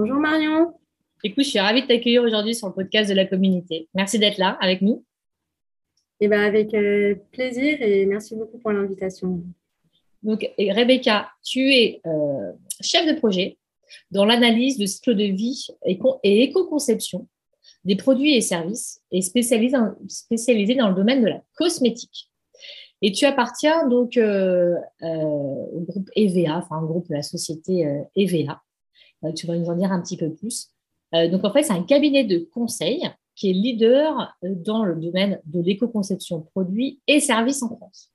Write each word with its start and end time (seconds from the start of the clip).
Bonjour 0.00 0.18
Marion. 0.18 0.74
Écoute, 1.24 1.42
je 1.42 1.50
suis 1.50 1.58
ravie 1.58 1.82
de 1.82 1.88
t'accueillir 1.88 2.22
aujourd'hui 2.22 2.54
sur 2.54 2.68
le 2.68 2.72
podcast 2.72 3.10
de 3.10 3.16
la 3.16 3.24
communauté. 3.24 3.88
Merci 3.94 4.20
d'être 4.20 4.38
là 4.38 4.56
avec 4.60 4.80
nous. 4.80 5.04
Eh 6.20 6.28
ben, 6.28 6.40
avec 6.40 6.72
euh, 6.72 7.16
plaisir 7.32 7.82
et 7.82 8.06
merci 8.06 8.36
beaucoup 8.36 8.58
pour 8.58 8.70
l'invitation. 8.70 9.42
Donc, 10.22 10.48
Rebecca, 10.56 11.28
tu 11.44 11.74
es 11.74 12.00
euh, 12.06 12.52
chef 12.80 13.12
de 13.12 13.18
projet 13.18 13.58
dans 14.12 14.24
l'analyse 14.24 14.78
de 14.78 14.86
cycle 14.86 15.16
de 15.16 15.24
vie 15.24 15.66
et, 15.84 16.44
éco-conception 16.44 17.26
des 17.84 17.96
produits 17.96 18.36
et 18.36 18.40
services 18.40 19.00
et 19.10 19.20
spécialisé, 19.20 20.76
dans 20.76 20.90
le 20.90 20.94
domaine 20.94 21.22
de 21.22 21.28
la 21.28 21.42
cosmétique. 21.56 22.30
Et 23.02 23.10
tu 23.10 23.24
appartiens 23.24 23.88
donc 23.88 24.16
euh, 24.16 24.76
au 25.02 25.80
groupe 25.88 26.08
EVA, 26.14 26.58
enfin 26.58 26.80
au 26.82 26.86
groupe 26.86 27.08
de 27.08 27.14
la 27.14 27.22
société 27.22 27.84
EVA. 28.14 28.62
Tu 29.34 29.46
vas 29.46 29.56
nous 29.56 29.66
en 29.66 29.76
dire 29.76 29.92
un 29.92 30.00
petit 30.00 30.16
peu 30.16 30.32
plus. 30.32 30.70
donc 31.12 31.44
en 31.44 31.52
fait, 31.52 31.64
c'est 31.64 31.72
un 31.72 31.82
cabinet 31.82 32.24
de 32.24 32.38
conseil 32.38 33.08
qui 33.34 33.50
est 33.50 33.52
leader 33.52 34.36
dans 34.42 34.84
le 34.84 34.96
domaine 34.96 35.40
de 35.44 35.60
l'éco-conception 35.60 36.40
produits 36.40 37.00
et 37.06 37.20
services 37.20 37.62
en 37.62 37.76
France. 37.76 38.12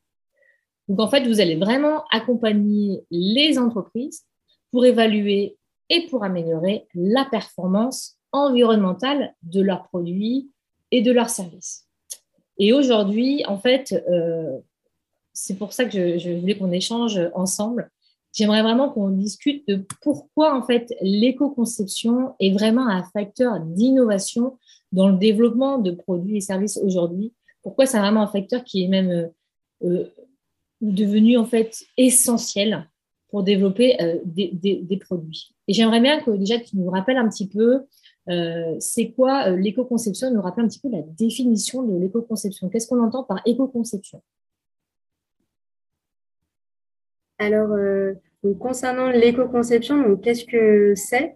Donc 0.87 0.99
en 0.99 1.07
fait, 1.07 1.25
vous 1.25 1.39
allez 1.39 1.55
vraiment 1.55 2.03
accompagner 2.11 3.03
les 3.09 3.57
entreprises 3.57 4.25
pour 4.71 4.85
évaluer 4.85 5.57
et 5.89 6.07
pour 6.07 6.23
améliorer 6.23 6.87
la 6.93 7.25
performance 7.25 8.17
environnementale 8.31 9.33
de 9.43 9.61
leurs 9.61 9.83
produits 9.83 10.51
et 10.91 11.01
de 11.01 11.11
leurs 11.11 11.29
services. 11.29 11.87
Et 12.57 12.73
aujourd'hui, 12.73 13.45
en 13.45 13.57
fait, 13.57 13.93
euh, 14.09 14.59
c'est 15.31 15.57
pour 15.57 15.73
ça 15.73 15.85
que 15.85 16.17
je 16.17 16.31
voulais 16.31 16.57
qu'on 16.57 16.71
échange 16.71 17.19
ensemble. 17.33 17.89
J'aimerais 18.33 18.63
vraiment 18.63 18.89
qu'on 18.89 19.09
discute 19.09 19.67
de 19.67 19.85
pourquoi 20.01 20.57
en 20.57 20.63
fait 20.63 20.93
l'éco-conception 21.01 22.33
est 22.39 22.51
vraiment 22.51 22.87
un 22.87 23.03
facteur 23.03 23.59
d'innovation 23.59 24.57
dans 24.91 25.07
le 25.07 25.17
développement 25.17 25.77
de 25.77 25.91
produits 25.91 26.37
et 26.37 26.41
services 26.41 26.77
aujourd'hui. 26.77 27.31
Pourquoi 27.61 27.85
c'est 27.85 27.99
vraiment 27.99 28.23
un 28.23 28.27
facteur 28.27 28.63
qui 28.63 28.83
est 28.83 28.87
même 28.87 29.11
euh, 29.11 29.27
euh, 29.87 30.05
devenu 30.81 31.37
en 31.37 31.45
fait 31.45 31.85
essentiel 31.95 32.89
pour 33.29 33.43
développer 33.43 34.01
euh, 34.01 34.19
des, 34.25 34.99
produits. 34.99 35.55
Et 35.67 35.73
j'aimerais 35.73 36.01
bien 36.01 36.19
que 36.21 36.31
déjà 36.31 36.59
tu 36.59 36.77
nous 36.77 36.89
rappelles 36.89 37.17
un 37.17 37.29
petit 37.29 37.47
peu 37.47 37.81
c'est 38.79 39.11
quoi 39.11 39.49
l'éco-conception, 39.49 40.31
nous 40.31 40.41
rappelle 40.41 40.63
un 40.63 40.69
petit 40.69 40.79
peu 40.79 40.89
la 40.89 41.01
définition 41.01 41.83
de 41.83 41.99
l'éco-conception. 41.99 42.69
Qu'est-ce 42.69 42.87
qu'on 42.87 43.03
entend 43.03 43.23
par 43.23 43.41
éco-conception? 43.45 44.21
Alors, 47.43 47.77
concernant 48.59 49.09
l'éco-conception, 49.09 50.15
qu'est-ce 50.17 50.45
que 50.45 50.93
c'est? 50.95 51.35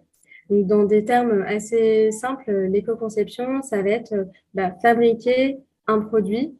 Dans 0.50 0.86
des 0.86 1.04
termes 1.04 1.44
assez 1.46 2.12
simples, 2.12 2.50
l'éco-conception, 2.72 3.62
ça 3.62 3.82
va 3.82 3.90
être 3.90 4.14
bah, 4.54 4.72
fabriquer 4.82 5.58
un 5.88 6.00
produit 6.00 6.56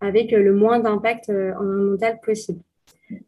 avec 0.00 0.32
le 0.32 0.52
moins 0.52 0.80
d'impact 0.80 1.28
euh, 1.28 1.52
environnemental 1.54 2.18
possible. 2.24 2.60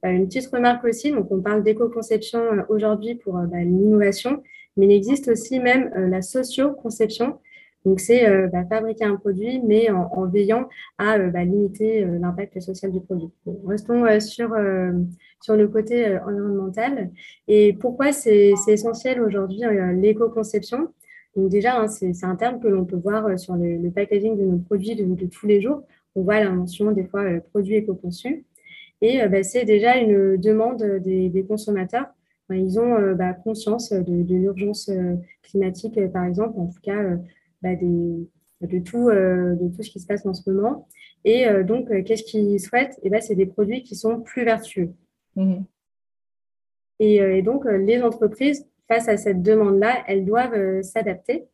Une 0.05 0.27
petite 0.27 0.47
remarque 0.47 0.85
aussi, 0.85 1.11
donc 1.11 1.31
on 1.31 1.41
parle 1.41 1.63
d'éco-conception 1.63 2.41
euh, 2.41 2.63
aujourd'hui 2.69 3.17
pour 3.17 3.37
euh, 3.37 3.47
bah, 3.47 3.59
l'innovation, 3.61 4.43
mais 4.77 4.87
il 4.87 4.93
existe 4.93 5.29
aussi 5.29 5.61
même 5.61 5.91
la 5.95 6.23
socio-conception. 6.23 7.39
Donc, 7.85 8.01
c'est 8.01 8.25
fabriquer 8.69 9.05
un 9.05 9.17
produit, 9.17 9.61
mais 9.61 9.91
en, 9.91 10.27
veillant 10.27 10.69
à 10.99 11.19
limiter 11.19 12.05
l'impact 12.05 12.61
social 12.61 12.93
du 12.93 13.01
produit. 13.01 13.31
restons 13.67 14.21
sur 14.21 14.55
sur 15.43 15.57
le 15.57 15.69
côté 15.69 16.07
euh, 16.07 16.21
environnemental. 16.25 17.11
Et 17.49 17.75
pourquoi 17.75 18.13
c'est 18.13 18.55
essentiel 18.69 19.21
aujourd'hui 19.21 19.65
euh, 19.65 19.93
l'éco-conception? 19.93 20.89
Donc 21.37 21.51
déjà, 21.51 21.81
hein, 21.81 21.89
c'est 21.89 22.25
un 22.25 22.37
terme 22.37 22.61
que 22.61 22.69
l'on 22.69 22.85
peut 22.85 22.97
voir 22.97 23.27
euh, 23.27 23.37
sur 23.37 23.55
le, 23.55 23.91
packaging 23.91 24.39
de 24.39 24.45
nos 24.45 24.59
produits 24.59 24.95
de, 24.95 25.27
tous 25.27 25.47
les 25.47 25.61
jours. 25.61 25.83
On 26.15 26.23
voit 26.23 26.41
la 26.41 26.51
mention 26.51 26.93
des 26.93 27.05
fois 27.05 27.25
produits 27.51 27.77
éco-conçus. 27.77 28.45
Et 29.01 29.27
bah, 29.27 29.43
c'est 29.43 29.65
déjà 29.65 29.97
une 29.97 30.37
demande 30.37 30.85
des, 31.01 31.45
consommateurs. 31.49 32.07
ils 32.51 32.79
ont 32.79 33.15
bah, 33.15 33.33
conscience 33.33 33.91
de, 33.93 34.35
l'urgence 34.35 34.89
climatique, 35.43 35.99
par 36.13 36.25
exemple, 36.25 36.61
en 36.61 36.67
tout 36.67 36.81
cas 36.81 37.03
bah, 37.63 37.75
de, 37.75 38.79
tout, 38.81 39.11
de 39.11 39.75
tout 39.75 39.83
ce 39.83 39.91
qui 39.91 40.01
se 40.01 40.07
passe 40.07 40.27
en 40.27 40.35
ce 40.35 40.49
moment. 40.51 40.89
Et 41.25 41.47
donc, 41.65 41.89
qu'est-ce 42.05 42.25
qu'ils 42.25 42.61
souhaitent? 42.61 42.99
Eh 43.03 43.11
ben, 43.11 43.21
C'est 43.21 43.35
des 43.35 43.47
produits 43.47 43.83
qui 43.83 43.95
sont 43.97 44.21
plus 44.21 44.45
vertueux. 44.45 44.91
Mhm. 45.37 45.65
Euh, 47.03 47.37
et, 47.37 47.43
donc, 47.43 47.67
euh, 47.67 47.79
les 47.79 48.03
entreprises, 48.03 48.67
face 48.89 49.09
à 49.09 49.17
cette 49.17 49.43
demande-là, 49.43 50.05
elles 50.07 50.25
doivent 50.25 50.55
euh, 50.55 50.83
s'adapter. 50.83 51.47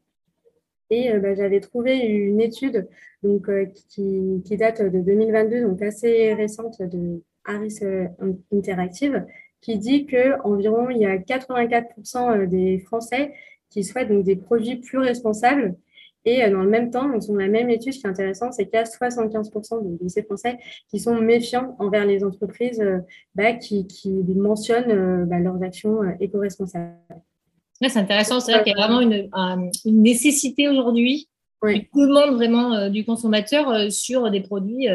Et 0.90 1.12
bah, 1.18 1.34
j'avais 1.34 1.60
trouvé 1.60 1.98
une 1.98 2.40
étude 2.40 2.88
donc, 3.22 3.50
qui, 3.90 4.42
qui, 4.42 4.56
date 4.56 4.80
de 4.80 5.00
2022, 5.00 5.60
donc 5.60 5.82
assez 5.82 6.32
récente 6.32 6.80
de 6.80 7.22
Harris 7.44 7.80
Interactive, 8.50 9.26
qui 9.60 9.76
dit 9.76 10.06
qu'environ 10.06 10.88
il 10.88 10.96
y 10.96 11.04
a 11.04 11.18
84% 11.18 12.46
des 12.46 12.78
Français 12.78 13.34
qui 13.68 13.84
souhaitent 13.84 14.08
donc, 14.08 14.24
des 14.24 14.36
produits 14.36 14.76
plus 14.76 14.96
responsables 14.96 15.76
et 16.28 16.44
euh, 16.44 16.50
dans 16.50 16.62
le 16.62 16.68
même 16.68 16.90
temps, 16.90 17.08
dans 17.08 17.34
la 17.34 17.48
même 17.48 17.70
étude, 17.70 17.92
ce 17.92 18.00
qui 18.00 18.06
est 18.06 18.10
intéressant, 18.10 18.52
c'est 18.52 18.64
qu'il 18.66 18.74
y 18.74 18.78
a 18.78 18.84
75% 18.84 19.98
de 20.02 20.08
ces 20.08 20.22
Français 20.22 20.58
qui 20.90 20.98
sont 21.00 21.14
méfiants 21.20 21.74
envers 21.78 22.04
les 22.04 22.22
entreprises 22.22 22.80
euh, 22.80 22.98
bah, 23.34 23.54
qui, 23.54 23.86
mentionnent 24.36 24.90
euh, 24.90 25.24
bah, 25.24 25.38
leurs 25.38 25.62
actions 25.62 26.00
éco-responsables. 26.20 26.94
c'est 27.80 27.96
intéressant, 27.96 28.40
c'est 28.40 28.52
vrai 28.52 28.62
qu'il 28.62 28.74
y 28.76 28.80
a 28.80 28.86
vraiment 28.86 29.00
une, 29.00 29.30
nécessité 29.84 30.68
aujourd'hui 30.68 31.28
oui. 31.62 31.88
le 31.94 32.06
monde 32.06 32.36
vraiment 32.36 32.88
du 32.88 33.04
consommateur 33.04 33.90
sur 33.90 34.30
des 34.30 34.40
produits 34.40 34.86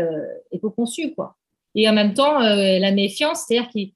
éco-conçus. 0.51 1.13
Quoi. 1.13 1.35
Et 1.75 1.89
en 1.89 1.93
même 1.93 2.13
temps, 2.13 2.39
la 2.39 2.91
méfiance, 2.93 3.43
c'est-à-dire 3.45 3.69
qu'il 3.69 3.91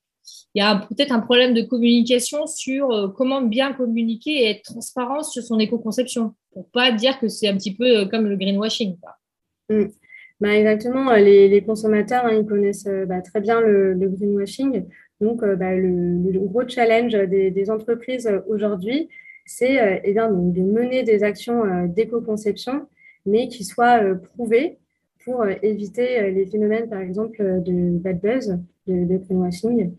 il 0.53 0.59
y 0.59 0.65
a 0.65 0.75
peut-être 0.75 1.11
un 1.11 1.19
problème 1.19 1.53
de 1.53 1.61
communication 1.61 2.47
sur 2.47 2.91
euh, 2.91 3.07
comment 3.09 3.41
bien 3.41 3.73
communiquer 3.73 4.31
et 4.31 4.49
être 4.49 4.63
transparent 4.63 5.23
sur 5.23 5.43
son 5.43 5.59
éco-conception, 5.59 6.33
pour 6.51 6.67
pas 6.69 6.91
dire 6.91 7.19
que 7.19 7.27
c'est 7.27 7.47
un 7.47 7.55
petit 7.55 7.75
peu 7.75 7.85
euh, 7.85 8.05
comme 8.05 8.27
le 8.27 8.35
greenwashing. 8.35 8.97
Mm. 9.69 9.85
Bah, 10.39 10.55
exactement, 10.55 11.11
euh, 11.11 11.17
les, 11.17 11.63
consommateurs, 11.63 12.25
hein, 12.25 12.39
ils 12.39 12.45
connaissent 12.45 12.87
bah, 13.07 13.21
très 13.21 13.41
bien 13.41 13.59
le, 13.61 13.95
greenwashing. 13.95 14.85
Donc, 15.19 15.43
bah, 15.43 15.75
le, 15.75 16.39
gros 16.39 16.67
challenge 16.67 17.13
des, 17.13 17.69
entreprises 17.71 18.29
aujourd'hui, 18.47 19.09
c'est 19.45 20.01
eh 20.03 20.13
de 20.13 20.61
mener 20.61 21.03
des 21.03 21.23
actions 21.23 21.87
d'éco-conception, 21.87 22.87
mais 23.25 23.47
qui 23.47 23.63
soient 23.63 24.01
prouvées 24.35 24.77
pour 25.25 25.43
éviter 25.63 26.29
les 26.29 26.45
phénomènes, 26.45 26.87
par 26.87 26.99
exemple, 26.99 27.37
de 27.63 27.97
bad 27.97 28.19
buzz, 28.21 28.59
de 28.85 29.17
greenwashing. 29.17 29.91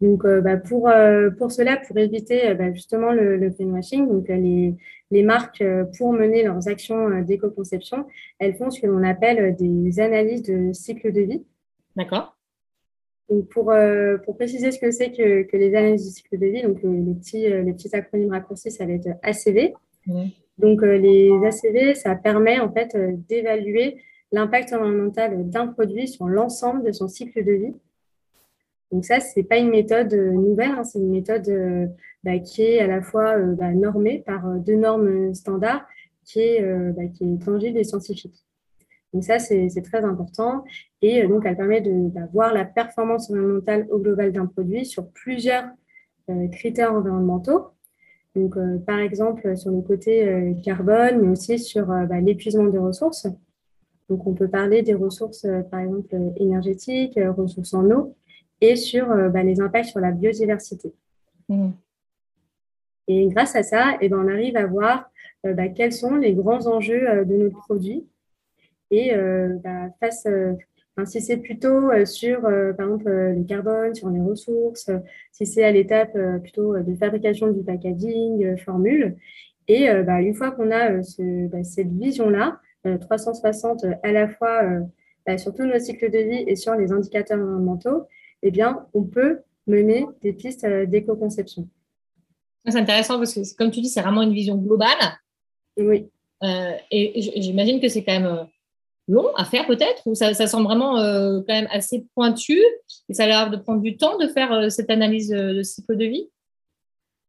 Donc, 0.00 0.24
euh, 0.24 0.40
bah, 0.40 0.56
pour, 0.56 0.88
euh, 0.88 1.30
pour 1.30 1.50
cela, 1.50 1.76
pour 1.76 1.98
éviter 1.98 2.48
euh, 2.48 2.54
bah, 2.54 2.72
justement 2.72 3.12
le, 3.12 3.36
le 3.36 3.50
greenwashing, 3.50 4.08
donc 4.08 4.28
les, 4.28 4.74
les 5.10 5.22
marques, 5.22 5.64
pour 5.96 6.12
mener 6.12 6.44
leurs 6.44 6.68
actions 6.68 7.20
d'éco-conception, 7.22 8.06
elles 8.38 8.54
font 8.54 8.70
ce 8.70 8.80
que 8.80 8.86
l'on 8.86 9.02
appelle 9.02 9.56
des 9.56 10.00
analyses 10.00 10.42
de 10.42 10.72
cycle 10.72 11.12
de 11.12 11.22
vie. 11.22 11.42
D'accord. 11.96 12.36
Donc, 13.28 13.48
pour, 13.48 13.72
pour 14.24 14.36
préciser 14.36 14.70
ce 14.70 14.78
que 14.78 14.90
c'est 14.90 15.10
que, 15.10 15.42
que, 15.42 15.56
les 15.56 15.74
analyses 15.74 16.06
de 16.06 16.10
cycle 16.10 16.38
de 16.38 16.46
vie, 16.46 16.62
donc 16.62 16.82
les, 16.82 17.14
petits, 17.14 17.48
les 17.48 17.72
petits 17.72 17.94
acronymes 17.94 18.30
raccourcis, 18.30 18.70
ça 18.70 18.86
va 18.86 18.92
être 18.92 19.08
ACV. 19.22 19.74
Donc, 20.58 20.82
les 20.82 21.30
ACV, 21.30 21.94
ça 21.94 22.14
permet 22.14 22.60
en 22.60 22.72
fait 22.72 22.96
d'évaluer 23.28 24.02
l'impact 24.32 24.72
environnemental 24.72 25.48
d'un 25.48 25.68
produit 25.68 26.08
sur 26.08 26.26
l'ensemble 26.26 26.84
de 26.84 26.92
son 26.92 27.08
cycle 27.08 27.44
de 27.44 27.52
vie. 27.52 27.74
Donc 28.90 29.04
ça, 29.04 29.20
ce 29.20 29.38
n'est 29.38 29.44
pas 29.44 29.58
une 29.58 29.70
méthode 29.70 30.12
euh, 30.14 30.32
nouvelle, 30.32 30.70
hein, 30.70 30.84
c'est 30.84 30.98
une 30.98 31.10
méthode 31.10 31.48
euh, 31.48 31.86
bah, 32.24 32.38
qui 32.38 32.62
est 32.62 32.80
à 32.80 32.86
la 32.86 33.02
fois 33.02 33.36
euh, 33.36 33.54
bah, 33.54 33.72
normée 33.72 34.22
par 34.24 34.46
deux 34.58 34.76
normes 34.76 35.34
standards, 35.34 35.86
qui 36.24 36.40
est, 36.40 36.92
bah, 36.92 37.06
qui 37.06 37.24
est 37.24 37.42
tangible 37.42 37.78
et 37.78 37.84
scientifique. 37.84 38.44
Donc 39.14 39.24
ça, 39.24 39.38
c'est 39.38 39.82
très 39.82 40.04
important. 40.04 40.62
Et 41.00 41.26
donc, 41.26 41.46
elle 41.46 41.56
permet 41.56 41.80
de 41.80 42.10
voir 42.34 42.52
la 42.52 42.66
performance 42.66 43.30
environnementale 43.30 43.86
au 43.90 43.98
global 43.98 44.30
d'un 44.32 44.44
produit 44.44 44.84
sur 44.84 45.08
plusieurs 45.12 45.64
critères 46.52 46.92
environnementaux. 46.92 47.68
Donc, 48.34 48.56
par 48.84 48.98
exemple, 48.98 49.56
sur 49.56 49.70
le 49.70 49.80
côté 49.80 50.54
carbone, 50.62 51.22
mais 51.22 51.28
aussi 51.28 51.58
sur 51.58 51.90
l'épuisement 52.22 52.66
des 52.66 52.76
ressources. 52.76 53.26
Donc, 54.10 54.26
on 54.26 54.34
peut 54.34 54.48
parler 54.48 54.82
des 54.82 54.92
ressources, 54.92 55.46
par 55.70 55.80
exemple, 55.80 56.14
énergétiques, 56.36 57.18
ressources 57.38 57.72
en 57.72 57.90
eau, 57.90 58.17
et 58.60 58.76
sur 58.76 59.06
bah, 59.30 59.42
les 59.42 59.60
impacts 59.60 59.90
sur 59.90 60.00
la 60.00 60.10
biodiversité. 60.10 60.92
Mmh. 61.48 61.70
Et 63.06 63.28
grâce 63.28 63.56
à 63.56 63.62
ça, 63.62 63.96
eh 64.00 64.08
ben, 64.08 64.18
on 64.18 64.28
arrive 64.28 64.56
à 64.56 64.66
voir 64.66 65.10
bah, 65.44 65.68
quels 65.68 65.92
sont 65.92 66.16
les 66.16 66.34
grands 66.34 66.66
enjeux 66.66 67.24
de 67.24 67.36
notre 67.36 67.58
produit. 67.58 68.06
Et 68.90 69.12
bah, 69.62 69.88
face, 70.00 70.26
si 71.06 71.20
c'est 71.20 71.36
plutôt 71.36 71.90
euh, 71.90 72.04
sur, 72.04 72.44
euh, 72.44 72.72
par 72.72 72.86
exemple, 72.86 73.08
euh, 73.08 73.34
le 73.34 73.44
carbone, 73.44 73.94
sur 73.94 74.10
les 74.10 74.20
ressources, 74.20 74.90
si 75.32 75.46
c'est 75.46 75.64
à 75.64 75.70
l'étape 75.70 76.16
plutôt 76.42 76.78
de 76.78 76.94
fabrication 76.94 77.48
du 77.50 77.62
packaging, 77.62 78.56
formule. 78.58 79.16
Et 79.70 79.86
une 79.86 80.34
fois 80.34 80.50
qu'on 80.50 80.70
a 80.70 80.92
bah, 80.92 81.62
cette 81.62 81.92
vision-là, 81.92 82.58
360 83.00 83.84
à 84.02 84.12
la 84.12 84.26
fois 84.26 84.62
sur 85.36 85.54
tout 85.54 85.64
notre 85.64 85.82
cycle 85.82 86.10
de 86.10 86.18
vie 86.18 86.44
et 86.46 86.56
sur 86.56 86.74
les 86.74 86.90
indicateurs 86.90 87.38
environnementaux, 87.38 88.06
eh 88.42 88.50
bien, 88.50 88.86
on 88.94 89.04
peut 89.04 89.40
mener 89.66 90.06
des 90.22 90.32
pistes 90.32 90.66
d'éco-conception. 90.66 91.68
C'est 92.66 92.78
intéressant 92.78 93.18
parce 93.18 93.34
que, 93.34 93.56
comme 93.56 93.70
tu 93.70 93.80
dis, 93.80 93.88
c'est 93.88 94.02
vraiment 94.02 94.22
une 94.22 94.34
vision 94.34 94.56
globale. 94.56 95.18
Oui. 95.76 96.08
et 96.90 97.40
j'imagine 97.40 97.80
que 97.80 97.88
c'est 97.88 98.04
quand 98.04 98.18
même 98.18 98.48
long 99.08 99.34
à 99.36 99.44
faire 99.44 99.66
peut-être 99.66 100.06
ou 100.06 100.14
ça, 100.14 100.32
semble 100.34 100.64
vraiment 100.64 100.98
euh, 100.98 101.40
quand 101.46 101.54
même 101.54 101.68
assez 101.70 102.06
pointu 102.14 102.60
et 103.08 103.14
ça 103.14 103.24
a 103.24 103.26
l'air 103.26 103.50
de 103.50 103.56
prendre 103.56 103.80
du 103.80 103.96
temps 103.96 104.18
de 104.18 104.28
faire 104.28 104.52
euh, 104.52 104.68
cette 104.68 104.90
analyse 104.90 105.32
euh, 105.32 105.54
de 105.54 105.62
cycle 105.62 105.96
de 105.96 106.04
vie? 106.04 106.30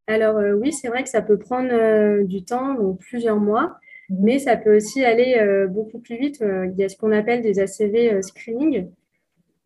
Alors 0.08 0.38
oui, 0.60 0.74
c'est 0.74 0.88
vrai 0.88 1.04
que 1.04 1.10
ça 1.10 1.22
peut 1.22 1.38
prendre 1.38 2.24
du 2.24 2.44
temps, 2.44 2.74
donc 2.74 2.98
plusieurs 3.00 3.38
mois, 3.38 3.78
mhm. 4.10 4.18
mais 4.22 4.40
ça 4.40 4.58
peut 4.58 4.76
aussi 4.76 5.06
aller 5.06 5.68
beaucoup 5.70 6.00
plus 6.00 6.18
vite. 6.18 6.40
il 6.42 6.74
y 6.80 6.84
a 6.84 6.90
ce 6.90 6.98
qu'on 6.98 7.12
appelle 7.12 7.44
des 7.44 7.60
ACV 7.60 8.20
screening. 8.24 8.90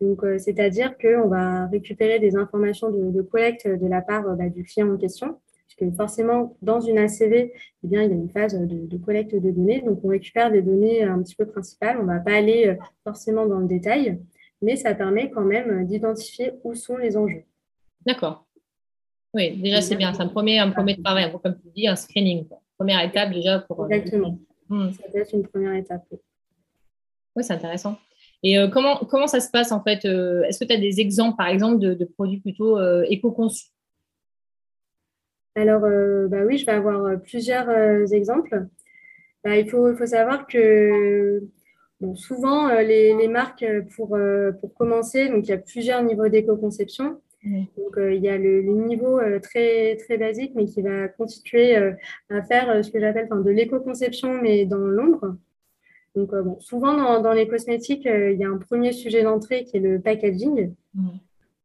Donc, 0.03 0.21
c'est-à-dire 0.37 0.97
qu'on 0.97 1.27
va 1.27 1.67
récupérer 1.67 2.19
des 2.19 2.35
informations 2.35 2.89
de, 2.89 3.21
collecte 3.21 3.67
de 3.67 3.87
la 3.87 4.01
part 4.01 4.23
bah, 4.35 4.49
du 4.49 4.63
client 4.63 4.93
en 4.93 4.97
question 4.97 5.37
puisque 5.75 5.95
forcément, 5.95 6.55
dans 6.61 6.79
une 6.79 6.97
ACV, 6.97 7.51
eh 7.83 7.87
bien, 7.87 8.03
il 8.03 8.09
y 8.09 8.13
a 8.13 8.15
une 8.15 8.29
phase 8.29 8.57
de, 8.57 8.97
collecte 8.97 9.35
de 9.35 9.51
données. 9.51 9.81
Donc, 9.81 9.99
on 10.03 10.09
récupère 10.09 10.51
des 10.51 10.61
données 10.61 11.03
un 11.03 11.21
petit 11.21 11.35
peu 11.35 11.45
principales. 11.45 11.97
On 11.99 12.03
ne 12.03 12.07
va 12.07 12.19
pas 12.19 12.33
aller 12.33 12.67
euh, 12.67 12.75
forcément 13.03 13.45
dans 13.45 13.59
le 13.59 13.67
détail, 13.67 14.19
mais 14.61 14.75
ça 14.75 14.93
permet 14.93 15.29
quand 15.29 15.43
même 15.43 15.69
euh, 15.69 15.83
d'identifier 15.83 16.51
où 16.63 16.75
sont 16.75 16.97
les 16.97 17.17
enjeux. 17.17 17.43
D'accord. 18.05 18.45
Oui, 19.33 19.57
déjà, 19.57 19.81
c'est 19.81 19.95
bien. 19.95 20.13
C'est 20.13 20.21
un 20.21 20.27
premier, 20.27 20.59
un 20.59 20.71
premier 20.71 21.01
travail, 21.01 21.31
comme 21.41 21.55
tu 21.55 21.69
dis, 21.75 21.87
un 21.87 21.95
screening. 21.95 22.45
Première 22.77 23.03
étape 23.03 23.31
déjà 23.31 23.59
pour. 23.59 23.83
Euh, 23.83 23.87
Exactement. 23.89 24.37
Hmm. 24.69 24.91
Ça 24.91 25.03
peut 25.11 25.19
être 25.19 25.33
une 25.33 25.47
première 25.47 25.73
étape. 25.73 26.03
Oui, 27.35 27.43
c'est 27.43 27.53
intéressant. 27.53 27.97
Et 28.43 28.57
comment, 28.71 28.97
comment 28.97 29.27
ça 29.27 29.39
se 29.39 29.49
passe 29.49 29.71
en 29.71 29.81
fait 29.81 30.03
Est-ce 30.03 30.59
que 30.59 30.65
tu 30.65 30.73
as 30.73 30.79
des 30.79 30.99
exemples, 30.99 31.37
par 31.37 31.47
exemple, 31.47 31.79
de, 31.79 32.05
produits 32.05 32.41
plutôt 32.41 32.77
éco-conçus? 33.03 33.73
Alors, 35.55 35.83
euh, 35.83 36.27
bah 36.27 36.43
oui, 36.45 36.57
je 36.57 36.65
vais 36.65 36.71
avoir 36.71 37.05
euh, 37.05 37.17
plusieurs 37.17 37.69
euh, 37.69 38.05
exemples. 38.07 38.65
Bah, 39.43 39.57
il, 39.57 39.69
faut, 39.69 39.93
faut, 39.95 40.05
savoir 40.05 40.47
que 40.47 41.43
souvent, 42.15 42.69
les, 42.79 43.15
les, 43.15 43.27
marques, 43.27 43.65
pour, 43.95 44.17
pour 44.59 44.73
commencer, 44.73 45.29
donc 45.29 45.45
il 45.45 45.49
y 45.49 45.53
a 45.53 45.57
plusieurs 45.57 46.01
niveaux 46.03 46.27
d'éco-conception. 46.27 47.21
Donc, 47.43 47.97
il 47.97 48.23
y 48.23 48.29
a 48.29 48.37
le, 48.37 48.61
niveau 48.61 49.19
très, 49.41 49.97
très 49.97 50.17
basique, 50.17 50.53
mais 50.55 50.63
qui 50.65 50.81
va 50.81 51.09
constituer 51.09 51.75
à 51.75 52.41
faire 52.43 52.83
ce 52.83 52.89
que 52.89 53.01
j'appelle 53.01 53.27
de 53.29 53.49
l'éco-conception, 53.49 54.41
mais 54.41 54.65
dans 54.65 54.77
l'ombre. 54.77 55.35
Donc, 56.15 56.31
souvent, 56.59 56.95
dans, 56.95 57.21
dans, 57.21 57.33
les 57.33 57.47
cosmétiques, 57.47 58.05
il 58.05 58.37
y 58.37 58.43
a 58.43 58.49
un 58.49 58.57
premier 58.57 58.91
sujet 58.91 59.23
d'entrée 59.23 59.63
qui 59.63 59.77
est 59.77 59.79
le 59.79 59.99
packaging. 59.99 60.73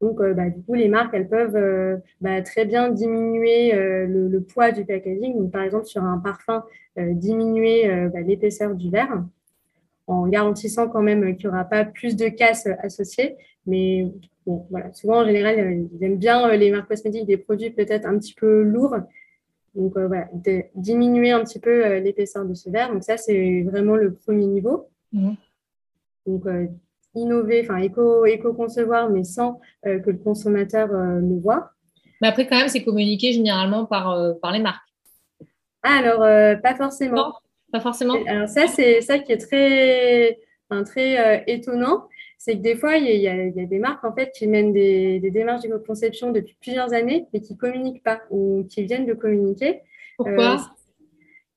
Donc, 0.01 0.21
euh, 0.21 0.33
bah, 0.33 0.49
du 0.49 0.61
coup, 0.63 0.75
les 0.75 0.87
marques, 0.87 1.13
elles 1.13 1.27
peuvent 1.27 1.55
euh, 1.55 1.97
bah, 2.21 2.41
très 2.41 2.65
bien 2.65 2.89
diminuer 2.89 3.73
euh, 3.73 4.05
le, 4.07 4.41
poids 4.41 4.71
du 4.71 4.85
packaging. 4.85 5.37
Donc, 5.37 5.51
par 5.51 5.63
exemple, 5.63 5.85
sur 5.85 6.03
un 6.03 6.17
parfum, 6.17 6.63
diminuer 6.97 7.87
bah, 8.09 8.19
l'épaisseur 8.19 8.75
du 8.75 8.89
verre 8.89 9.23
en 10.07 10.27
garantissant 10.27 10.89
quand 10.89 11.01
même 11.01 11.37
qu'il 11.37 11.47
n'y 11.47 11.55
aura 11.55 11.63
pas 11.63 11.85
plus 11.85 12.17
de 12.17 12.27
casse 12.27 12.67
associée. 12.83 13.37
Mais 13.67 14.05
bon, 14.45 14.65
voilà, 14.69 14.91
souvent, 14.91 15.21
en 15.21 15.25
général, 15.25 15.87
ils 15.93 16.03
aiment 16.03 16.17
bien 16.17 16.53
les 16.57 16.71
marques 16.71 16.89
cosmétiques 16.89 17.25
des 17.25 17.37
produits 17.37 17.69
peut-être 17.69 18.05
un 18.05 18.17
petit 18.17 18.33
peu 18.33 18.63
lourds. 18.63 18.97
Donc, 19.75 19.97
voilà, 19.97 20.27
diminuer 20.75 21.31
un 21.31 21.43
petit 21.43 21.59
peu 21.59 21.97
l'épaisseur 21.97 22.45
de 22.45 22.53
ce 22.53 22.69
verre. 22.69 22.91
Donc, 22.91 23.03
ça, 23.03 23.17
c'est 23.17 23.63
vraiment 23.63 23.95
le 23.95 24.13
premier 24.13 24.45
niveau. 24.45 24.89
Mmh. 25.13 25.31
Donc, 26.25 26.45
innover, 27.15 27.61
enfin 27.63 27.77
éco, 27.77 28.25
éco-concevoir, 28.25 29.09
mais 29.09 29.23
sans 29.23 29.59
euh, 29.85 29.99
que 29.99 30.11
le 30.11 30.17
consommateur 30.17 30.89
euh, 30.91 31.19
le 31.19 31.39
voit. 31.39 31.71
Mais 32.21 32.27
après, 32.27 32.47
quand 32.47 32.57
même, 32.57 32.67
c'est 32.67 32.83
communiqué 32.83 33.31
généralement 33.31 33.85
par, 33.85 34.11
euh, 34.11 34.33
par 34.41 34.51
les 34.51 34.59
marques. 34.59 34.87
alors, 35.83 36.19
pas 36.61 36.75
forcément. 36.75 37.33
pas 37.71 37.79
forcément. 37.79 38.15
Alors 38.27 38.49
ça, 38.49 38.67
c'est 38.67 39.01
ça 39.01 39.19
qui 39.19 39.31
est 39.31 39.37
très, 39.37 40.39
très 40.85 41.43
étonnant. 41.47 42.07
C'est 42.39 42.55
que 42.55 42.61
des 42.61 42.75
fois, 42.75 42.95
il 42.95 43.21
y, 43.21 43.27
a, 43.27 43.65
des 43.65 43.79
marques 43.79 44.03
en 44.03 44.15
fait 44.15 44.31
qui 44.31 44.47
mènent 44.47 44.73
des, 44.73 45.19
des 45.19 45.29
démarches 45.29 45.67
de 45.67 45.77
conception 45.77 46.31
depuis 46.31 46.57
plusieurs 46.59 46.93
années, 46.93 47.27
mais 47.31 47.41
qui 47.41 47.53
ne 47.53 47.59
communiquent 47.59 48.01
pas 48.01 48.21
ou 48.31 48.65
qui 48.67 48.83
viennent 48.83 49.05
de 49.05 49.13
communiquer. 49.13 49.81
Pourquoi? 50.17 50.57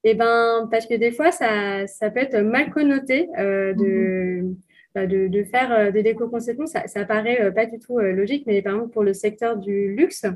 Eh 0.05 0.14
ben, 0.14 0.69
parce 0.70 0.87
que 0.87 0.94
des 0.94 1.12
fois, 1.12 1.31
ça, 1.31 1.87
ça 1.87 2.11
peut 2.11 2.20
être 2.20 2.38
mal 2.40 2.70
connoté 2.70 3.29
de, 3.38 4.43
mhm. 4.43 4.56
Bah, 4.94 5.06
de, 5.06 5.43
faire 5.44 5.73
euh, 5.73 5.90
des 5.90 6.02
déco-conceptions, 6.02 6.67
ça, 6.67 6.87
ça 6.87 7.06
paraît 7.06 7.40
euh, 7.40 7.50
pas 7.50 7.64
du 7.64 7.79
tout 7.79 7.99
euh, 7.99 8.12
logique, 8.12 8.44
mais 8.46 8.61
par 8.61 8.75
exemple 8.75 8.93
pour 8.93 9.02
le 9.02 9.14
secteur 9.14 9.56
du 9.56 9.94
luxe, 9.96 10.26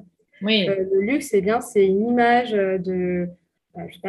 le 0.41 1.01
luxe, 1.01 1.35
eh 1.35 1.43
bien, 1.43 1.61
c'est 1.61 1.85
une 1.85 2.09
image 2.09 2.53
de, 2.53 3.29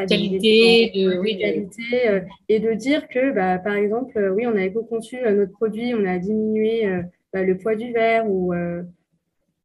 qualité, 0.07 0.91
de, 0.93 1.39
qualité 1.39 2.21
et 2.49 2.59
de 2.59 2.73
dire 2.73 3.07
que, 3.07 3.31
bah, 3.31 3.57
par 3.59 3.75
exemple, 3.75 4.33
oui, 4.35 4.47
on 4.47 4.55
a 4.55 4.63
éco-conçu 4.63 5.17
notre 5.21 5.51
produit, 5.51 5.93
on 5.93 6.05
a 6.05 6.17
diminué 6.17 6.89
le 7.33 7.57
poids 7.57 7.75
du 7.75 7.91
verre 7.91 8.29
ou 8.29 8.53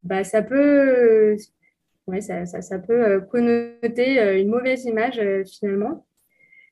bah, 0.02 0.24
ça 0.24 0.42
peut, 0.42 1.36
ouais, 2.06 2.20
ça, 2.20 2.46
ça, 2.46 2.62
ça, 2.62 2.78
peut 2.78 3.20
connoter 3.30 4.40
une 4.40 4.48
mauvaise 4.48 4.84
image 4.84 5.20
finalement. 5.44 6.04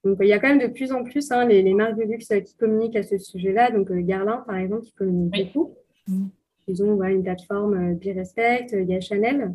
Donc, 0.05 0.16
il 0.21 0.28
y 0.28 0.33
a 0.33 0.38
quand 0.38 0.49
même 0.49 0.66
de 0.66 0.73
plus 0.73 0.93
en 0.93 1.05
plus 1.05 1.31
hein, 1.31 1.47
les, 1.47 1.75
marques 1.75 1.97
de 1.97 2.05
luxe 2.05 2.28
qui 2.28 2.57
communiquent 2.57 2.97
à 2.97 3.02
ce 3.02 3.19
sujet-là. 3.19 3.71
Donc, 3.71 3.90
euh, 3.90 4.00
Garlin, 4.00 4.38
par 4.47 4.57
exemple, 4.57 4.83
qui 4.85 4.93
communique 4.93 5.52
beaucoup. 5.52 5.75
Mm. 6.09 6.28
Ils 6.69 6.83
ont 6.83 7.02
une 7.02 7.23
plateforme 7.23 7.93
euh, 7.93 7.95
Birespect. 7.95 8.69
Il 8.73 8.88
y 8.88 8.95
a 8.95 9.00
Chanel 9.00 9.55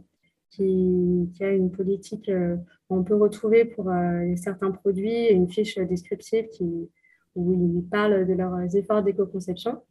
qui, 0.55 1.43
a 1.43 1.50
une 1.50 1.71
politique. 1.71 2.29
Euh, 2.29 2.57
on 2.89 3.03
peut 3.03 3.15
retrouver 3.15 3.65
pour 3.65 3.91
certains 4.35 4.71
produits 4.71 5.27
une 5.27 5.50
fiche 5.50 5.77
descriptive 5.79 6.47
qui, 6.50 6.89
où 7.35 7.53
ils 7.53 7.83
parlent 7.89 8.27
de 8.27 8.33
leurs 8.33 8.75
efforts 8.75 9.01
d'éco-conception. 9.01 9.81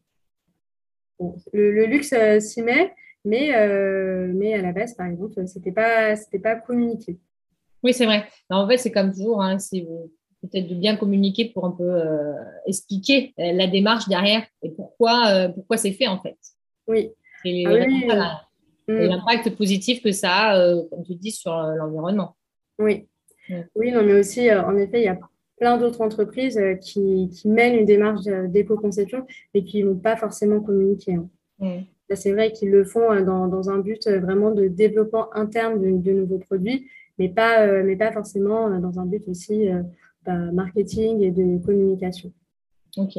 le, 1.53 1.87
luxe 1.87 2.15
s'y 2.39 2.63
met, 2.63 2.93
mais, 3.25 3.51
mais 4.33 4.55
à 4.55 4.63
la 4.63 4.73
base, 4.73 4.95
par 4.95 5.09
exemple, 5.09 5.45
ce 5.47 5.59
n'était 5.59 5.73
pas, 5.73 6.15
pas 6.41 6.55
communiqué. 6.55 7.19
Oui, 7.83 7.93
c'est 7.93 8.07
vrai. 8.07 8.25
en 8.49 8.69
fait, 8.69 8.79
c'est 8.79 8.93
comme 8.93 9.11
toujours, 9.13 9.43
hein, 9.43 9.59
si 9.59 9.85
peut-être 10.51 10.69
de 10.69 10.75
bien 10.75 10.97
communiquer 10.97 11.47
pour 11.47 11.65
un 11.65 11.71
peu 11.71 11.85
euh, 11.85 12.35
expliquer 12.67 13.35
euh, 13.39 13.53
la 13.53 13.67
démarche 13.67 14.09
derrière 14.09 14.45
et 14.63 14.71
pourquoi, 14.71 15.29
euh, 15.29 15.49
pourquoi 15.49 15.77
c'est 15.77 15.93
fait 15.93 16.07
en 16.07 16.21
fait. 16.21 16.37
Oui. 16.87 17.11
Et, 17.45 17.67
ah 17.67 18.43
mm. 18.89 18.93
l'impact 18.93 19.57
positif 19.57 20.03
que 20.03 20.13
ça 20.13 20.53
a, 20.53 20.75
comme 20.91 21.05
tu 21.05 21.15
dis, 21.15 21.31
sur 21.31 21.53
l'environnement. 21.53 22.37
Oui. 22.79 23.07
Mm. 23.49 23.61
Oui, 23.75 23.93
non, 23.93 24.03
mais 24.05 24.19
aussi, 24.19 24.53
en 24.53 24.77
effet, 24.77 25.01
il 25.01 25.05
y 25.05 25.09
a 25.09 25.19
plein 25.59 25.79
d'autres 25.79 26.01
entreprises 26.01 26.61
qui, 26.81 27.31
qui, 27.31 27.49
mènent 27.49 27.77
une 27.77 27.85
démarche 27.85 28.25
d'éco-conception 28.25 29.25
mais 29.55 29.63
qui 29.63 29.83
ne 29.83 29.91
vont 29.91 29.99
pas 29.99 30.17
forcément 30.17 30.61
communiquer. 30.61 31.15
Hein. 31.15 31.29
Mm. 31.59 31.85
C'est 32.15 32.33
vrai 32.33 32.53
qu'ils 32.53 32.71
le 32.71 32.85
font 32.85 33.19
dans, 33.23 33.49
dans, 33.49 33.71
un 33.71 33.79
but 33.79 34.07
vraiment 34.07 34.51
de 34.51 34.69
développement 34.69 35.35
interne 35.35 35.81
de, 35.81 35.97
de 35.97 36.13
nouveaux 36.13 36.39
produits, 36.39 36.87
mais 37.19 37.29
pas, 37.29 37.83
mais 37.83 37.97
pas 37.97 38.13
forcément 38.13 38.69
dans 38.79 39.01
un 39.01 39.07
but 39.07 39.27
aussi 39.27 39.69
marketing 40.27 41.23
et 41.23 41.31
de 41.31 41.65
communication. 41.65 42.31
Ok. 42.99 43.19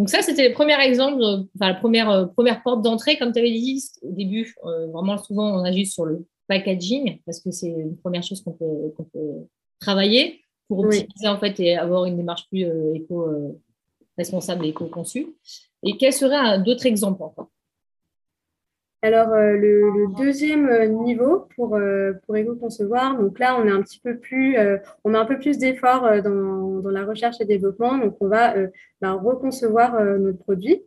Donc 0.00 0.08
ça, 0.08 0.22
c'était 0.22 0.48
le 0.48 0.54
premier 0.54 0.80
exemple, 0.80 1.22
enfin 1.22 1.68
la 1.68 1.74
première, 1.74 2.08
euh, 2.08 2.24
première 2.24 2.62
porte 2.62 2.80
d'entrée, 2.80 3.18
comme 3.18 3.34
tu 3.34 3.38
avais 3.38 3.50
dit 3.50 3.84
au 4.00 4.12
début. 4.12 4.56
Euh, 4.64 4.86
vraiment, 4.86 5.18
souvent, 5.18 5.60
on 5.60 5.62
agit 5.62 5.84
sur 5.84 6.06
le 6.06 6.26
packaging 6.48 7.20
parce 7.26 7.38
que 7.38 7.50
c'est 7.50 7.68
une 7.68 7.98
première 7.98 8.22
chose 8.22 8.42
qu'on 8.42 8.52
peut, 8.52 8.94
peut, 8.96 9.46
travailler 9.78 10.40
pour 10.68 10.78
optimiser 10.78 11.28
en 11.28 11.38
fait 11.38 11.60
et 11.60 11.76
avoir 11.76 12.06
une 12.06 12.16
démarche 12.16 12.48
plus 12.48 12.64
euh, 12.64 12.94
éco-responsable 12.94 14.64
et 14.64 14.68
éco-conçue. 14.70 15.36
Et 15.82 15.98
quels 15.98 16.14
seraient 16.14 16.58
d'autres 16.62 16.86
exemples 16.86 17.22
encore 17.22 17.49
alors, 19.02 19.32
euh, 19.32 19.56
le, 19.56 20.14
deuxième 20.18 20.68
euh, 20.68 20.86
niveau 20.86 21.48
pour, 21.56 21.74
euh, 21.76 22.12
pour 22.26 22.36
éco-concevoir, 22.36 23.16
donc 23.18 23.38
là, 23.38 23.58
on 23.58 23.66
est 23.66 23.70
un 23.70 23.80
petit 23.80 23.98
peu 23.98 24.18
plus, 24.18 24.56
on 25.04 25.10
met 25.10 25.18
un 25.18 25.24
peu 25.24 25.38
plus 25.38 25.56
d'efforts 25.58 26.22
dans, 26.22 26.80
dans, 26.80 26.90
la 26.90 27.04
recherche 27.04 27.36
et 27.40 27.46
développement. 27.46 27.96
Donc, 27.96 28.16
on 28.20 28.28
va 28.28 28.54
bah, 29.00 29.12
reconcevoir 29.12 30.02
notre 30.18 30.38
produit. 30.38 30.82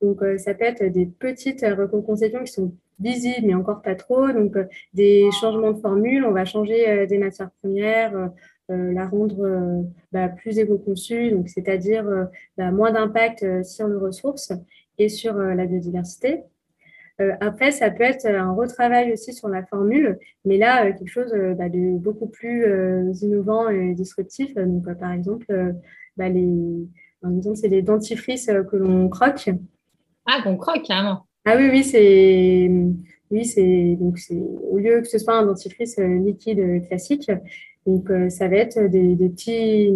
Donc, 0.00 0.20
ça 0.38 0.54
peut 0.54 0.64
être 0.64 0.84
des 0.84 1.06
petites 1.06 1.62
reconceptions 1.62 2.44
qui 2.44 2.52
sont 2.52 2.74
visibles, 3.00 3.46
mais 3.46 3.54
encore 3.54 3.82
pas 3.82 3.94
trop. 3.94 4.30
Donc, 4.30 4.56
des 4.94 5.28
changements 5.40 5.72
de 5.72 5.80
formule. 5.80 6.24
On 6.24 6.32
va 6.32 6.44
changer 6.44 7.06
des 7.06 7.18
matières 7.18 7.50
premières, 7.60 8.30
la 8.68 9.06
rendre 9.06 9.84
bah, 10.12 10.28
plus 10.28 10.58
éco-conçue, 10.58 11.32
donc 11.32 11.48
c'est-à-dire 11.48 12.28
bah, 12.56 12.70
moins 12.70 12.92
d'impact 12.92 13.64
sur 13.64 13.88
les 13.88 13.96
ressources 13.96 14.52
et 14.98 15.08
sur 15.08 15.34
la 15.34 15.66
biodiversité. 15.66 16.44
Euh, 17.22 17.32
après, 17.40 17.70
ça 17.72 17.90
peut 17.90 18.02
être 18.02 18.26
un 18.26 18.52
retravail 18.52 19.12
aussi 19.12 19.32
sur 19.32 19.48
la 19.48 19.64
formule, 19.64 20.18
mais 20.44 20.58
là, 20.58 20.86
euh, 20.86 20.92
quelque 20.92 21.08
chose 21.08 21.32
euh, 21.34 21.54
bah, 21.54 21.68
de 21.68 21.98
beaucoup 21.98 22.26
plus 22.26 22.64
innovant 23.22 23.68
et 23.68 23.94
disruptif. 23.94 24.54
Donc, 24.54 24.92
par 24.98 25.12
exemple, 25.12 25.74
bah, 26.16 26.28
les, 26.28 26.88
c'est 27.54 27.68
les 27.68 27.82
dentifrices 27.82 28.50
que 28.70 28.76
l'on 28.76 29.08
croque. 29.08 29.50
Ah, 30.26 30.40
qu'on 30.42 30.56
croque 30.56 30.82
carrément. 30.82 31.26
Ah 31.44 31.56
oui, 31.56 31.68
oui, 31.70 31.84
c'est 31.84 32.70
oui, 33.30 33.44
c'est 33.46 33.96
donc 33.98 34.18
c'est 34.18 34.38
au 34.70 34.78
lieu 34.78 35.00
que 35.00 35.08
ce 35.08 35.18
soit 35.18 35.34
un 35.34 35.46
dentifrice 35.46 35.98
liquide 35.98 36.86
classique, 36.86 37.30
donc 37.86 38.10
ça 38.28 38.46
va 38.46 38.56
être 38.56 38.78
des, 38.88 39.16
petits, 39.16 39.90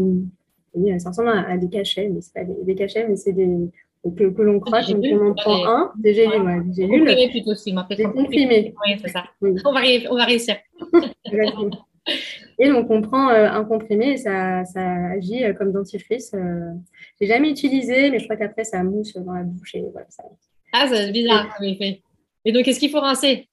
oui, 0.74 0.98
ça 0.98 1.10
ressemble 1.10 1.28
à, 1.28 1.56
des 1.56 1.68
cachets, 1.68 2.08
mais 2.08 2.20
c'est 2.20 2.32
pas 2.32 2.44
des, 2.44 2.64
des, 2.64 2.74
cachets, 2.74 3.06
mais 3.06 3.14
c'est 3.14 3.32
des 3.32 3.70
que, 4.10 4.24
que 4.24 4.42
l'on 4.42 4.54
donc 4.54 4.66
on 4.68 5.26
en 5.30 5.34
prend 5.34 5.66
un, 5.66 5.92
des 5.98 6.14
gélules, 6.14 6.42
ouais, 6.42 6.60
des 6.64 6.74
gélules. 6.74 7.00
Comprimé 7.00 7.30
plutôt 7.30 7.50
aussi, 7.50 7.74
des 7.90 8.04
comprimés. 8.04 8.74
Oui, 8.84 8.96
c'est 9.02 9.10
ça. 9.10 9.24
Oui. 9.40 9.52
On, 9.64 9.72
va 9.72 9.80
on 10.10 10.16
va 10.16 10.24
réussir. 10.24 10.56
et 12.58 12.68
donc 12.68 12.90
on 12.90 13.02
prend 13.02 13.30
euh, 13.30 13.48
un 13.48 13.64
comprimé 13.64 14.12
et 14.12 14.16
ça, 14.16 14.64
ça 14.64 14.82
agit 15.16 15.44
euh, 15.44 15.52
comme 15.54 15.72
dentifrice. 15.72 16.32
Euh, 16.34 16.72
j'ai 17.20 17.26
jamais 17.26 17.50
utilisé, 17.50 18.10
mais 18.10 18.18
je 18.18 18.24
crois 18.24 18.36
qu'après 18.36 18.64
ça 18.64 18.82
mousse 18.82 19.14
dans 19.14 19.32
la 19.32 19.42
bouche 19.42 19.74
et 19.74 19.82
voilà. 19.92 20.06
Ça... 20.10 20.24
Ah, 20.72 20.86
c'est 20.88 21.10
bizarre 21.10 21.56
comme 21.56 21.66
effet. 21.66 22.02
Et 22.44 22.52
donc, 22.52 22.68
est-ce 22.68 22.78
qu'il 22.78 22.90
faut 22.90 23.00
rincer? 23.00 23.48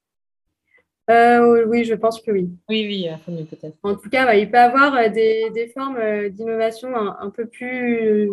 Euh, 1.10 1.66
oui, 1.66 1.84
je 1.84 1.94
pense 1.94 2.20
que 2.20 2.30
oui. 2.30 2.48
Oui, 2.68 3.08
oui, 3.28 3.44
peut-être. 3.44 3.76
En 3.82 3.94
tout 3.94 4.08
cas, 4.08 4.32
il 4.34 4.50
peut 4.50 4.56
y 4.56 4.60
avoir 4.60 5.10
des, 5.10 5.50
des 5.50 5.66
formes 5.68 6.28
d'innovation 6.30 6.94
un, 6.96 7.16
un, 7.20 7.30
peu 7.30 7.46
plus 7.46 8.30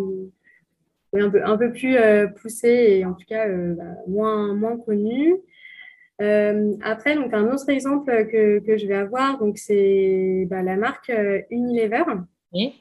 un 1.20 1.30
peu, 1.30 1.44
un 1.44 1.58
peu 1.58 1.72
plus 1.72 1.98
euh, 1.98 2.28
poussé 2.28 2.68
et 2.70 3.06
en 3.06 3.14
tout 3.14 3.26
cas 3.28 3.48
euh, 3.48 3.74
bah, 3.74 3.84
moins, 4.08 4.54
moins 4.54 4.78
connu. 4.78 5.36
Euh, 6.22 6.74
après, 6.84 7.16
donc 7.16 7.34
un 7.34 7.52
autre 7.52 7.70
exemple 7.70 8.28
que, 8.28 8.60
que 8.60 8.78
je 8.78 8.86
vais 8.86 8.96
avoir, 8.96 9.40
donc 9.40 9.58
c'est 9.58 10.46
bah, 10.50 10.62
la 10.62 10.76
marque 10.76 11.12
Unilever. 11.50 12.04
Oui. 12.54 12.74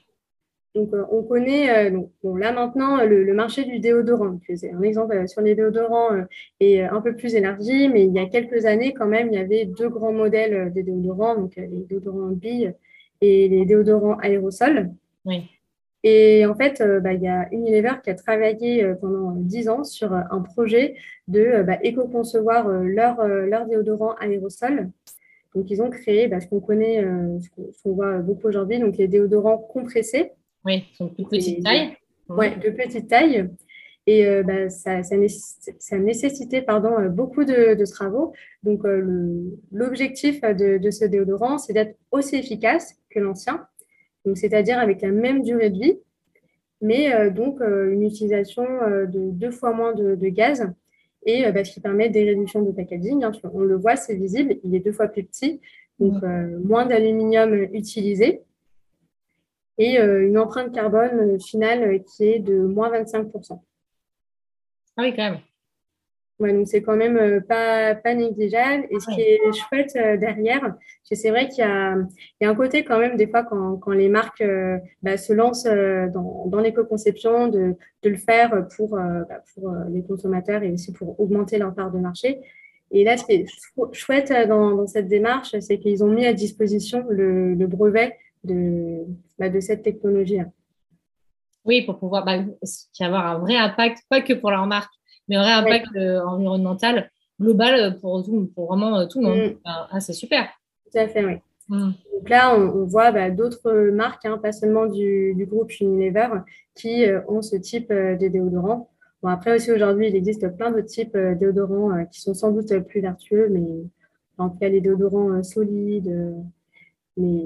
Donc, 0.76 0.90
on 1.10 1.25
connaît, 1.25 1.90
donc, 1.90 2.12
bon, 2.22 2.37
là 2.37 2.52
maintenant, 2.52 3.04
le, 3.04 3.34
marché 3.34 3.64
du 3.64 3.80
déodorant. 3.80 4.38
C'est 4.54 4.70
un 4.70 4.82
exemple 4.82 5.26
sur 5.26 5.40
les 5.40 5.56
déodorants 5.56 6.10
est 6.60 6.82
un 6.82 7.00
peu 7.00 7.16
plus 7.16 7.34
élargi, 7.34 7.88
mais 7.88 8.04
il 8.04 8.12
y 8.12 8.20
a 8.20 8.26
quelques 8.26 8.66
années, 8.66 8.94
quand 8.94 9.08
même, 9.08 9.32
il 9.32 9.34
y 9.34 9.42
avait 9.42 9.64
deux 9.64 9.88
grands 9.88 10.12
modèles 10.12 10.72
de 10.72 10.82
déodorants, 10.82 11.34
donc 11.34 11.56
les 11.56 11.66
déodorants 11.88 12.28
billes 12.28 12.72
et 13.20 13.49
les 13.49 13.64
déodorants 13.64 14.18
aérosols. 14.18 14.92
Oui. 15.25 15.50
Et 16.02 16.47
en 16.47 16.54
fait, 16.54 16.80
euh, 16.80 17.00
bah, 17.00 17.12
il 17.12 17.23
y 17.23 17.28
a 17.28 17.49
Unilever 17.52 17.95
qui 18.02 18.11
a 18.11 18.14
travaillé 18.14 18.83
euh, 18.83 18.95
pendant 18.95 19.33
dix 19.33 19.69
ans 19.69 19.85
sur 19.85 20.12
euh, 20.14 20.21
un 20.30 20.40
projet 20.40 20.97
de 21.28 21.62
bah, 21.62 21.78
éco-concevoir 21.83 22.69
leur, 22.69 23.26
leur 23.26 23.66
déodorant 23.66 24.14
aérosol. 24.14 24.90
Donc, 25.54 25.71
ils 25.71 25.83
ont 25.83 25.90
créé 25.90 26.28
bah, 26.28 26.40
ce 26.40 26.47
qu'on 26.47 26.61
connaît, 26.61 27.04
ce 27.40 27.83
qu'on 27.83 27.92
voit 27.92 28.19
beaucoup 28.19 28.47
aujourd'hui, 28.47 28.78
donc 28.78 28.97
les 28.97 29.09
déodorants 29.09 29.59
compressés. 29.59 30.33
Oui, 30.64 30.85
sont 30.95 31.12
de 31.19 31.25
petite 31.25 31.64
taille. 31.64 31.97
Oui, 32.28 32.47
de 32.57 32.71
petite 32.71 33.09
taille. 33.09 33.50
Et 34.07 34.25
ça, 34.71 35.02
ça, 35.02 35.16
ça, 35.78 35.99
nécessitait 35.99 36.62
pardon, 36.62 37.09
beaucoup 37.11 37.45
de, 37.45 37.85
travaux. 37.85 38.33
Donc, 38.62 38.83
l'objectif 39.73 40.40
de, 40.40 40.78
de, 40.78 40.90
ce 40.90 41.04
déodorant, 41.04 41.59
c'est 41.59 41.73
d'être 41.73 41.97
aussi 42.12 42.37
efficace 42.37 42.95
que 43.11 43.19
l'ancien, 43.19 43.66
c'est-à-dire 44.34 44.78
avec 44.78 45.02
la 45.02 45.10
même 45.10 45.42
durée 45.42 45.70
de 45.70 45.78
vie, 45.78 45.98
mais 46.80 47.12
euh, 47.14 47.30
donc 47.30 47.60
euh, 47.60 47.92
une 47.92 48.02
utilisation 48.02 48.64
euh, 48.64 49.06
de 49.06 49.30
deux 49.30 49.50
fois 49.50 49.72
moins 49.72 49.92
de, 49.92 50.14
gaz, 50.28 50.72
et 51.26 51.50
bah, 51.52 51.64
ce 51.64 51.72
qui 51.72 51.80
permet 51.80 52.08
des 52.08 52.24
réductions 52.24 52.62
de 52.62 52.72
packaging. 52.72 53.24
Hein, 53.24 53.32
on 53.52 53.60
le 53.60 53.76
voit, 53.76 53.96
c'est 53.96 54.14
visible, 54.14 54.56
il 54.64 54.74
est 54.74 54.80
deux 54.80 54.92
fois 54.92 55.08
plus 55.08 55.24
petit, 55.24 55.60
donc 55.98 56.22
moins 56.64 56.86
d'aluminium 56.86 57.52
utilisé, 57.74 58.42
et 59.76 59.98
une 59.98 60.38
empreinte 60.38 60.74
carbone 60.74 61.38
finale 61.38 62.02
qui 62.04 62.24
est 62.24 62.38
de 62.38 62.58
moins 62.60 62.90
25%. 62.90 63.60
Ah 64.96 65.02
oui, 65.02 65.14
quand 65.14 65.30
même. 65.30 65.40
Ouais, 66.40 66.54
donc 66.54 66.68
c'est 66.68 66.80
quand 66.80 66.97
même 66.97 67.18
euh, 67.18 67.40
pas, 67.40 67.94
pas 67.94 68.14
négligeable. 68.14 68.87
Et 68.90 68.99
ce 68.99 69.14
qui 69.14 69.20
est 69.20 69.38
chouette 69.52 69.94
euh, 69.97 70.16
derrière, 70.16 70.75
c'est 71.04 71.28
vrai 71.28 71.49
qu'il 71.49 71.59
y 71.59 71.66
a, 71.66 71.94
il 72.40 72.44
y 72.44 72.47
a 72.47 72.50
un 72.50 72.54
côté 72.54 72.82
quand 72.82 72.99
même 72.99 73.16
des 73.16 73.26
fois 73.26 73.44
quand, 73.44 73.76
quand 73.76 73.92
les 73.92 74.09
marques 74.09 74.40
euh, 74.40 74.78
bah, 75.02 75.18
se 75.18 75.35
lancent 75.35 75.64
dans, 75.64 76.47
dans 76.47 76.61
l'éco-conception, 76.61 77.49
de, 77.49 77.76
de, 78.02 78.09
le 78.09 78.16
faire 78.16 78.66
pour, 78.75 78.97
bah, 78.97 79.44
pour 79.54 79.75
les 79.90 80.02
consommateurs 80.02 80.62
et 80.62 80.73
aussi 80.73 80.92
pour 80.92 81.20
augmenter 81.20 81.59
leur 81.59 81.75
part 81.75 81.90
de 81.90 81.99
marché. 81.99 82.40
Et 82.90 83.04
là, 83.04 83.18
ce 83.18 83.25
qui 83.26 83.32
est 83.32 83.47
chouette 83.92 84.32
dans, 84.49 84.75
dans 84.75 84.87
cette 84.87 85.09
démarche, 85.09 85.54
c'est 85.61 85.78
qu'ils 85.78 86.02
ont 86.02 86.11
mis 86.11 86.25
à 86.25 86.32
disposition 86.32 87.04
le, 87.11 87.52
le 87.52 87.66
brevet 87.66 88.16
de, 88.44 89.04
bah, 89.38 89.50
de 89.50 89.61
cette 89.61 89.82
technologie-là. 89.82 90.47
Oui, 91.66 91.82
pour 91.82 91.99
pouvoir 91.99 92.25
bah, 92.25 92.38
avoir 93.00 93.26
un 93.26 93.38
vrai 93.38 93.56
impact, 93.56 93.99
pas 94.09 94.23
que 94.23 94.32
pour 94.32 94.50
leur 94.50 94.66
marque, 94.66 94.94
mais 95.30 95.37
un 95.37 95.42
vrai 95.42 95.52
impact 95.52 95.96
euh, 95.96 96.20
environnemental 96.25 97.08
global 97.40 97.99
pour, 98.00 98.25
tout, 98.25 98.50
pour 98.54 98.66
vraiment 98.66 98.99
euh, 98.99 99.06
tout 99.06 99.20
le 99.20 99.28
monde. 99.28 99.52
Mm. 99.52 99.58
Ah, 99.64 100.00
c'est 100.00 100.12
super. 100.12 100.49
Tout 100.84 100.99
à 100.99 101.06
fait, 101.06 101.25
oui. 101.25 101.37
Mm. 101.68 101.92
Donc 102.12 102.28
là, 102.28 102.54
on, 102.58 102.84
voit 102.84 103.12
bah, 103.12 103.30
d'autres 103.30 103.90
marques, 103.90 104.26
hein, 104.26 104.38
pas 104.38 104.50
seulement 104.50 104.87
du, 104.87 105.34
du, 105.34 105.46
groupe 105.46 105.70
Unilever, 105.80 106.28
qui 106.75 107.06
euh, 107.06 107.20
ont 107.28 107.42
ce 107.42 107.54
type 107.56 107.90
de 107.90 108.26
déodorant. 108.26 108.90
Bon, 109.22 109.28
après 109.28 109.54
aussi, 109.54 109.70
aujourd'hui, 109.70 110.08
il 110.08 110.16
existe 110.16 110.49
plein 110.56 110.72
de 110.72 110.80
types 110.80 111.16
de 111.16 111.34
déodorants 111.34 112.04
qui 112.06 112.20
sont 112.20 112.34
sans 112.34 112.50
doute 112.50 112.76
plus 112.88 113.00
vertueux, 113.00 113.49
mais 113.50 113.84
en 114.37 114.49
tout 114.49 114.58
cas, 114.58 114.68
les 114.68 114.80
déodorants 114.80 115.42
solides. 115.44 116.12
mais, 117.16 117.44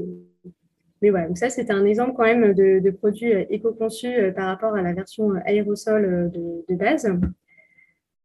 mais 1.03 1.11
voilà, 1.11 1.27
donc 1.27 1.37
ça, 1.37 1.51
c'était 1.51 1.73
un 1.73 1.85
exemple 1.85 2.13
quand 2.17 2.23
même 2.23 2.55
de, 2.55 2.79
de 2.79 2.91
produits 2.91 3.33
éco-conçus 3.51 4.33
par 4.35 4.47
rapport 4.47 4.75
à 4.75 4.83
la 4.83 4.95
version 4.95 5.33
aérosol 5.45 6.31
de, 6.33 6.65
de 6.67 6.77
base. 6.77 7.07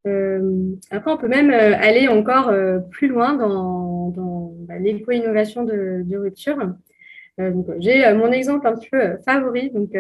Euh, 0.08 0.76
après, 0.92 1.12
on 1.12 1.18
peut 1.18 1.28
même 1.28 1.52
euh, 1.52 1.76
aller 1.78 2.08
encore 2.08 2.50
euh, 2.50 2.80
plus 2.80 3.08
loin 3.08 3.34
dans, 3.34 4.10
dans 4.10 4.54
bah, 4.60 4.80
l'éco-innovation 4.80 5.64
de, 5.66 6.16
rupture. 6.16 6.58
j'ai 7.80 8.14
mon 8.14 8.32
exemple 8.32 8.68
un 8.68 8.76
petit 8.76 8.90
peu 8.90 9.18
favori, 9.26 9.72
donc, 9.72 9.96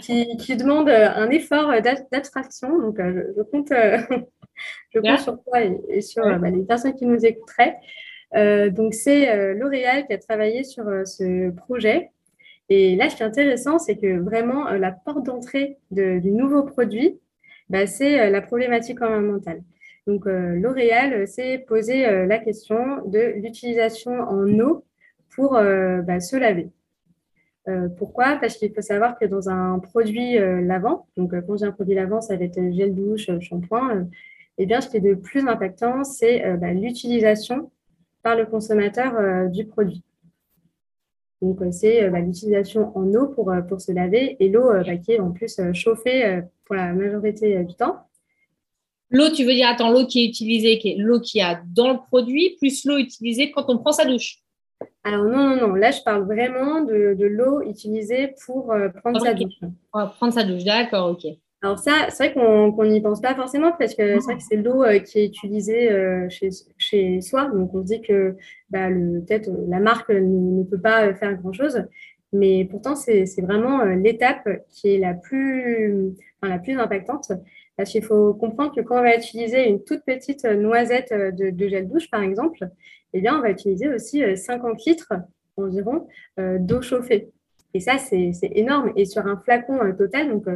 qui, 0.00 0.36
qui, 0.38 0.56
demande 0.56 0.88
un 0.88 1.28
effort 1.30 1.72
d'abstraction. 2.10 2.78
Donc, 2.78 2.98
je, 2.98 3.42
compte, 3.42 3.72
je 4.94 5.00
compte 5.00 5.20
sur 5.20 5.42
toi 5.42 5.60
et, 5.62 6.00
sur 6.00 6.22
bah, 6.38 6.50
les 6.50 6.64
personnes 6.64 6.94
qui 6.94 7.06
nous 7.06 7.24
écouteraient. 7.24 7.76
donc, 8.70 8.94
c'est 8.94 9.54
L'Oréal 9.54 10.06
qui 10.06 10.12
a 10.12 10.18
travaillé 10.18 10.64
sur 10.64 10.84
ce 11.06 11.50
projet. 11.50 12.10
Et 12.68 12.96
là, 12.96 13.08
ce 13.10 13.16
qui 13.16 13.22
est 13.22 13.26
intéressant, 13.26 13.78
c'est 13.78 13.96
que 13.96 14.18
vraiment, 14.18 14.70
la 14.70 14.92
porte 14.92 15.24
d'entrée 15.24 15.78
du 15.90 16.30
nouveau 16.30 16.62
produit, 16.62 17.18
bah, 17.72 17.86
c'est 17.86 18.20
euh, 18.20 18.28
la 18.28 18.42
problématique 18.42 19.00
environnementale. 19.00 19.62
Donc, 20.06 20.26
euh, 20.26 20.56
L'Oréal 20.56 21.14
euh, 21.14 21.26
s'est 21.26 21.64
posé 21.66 22.02
la 22.26 22.38
question 22.38 23.02
de 23.06 23.40
l'utilisation 23.40 24.12
en 24.12 24.46
eau 24.60 24.84
pour 25.34 25.52
bah, 25.52 26.20
se 26.20 26.36
laver. 26.36 26.68
pourquoi? 27.96 28.36
Parce 28.36 28.58
qu'il 28.58 28.74
faut 28.74 28.82
savoir 28.82 29.18
que 29.18 29.24
dans 29.24 29.48
un 29.48 29.78
produit 29.78 30.38
lavant, 30.38 31.06
donc 31.16 31.32
quand 31.46 31.56
j'ai 31.56 31.64
un 31.64 31.72
produit 31.72 31.94
lavant, 31.94 32.20
ça 32.20 32.36
va 32.36 32.44
être 32.44 32.60
gel 32.72 32.94
douche, 32.94 33.30
shampoing, 33.40 34.08
eh 34.58 34.66
bien, 34.66 34.82
ce 34.82 34.90
qui 34.90 34.98
est 34.98 35.00
de 35.00 35.14
plus 35.14 35.48
impactant, 35.48 36.04
c'est 36.04 36.44
bah, 36.58 36.74
l'utilisation 36.74 37.70
par 38.22 38.36
le 38.36 38.44
consommateur 38.44 39.48
du 39.48 39.64
produit. 39.64 40.04
Donc, 41.42 41.58
c'est 41.72 42.08
l'utilisation 42.08 42.96
en 42.96 43.12
eau 43.14 43.26
pour, 43.26 43.52
pour 43.68 43.80
se 43.80 43.92
laver 43.92 44.36
et 44.40 44.48
l'eau 44.48 44.70
qui 45.04 45.12
est 45.12 45.20
en 45.20 45.32
plus 45.32 45.60
chauffée 45.74 46.42
la 46.74 46.92
majorité 46.92 47.62
du 47.64 47.74
temps. 47.74 48.06
L'eau, 49.10 49.28
tu 49.30 49.44
veux 49.44 49.52
dire, 49.52 49.68
attends, 49.68 49.90
l'eau 49.90 50.06
qui 50.06 50.24
est 50.24 50.26
utilisée, 50.26 50.78
qui 50.78 50.92
est 50.92 50.96
l'eau 50.96 51.20
qu'il 51.20 51.40
y 51.40 51.42
a 51.42 51.62
dans 51.66 51.92
le 51.92 51.98
produit, 51.98 52.56
plus 52.58 52.84
l'eau 52.86 52.96
utilisée 52.96 53.50
quand 53.50 53.66
on 53.68 53.78
prend 53.78 53.92
sa 53.92 54.06
douche? 54.06 54.38
Alors 55.04 55.24
non, 55.24 55.50
non, 55.50 55.68
non. 55.68 55.74
Là, 55.74 55.90
je 55.90 56.00
parle 56.02 56.24
vraiment 56.24 56.80
de, 56.80 57.14
l'eau 57.26 57.60
utilisée 57.62 58.34
pour 58.46 58.72
euh, 58.72 58.88
prendre 58.88 59.20
sa 59.20 59.34
douche. 59.34 59.60
prendre 59.90 60.32
sa 60.32 60.44
douche, 60.44 60.64
d'accord, 60.64 61.10
ok. 61.10 61.30
Alors 61.64 61.78
ça, 61.78 62.08
c'est 62.10 62.32
vrai 62.32 62.34
qu'on 62.34 62.84
n'y 62.84 63.00
pense 63.00 63.20
pas 63.20 63.36
forcément 63.36 63.70
parce 63.78 63.94
que 63.94 64.18
c'est 64.18 64.24
vrai 64.24 64.36
que 64.36 64.42
c'est 64.42 64.56
l'eau 64.56 64.82
euh, 64.82 64.98
qui 64.98 65.20
est 65.20 65.26
utilisée 65.26 65.92
euh, 65.92 66.28
chez, 66.28 66.48
chez 66.76 67.20
soi. 67.20 67.44
Donc 67.54 67.72
on 67.72 67.82
se 67.82 67.86
dit 67.86 68.02
que 68.02 68.36
bah, 68.70 68.88
peut-être 68.88 69.48
la 69.68 69.78
marque 69.78 70.10
ne, 70.10 70.64
peut 70.64 70.80
pas 70.80 71.14
faire 71.14 71.34
grand-chose. 71.36 71.84
Mais 72.32 72.66
pourtant, 72.68 72.96
c'est 72.96 73.26
vraiment 73.42 73.84
l'étape 73.84 74.48
qui 74.70 74.94
est 74.94 74.98
la 74.98 75.14
plus, 75.14 76.14
la 76.42 76.58
plus 76.58 76.78
impactante. 76.80 77.30
Parce 77.76 77.90
qu'il 77.90 78.02
faut 78.02 78.34
comprendre 78.34 78.74
que 78.74 78.80
quand 78.80 78.98
on 78.98 79.02
va 79.02 79.16
utiliser 79.16 79.68
une 79.68 79.84
toute 79.84 80.02
petite 80.04 80.44
noisette 80.44 81.12
de, 81.12 81.50
de 81.50 81.68
gel 81.68 81.88
douche, 81.88 82.10
par 82.10 82.22
exemple, 82.22 82.68
eh 83.12 83.20
bien, 83.20 83.36
on 83.36 83.42
va 83.42 83.50
utiliser 83.50 83.88
aussi 83.88 84.22
50 84.36 84.84
litres 84.86 85.12
environ 85.58 86.08
d'eau 86.38 86.80
chauffée. 86.80 87.28
Et 87.74 87.80
ça, 87.80 87.98
c'est 87.98 88.32
énorme. 88.42 88.92
Et 88.96 89.04
sur 89.04 89.26
un 89.26 89.36
flacon 89.36 89.78
total, 89.98 90.30
donc 90.30 90.46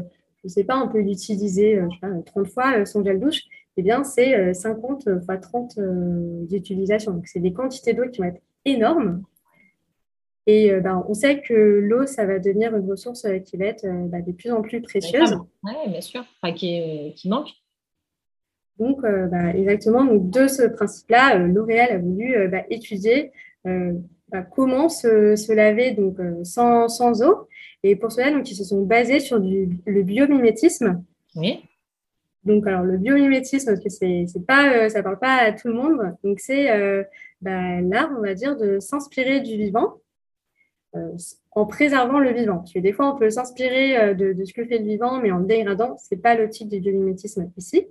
je 0.47 0.51
ne 0.51 0.55
sais 0.55 0.65
pas, 0.65 0.79
on 0.79 0.89
peut 0.89 1.01
l'utiliser 1.01 1.81
30 2.27 2.49
fois 2.49 2.85
son 2.87 3.03
gel 3.05 3.19
douche, 3.19 3.43
eh 3.77 3.83
bien, 3.83 4.05
c'est 4.05 4.55
50 4.55 5.25
fois 5.25 5.37
30 5.37 5.79
d'utilisation. 6.49 7.13
Donc, 7.13 7.27
c'est 7.27 7.41
des 7.41 7.53
quantités 7.53 7.95
d'eau 7.95 8.09
qui 8.09 8.21
vont 8.21 8.29
être 8.29 8.41
énormes. 8.65 9.23
Et 10.47 10.73
ben, 10.81 11.05
on 11.09 11.15
sait 11.15 11.41
que 11.41 11.53
l'eau, 11.53 12.07
ça 12.07 12.25
va 12.25 12.39
devenir 12.39 12.75
une 12.77 12.89
ressource 12.89 13.27
qui 13.45 13.57
va 13.57 13.65
être 13.67 13.85
bah, 14.09 14.23
de 14.23 14.31
plus 14.31 14.53
en 14.53 14.63
plus 14.63 14.81
précieuse. 14.81 15.37
Oui, 15.65 15.73
bien 15.89 16.01
sûr, 16.01 16.25
enfin, 16.41 16.55
qui, 16.55 17.13
qui, 17.17 17.29
manque. 17.29 17.51
Donc, 18.79 19.03
bah, 19.03 19.55
exactement, 19.55 20.05
donc, 20.05 20.31
de 20.31 20.47
ce 20.47 20.63
principe-là, 20.63 21.39
L'Oréal 21.39 21.91
a 21.91 21.99
voulu 21.99 22.37
étudier 22.71 23.33
bah, 24.29 24.43
comment 24.43 24.89
se, 24.89 25.53
laver 25.53 25.93
donc, 25.93 26.17
sans, 26.45 26.89
sans, 26.89 27.23
eau 27.23 27.49
et 27.89 27.95
pour 27.95 28.11
cela, 28.11 28.33
donc, 28.33 28.51
ils 28.51 28.57
se 28.57 28.65
sont 28.65 28.83
basés 28.83 29.21
sur 29.21 29.39
du, 29.41 29.79
le 29.87 30.03
biomimétisme. 30.03 31.05
Oui. 31.37 31.63
Donc, 32.45 32.67
alors, 32.67 32.83
le 32.83 32.97
biomimétisme, 32.99 33.67
parce 33.67 33.81
que 33.81 33.89
c'est, 33.89 34.27
c'est 34.27 34.45
pas, 34.45 34.73
euh, 34.73 34.89
ça 34.89 34.99
ne 34.99 35.05
parle 35.05 35.21
pas 35.21 35.37
à 35.37 35.53
tout 35.53 35.69
le 35.69 35.75
monde. 35.75 36.17
Donc, 36.25 36.41
c'est 36.41 36.71
euh, 36.73 37.05
bah, 37.41 37.81
l'art, 37.81 38.11
on 38.19 38.23
va 38.23 38.35
dire, 38.35 38.57
de 38.57 38.81
s'inspirer 38.81 39.41
du 39.41 39.57
vivant 39.57 39.95
euh, 40.97 41.13
en 41.53 41.67
préservant 41.67 42.19
le 42.19 42.33
vivant. 42.33 42.59
Parce 42.59 42.73
que 42.73 42.81
des 42.81 42.93
fois, 42.93 43.15
on 43.15 43.17
peut 43.17 43.31
s'inspirer 43.31 44.17
de, 44.17 44.35
ce 44.45 44.53
que 44.53 44.65
fait 44.65 44.79
le 44.79 44.85
vivant, 44.85 45.21
mais 45.21 45.31
en 45.31 45.39
le 45.39 45.47
dégradant. 45.47 45.97
Ce 45.99 46.13
n'est 46.13 46.21
pas 46.21 46.35
le 46.35 46.49
type 46.51 46.69
du 46.69 46.81
biomimétisme 46.81 47.51
ici. 47.57 47.87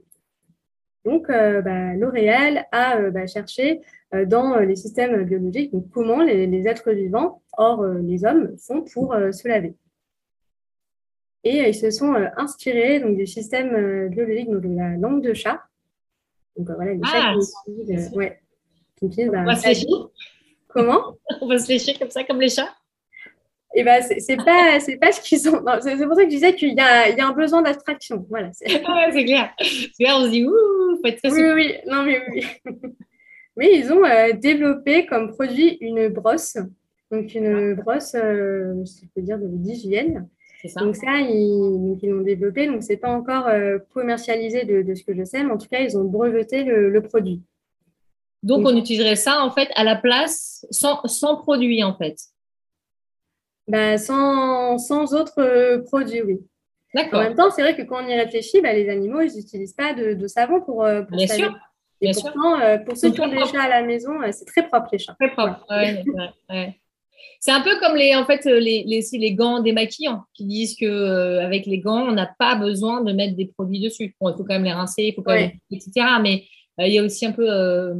Donc, 1.06 1.28
bah, 1.28 1.94
L'Oréal 1.94 2.66
a 2.72 3.10
bah, 3.12 3.28
cherché 3.28 3.82
dans 4.28 4.58
les 4.58 4.76
systèmes 4.76 5.24
biologiques 5.24 5.72
donc 5.72 5.90
comment 5.92 6.22
les, 6.22 6.48
les, 6.48 6.68
êtres 6.68 6.92
vivants, 6.92 7.42
hors 7.58 7.86
les 7.86 8.26
hommes, 8.26 8.56
font 8.58 8.82
pour 8.82 9.14
se 9.14 9.48
laver. 9.48 9.76
Et 11.46 11.62
euh, 11.62 11.68
ils 11.68 11.76
se 11.76 11.92
sont 11.92 12.14
euh, 12.16 12.28
inspirés 12.38 13.00
donc, 13.00 13.16
du 13.16 13.28
système 13.28 13.74
euh, 13.76 14.10
biologique 14.10 14.50
donc, 14.50 14.62
de 14.62 14.76
la 14.76 14.98
langue 14.98 15.22
de 15.22 15.34
chat. 15.34 15.62
Donc 16.58 16.68
voilà, 16.76 16.94
les 16.94 17.04
chats 17.04 17.12
ah, 17.14 17.36
qui 17.38 18.16
ouais, 18.18 18.42
bah, 19.28 19.42
On 19.42 19.46
va 19.46 19.56
se 19.56 19.68
lécher. 19.68 19.88
Comment? 20.68 21.16
On 21.42 21.48
va 21.48 21.60
se 21.60 21.68
lécher 21.70 21.94
comme 21.94 22.10
ça, 22.10 22.24
comme 22.24 22.42
les 22.42 22.50
chats? 22.50 22.74
Et 23.78 23.82
eh 23.82 23.84
ben, 23.84 24.02
c'est 24.02 24.38
pas, 24.38 24.80
pas 25.02 25.12
ce 25.12 25.22
qu'ils 25.22 25.40
sont. 25.40 25.62
C'est 25.82 26.08
pour 26.08 26.16
ça 26.16 26.24
que 26.24 26.30
je 26.30 26.36
disais 26.36 26.56
qu'il 26.56 26.74
y 26.74 26.80
a, 26.80 27.10
y 27.10 27.20
a 27.20 27.28
un 27.28 27.34
besoin 27.34 27.62
d'abstraction. 27.62 28.26
Voilà, 28.30 28.50
c'est 28.54 28.66
clair. 29.26 29.54
Là, 30.00 30.18
on 30.18 30.24
se 30.24 30.30
dit, 30.30 30.46
ouh, 30.46 30.85
Oui, 31.04 31.52
oui, 31.54 31.74
non, 31.88 32.04
mais 32.04 32.22
oui. 32.30 32.46
mais 33.58 33.78
ils 33.78 33.92
ont 33.92 34.04
développé 34.38 35.06
comme 35.06 35.32
produit 35.32 35.78
une 35.82 36.10
brosse. 36.10 36.58
Donc, 37.12 37.34
une 37.36 37.76
brosse, 37.76 38.14
je 38.14 39.06
peux 39.14 39.22
dire, 39.22 39.38
d'hygiène 39.40 40.28
donc 40.76 40.96
ça, 40.96 41.20
ils, 41.20 41.98
l'ont 42.04 42.22
développé. 42.22 42.68
Donc 42.68 42.84
c'est 42.84 42.98
pas 42.98 43.10
encore 43.10 43.48
euh, 43.48 43.78
commercialisé 43.94 44.66
de, 44.66 44.94
ce 44.94 45.04
que 45.04 45.16
je 45.16 45.24
sais, 45.24 45.44
mais 45.44 45.52
en 45.52 45.58
tout 45.58 45.68
cas, 45.68 45.80
ils 45.80 45.98
ont 45.98 46.04
breveté 46.04 46.64
le, 46.64 47.02
produit. 47.02 47.42
Donc, 48.44 48.66
on 48.66 48.76
utiliserait 48.78 49.16
ça 49.16 49.44
en 49.44 49.52
fait 49.52 49.70
à 49.76 49.84
la 49.84 49.96
place 49.96 50.66
sans, 50.70 51.02
produit 51.38 51.84
en 51.84 51.96
fait? 51.96 52.16
Bah, 53.68 53.98
sans, 53.98 54.78
sans 54.78 55.14
autres 55.14 55.40
euh, 55.40 55.82
produits, 55.84 56.22
oui. 56.22 56.40
D'accord. 56.96 57.20
En 57.20 57.24
même 57.24 57.36
temps, 57.36 57.52
c'est 57.52 57.62
vrai 57.62 57.76
que 57.76 57.84
quand 57.84 58.04
on 58.04 58.08
y 58.08 58.16
réfléchit, 58.16 58.62
bah, 58.62 58.74
les 58.74 58.90
animaux, 58.90 59.22
ils 59.22 59.36
n'utilisent 59.36 59.74
pas 59.74 59.94
de, 59.94 60.28
savon 60.28 60.62
pour, 60.62 60.84
euh, 60.84 61.04
pour 61.04 61.18
Bien 61.18 61.28
sûr. 61.28 61.56
Et 62.02 62.12
pourtant, 62.12 62.60
pour 62.86 62.98
ceux 62.98 63.12
qui 63.12 63.22
ont 63.22 63.28
des 63.28 63.46
chats 63.46 63.64
à 63.64 63.70
la 63.70 63.84
maison, 63.84 64.12
c'est 64.32 64.46
très 64.46 64.68
propre 64.68 64.88
les 64.92 65.00
chats. 65.00 65.16
Très 65.20 65.32
propre, 65.32 65.66
ouais. 65.70 66.76
C'est 67.40 67.52
un 67.52 67.62
peu 67.62 67.78
comme 67.80 67.96
les, 67.96 68.16
en 68.16 68.26
fait, 68.26 68.44
les, 68.46 68.84
les, 68.84 69.04
les 69.14 69.34
gants 69.34 69.62
démaquillants 69.62 70.24
qui 70.34 70.46
disent 70.46 70.76
que 70.76 70.86
euh, 70.86 71.46
avec 71.46 71.68
les 71.68 71.80
gants, 71.80 72.08
on 72.08 72.12
n'a 72.12 72.34
pas 72.40 72.56
besoin 72.56 73.02
de 73.02 73.12
mettre 73.14 73.36
des 73.36 73.46
produits 73.46 73.80
dessus. 73.80 74.16
Bon, 74.20 74.30
il 74.30 74.34
faut 74.36 74.44
quand 74.44 74.56
même 74.56 74.64
les 74.64 74.74
rincer, 74.74 75.04
il 75.04 75.14
faut 75.14 75.22
quand 75.22 75.34
même, 75.34 75.52
etc. 75.72 75.92
Mais 76.22 76.46
euh, 76.80 76.88
il 76.88 76.94
y 76.94 76.98
a 76.98 77.04
aussi 77.04 77.26
un 77.26 77.32
peu 77.32 77.48
euh, 77.48 77.94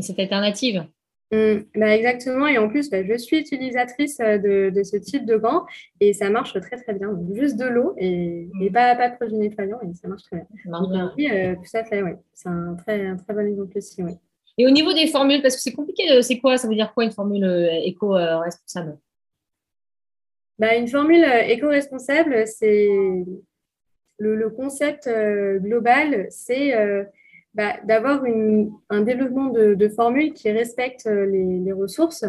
cette 0.00 0.18
alternative. 0.18 0.84
Mmh, 1.32 1.60
bah 1.76 1.94
exactement, 1.94 2.48
et 2.48 2.58
en 2.58 2.68
plus, 2.68 2.90
bah, 2.90 3.04
je 3.04 3.14
suis 3.16 3.38
utilisatrice 3.38 4.18
de, 4.18 4.70
de, 4.70 4.82
ce 4.82 4.96
type 4.96 5.24
de 5.24 5.36
gants 5.36 5.64
et 6.00 6.12
ça 6.12 6.28
marche 6.28 6.58
très 6.60 6.76
très 6.76 6.92
bien. 6.92 7.16
juste 7.32 7.56
de 7.56 7.66
l'eau 7.66 7.94
et, 7.98 8.48
mmh. 8.52 8.72
pas, 8.72 8.96
pas 8.96 9.10
de 9.10 9.16
produits 9.16 9.38
nettoyants 9.38 9.80
et 9.82 9.94
ça 9.94 10.08
marche 10.08 10.24
très 10.24 10.38
bien. 10.38 10.46
Donc, 10.66 11.12
oui, 11.16 11.28
tout 11.56 11.64
ça 11.66 11.84
fait, 11.84 12.02
oui. 12.02 12.12
C'est 12.34 12.48
un 12.48 12.74
très, 12.74 13.06
un 13.06 13.16
très 13.16 13.32
bon 13.32 13.46
exemple 13.46 13.78
aussi. 13.78 14.02
Oui. 14.02 14.14
Et 14.60 14.66
au 14.66 14.70
niveau 14.70 14.92
des 14.92 15.06
formules, 15.06 15.40
parce 15.40 15.56
que 15.56 15.62
c'est 15.62 15.72
compliqué, 15.72 16.20
c'est 16.20 16.38
quoi? 16.38 16.58
Ça 16.58 16.68
veut 16.68 16.74
dire 16.74 16.92
quoi 16.92 17.04
une 17.04 17.12
formule 17.12 17.44
euh, 17.44 17.80
éco-responsable? 17.82 18.98
Bah, 20.58 20.76
Une 20.76 20.86
formule 20.86 21.24
euh, 21.24 21.44
éco-responsable, 21.44 22.46
c'est 22.46 22.86
le, 24.18 24.50
concept 24.50 25.06
euh, 25.06 25.58
global, 25.60 26.26
c'est 26.28 26.74
bah, 27.54 27.74
d'avoir 27.84 28.24
un 28.90 29.00
développement 29.02 29.48
de, 29.48 29.88
formules 29.88 30.32
qui 30.32 30.50
respectent 30.50 31.06
les, 31.06 31.72
ressources 31.72 32.24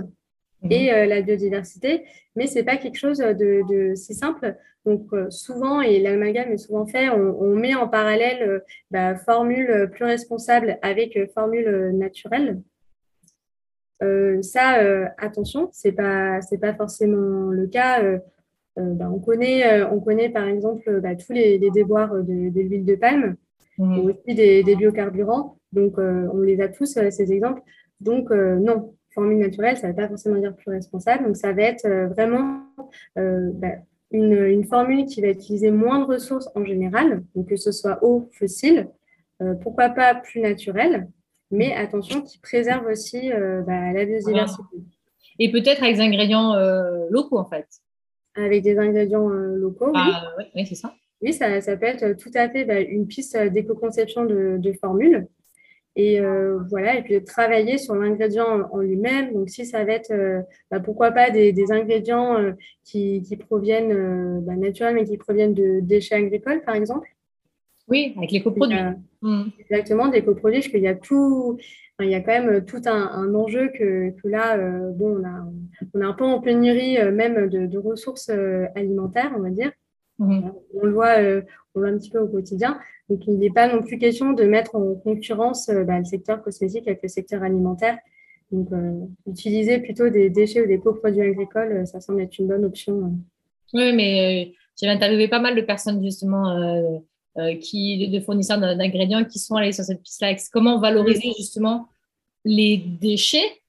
mhm. 0.64 0.72
et 0.72 1.08
la 1.08 1.22
biodiversité, 1.22 2.06
mais 2.36 2.48
ce 2.48 2.56
n'est 2.56 2.64
pas 2.64 2.78
quelque 2.78 2.98
chose 2.98 3.20
de 3.20 3.94
si 3.96 4.14
simple. 4.14 4.58
Donc, 4.86 5.14
euh, 5.14 5.30
souvent, 5.30 5.82
et 5.82 6.00
l'amalgame 6.00 6.52
est 6.52 6.58
souvent 6.58 6.88
fait, 6.88 7.10
on, 7.10 7.56
met 7.56 7.76
en 7.76 7.88
parallèle 7.88 8.42
euh, 8.42 8.60
bah, 8.90 9.16
formule 9.16 9.90
plus 9.92 10.06
responsable 10.06 10.80
avec 10.82 11.16
euh, 11.18 11.28
formule 11.34 11.92
naturelle. 11.94 12.62
ça, 14.42 14.80
attention, 15.20 15.70
ce 15.72 15.88
n'est 15.88 15.94
pas, 15.94 16.40
pas 16.60 16.74
forcément 16.74 17.52
le 17.52 17.68
cas. 17.68 18.02
Bah, 18.76 19.12
on, 19.14 19.20
connaît, 19.20 19.84
on 19.84 20.00
connaît 20.00 20.30
par 20.30 20.48
exemple 20.48 21.02
bah, 21.02 21.16
tous 21.16 21.34
les, 21.34 21.60
déboires 21.60 22.16
de, 22.16 22.50
de 22.50 22.62
l'huile 22.62 22.86
de 22.86 22.96
palme, 22.96 23.36
mmh. 23.86 24.00
aussi 24.00 24.36
des, 24.36 24.76
biocarburants. 24.76 25.58
Donc, 25.72 25.98
on 25.98 26.42
les 26.42 26.62
a 26.62 26.68
tous, 26.68 26.86
ces 26.86 27.34
exemples. 27.34 27.62
Donc, 28.00 28.32
non, 28.32 28.96
formule 29.14 29.38
naturelle, 29.38 29.78
ça 29.78 29.88
ne 29.88 29.92
veut 29.94 29.98
pas 29.98 30.08
forcément 30.08 30.40
dire 30.40 30.56
plus 30.56 30.72
responsable. 30.72 31.26
Donc, 31.26 31.38
ça 31.38 31.54
va 31.54 31.62
être 31.62 31.88
vraiment 32.14 32.62
une, 34.12 34.66
formule 34.66 35.06
qui 35.06 35.22
va 35.22 35.30
utiliser 35.30 35.72
moins 35.72 36.00
de 36.00 36.06
ressources 36.06 36.50
en 36.56 36.66
général, 36.66 37.24
donc 37.36 37.48
que 37.48 37.56
ce 37.56 37.72
soit 37.72 38.04
eau, 38.04 38.30
fossile, 38.34 38.90
euh, 39.42 39.56
pourquoi 39.56 39.90
pas 39.90 40.16
plus 40.16 40.42
naturelle, 40.42 41.08
mais 41.50 41.74
attention, 41.74 42.22
qui 42.22 42.40
préserve 42.40 42.86
aussi 42.86 43.32
euh, 43.32 43.62
bah, 43.62 43.92
la 43.94 44.06
biodiversité. 44.06 44.78
Et 45.40 45.52
peut-être 45.52 45.82
avec 45.82 45.96
des 45.96 46.02
ingrédients 46.02 46.54
euh, 46.54 47.08
locaux, 47.10 47.40
en 47.40 47.46
fait. 47.46 47.68
Avec 48.36 48.64
des 48.64 48.78
ingrédients 48.78 49.28
locaux, 49.28 49.92
ah, 49.94 50.24
oui. 50.56 50.66
c'est 50.66 50.76
ça. 50.76 50.94
Oui, 51.22 51.34
ça, 51.34 51.62
ça, 51.62 51.78
peut 51.78 51.86
être 51.86 52.18
tout 52.18 52.32
à 52.34 52.50
fait 52.50 52.66
bah, 52.66 52.80
une 52.80 53.08
piste 53.08 53.38
d'éco-conception 53.38 54.26
de, 54.26 54.58
de 54.58 54.74
formules. 54.74 55.28
Et 55.96 56.22
euh, 56.22 56.60
voilà, 56.70 56.98
et 56.98 57.04
puis 57.04 57.16
de 57.16 57.26
travailler 57.26 57.78
sur 57.78 57.96
l'ingrédient 57.96 58.70
en 58.72 58.78
lui-même. 58.80 59.34
Donc, 59.34 59.50
si 59.50 59.66
ça 59.66 59.84
va 59.84 59.94
être, 59.94 60.12
euh, 60.12 60.42
bah, 60.70 60.80
pourquoi 60.80 61.12
pas 61.12 61.30
des, 61.30 61.52
des 61.52 61.72
ingrédients 61.72 62.38
euh, 62.38 62.54
qui, 62.84 63.22
qui, 63.22 63.36
proviennent 63.36 64.42
bah, 64.42 64.56
naturels, 64.56 64.96
mais 64.96 65.04
qui 65.04 65.18
proviennent 65.18 65.54
de 65.54 65.82
déchets 65.82 66.16
agricoles, 66.16 66.64
par 66.64 66.76
exemple. 66.76 67.10
Oui, 67.90 68.14
avec 68.18 68.32
les 68.32 68.42
coproduits. 68.42 68.78
Mmh. 69.22 69.44
Exactement, 69.60 70.08
des 70.08 70.24
coproduits, 70.24 70.60
parce 70.60 70.70
qu'il 70.70 70.82
y 70.82 70.88
a 70.88 70.96
tout, 70.96 71.58
il 72.00 72.10
y 72.10 72.16
a 72.16 72.22
quand 72.22 72.42
même 72.42 72.64
tout 72.64 72.82
un, 72.86 73.10
un 73.12 73.36
enjeu 73.36 73.68
que, 73.68 74.12
que 74.12 74.28
là, 74.30 74.58
bon, 74.92 75.20
on 75.20 75.26
a, 75.26 75.46
on 75.94 76.02
a 76.02 76.06
un 76.06 76.14
peu 76.14 76.24
en 76.24 76.40
pénurie 76.40 76.98
même 77.12 77.50
de, 77.50 77.66
de 77.66 77.78
ressources 77.78 78.30
alimentaires, 78.76 79.34
on 79.36 79.42
va 79.42 79.50
dire. 79.50 79.72
Mmh. 80.22 80.52
On 80.76 80.86
le 80.86 80.94
voit, 80.94 81.16
on 81.18 81.80
le 81.80 81.88
voit 81.88 81.88
un 81.88 81.98
petit 81.98 82.12
peu 82.12 82.20
au 82.20 82.28
quotidien. 82.28 82.80
Donc, 83.12 83.28
il 83.28 83.40
n'est 83.40 83.50
pas 83.50 83.68
non 83.68 83.82
plus 83.82 83.98
question 83.98 84.32
de 84.32 84.44
mettre 84.44 84.76
en 84.76 84.96
concurrence 84.96 85.68
euh, 85.68 85.84
bah, 85.84 86.00
le 86.00 86.06
secteur 86.06 86.42
cosmétique 86.42 86.88
avec 86.88 87.02
le 87.04 87.10
secteur 87.10 87.44
alimentaire. 87.44 87.98
Donc, 88.52 88.72
euh, 88.72 89.02
utiliser 89.28 89.80
plutôt 89.80 90.10
des 90.10 90.30
déchets 90.30 90.62
ou 90.62 90.68
des 90.68 90.80
coproduits 90.80 91.22
agricoles, 91.22 91.74
euh, 91.74 91.86
ça 91.86 92.00
semble 92.00 92.22
être 92.22 92.40
une 92.40 92.48
bonne 92.48 92.64
option. 92.64 93.14
Oui, 93.74 93.94
mais 93.94 94.54
j'ai 94.80 94.88
interviewé 94.88 95.28
pas 95.28 95.40
mal 95.40 95.56
de 95.56 95.62
personnes 95.62 96.02
justement 96.04 97.02
qui, 97.62 98.10
de 98.10 98.20
fournisseurs 98.20 98.60
d'ingrédients 98.60 99.24
qui 99.24 99.40
sont 99.40 99.56
allés 99.56 99.72
sur 99.72 99.86
cette 99.86 100.02
piste-là. 100.02 100.36
Comment 100.52 100.80
valoriser 100.80 101.32
justement 101.38 101.88
les 102.44 102.78
déchets 102.78 103.62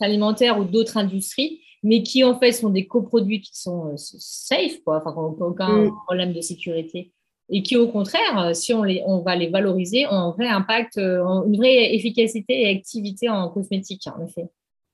alimentaires 0.00 0.58
ou 0.58 0.64
d'autres 0.64 0.96
industries, 0.96 1.60
mais 1.84 2.02
qui 2.02 2.24
en 2.24 2.36
fait 2.36 2.50
sont 2.50 2.70
des 2.70 2.86
coproduits 2.86 3.42
qui 3.42 3.56
sont 3.56 3.94
safe, 3.96 4.82
quoi, 4.84 5.02
enfin, 5.04 5.12
aucun 5.14 5.84
mm. 5.84 5.92
problème 6.06 6.32
de 6.32 6.40
sécurité. 6.40 7.12
et 7.50 7.62
qui, 7.62 7.76
au 7.76 7.88
contraire, 7.88 8.56
si 8.56 8.72
on, 8.72 8.82
les, 8.82 9.02
on 9.06 9.20
va 9.20 9.36
les 9.36 9.50
valoriser, 9.50 10.06
ont 10.06 10.12
un 10.12 10.30
vrai 10.30 10.48
impact, 10.48 10.96
une 10.96 11.56
vraie 11.56 11.94
efficacité 11.94 12.62
et 12.62 12.70
activité 12.70 13.28
en 13.28 13.50
cosmétique, 13.50 14.06
en 14.06 14.24
effet. 14.24 14.46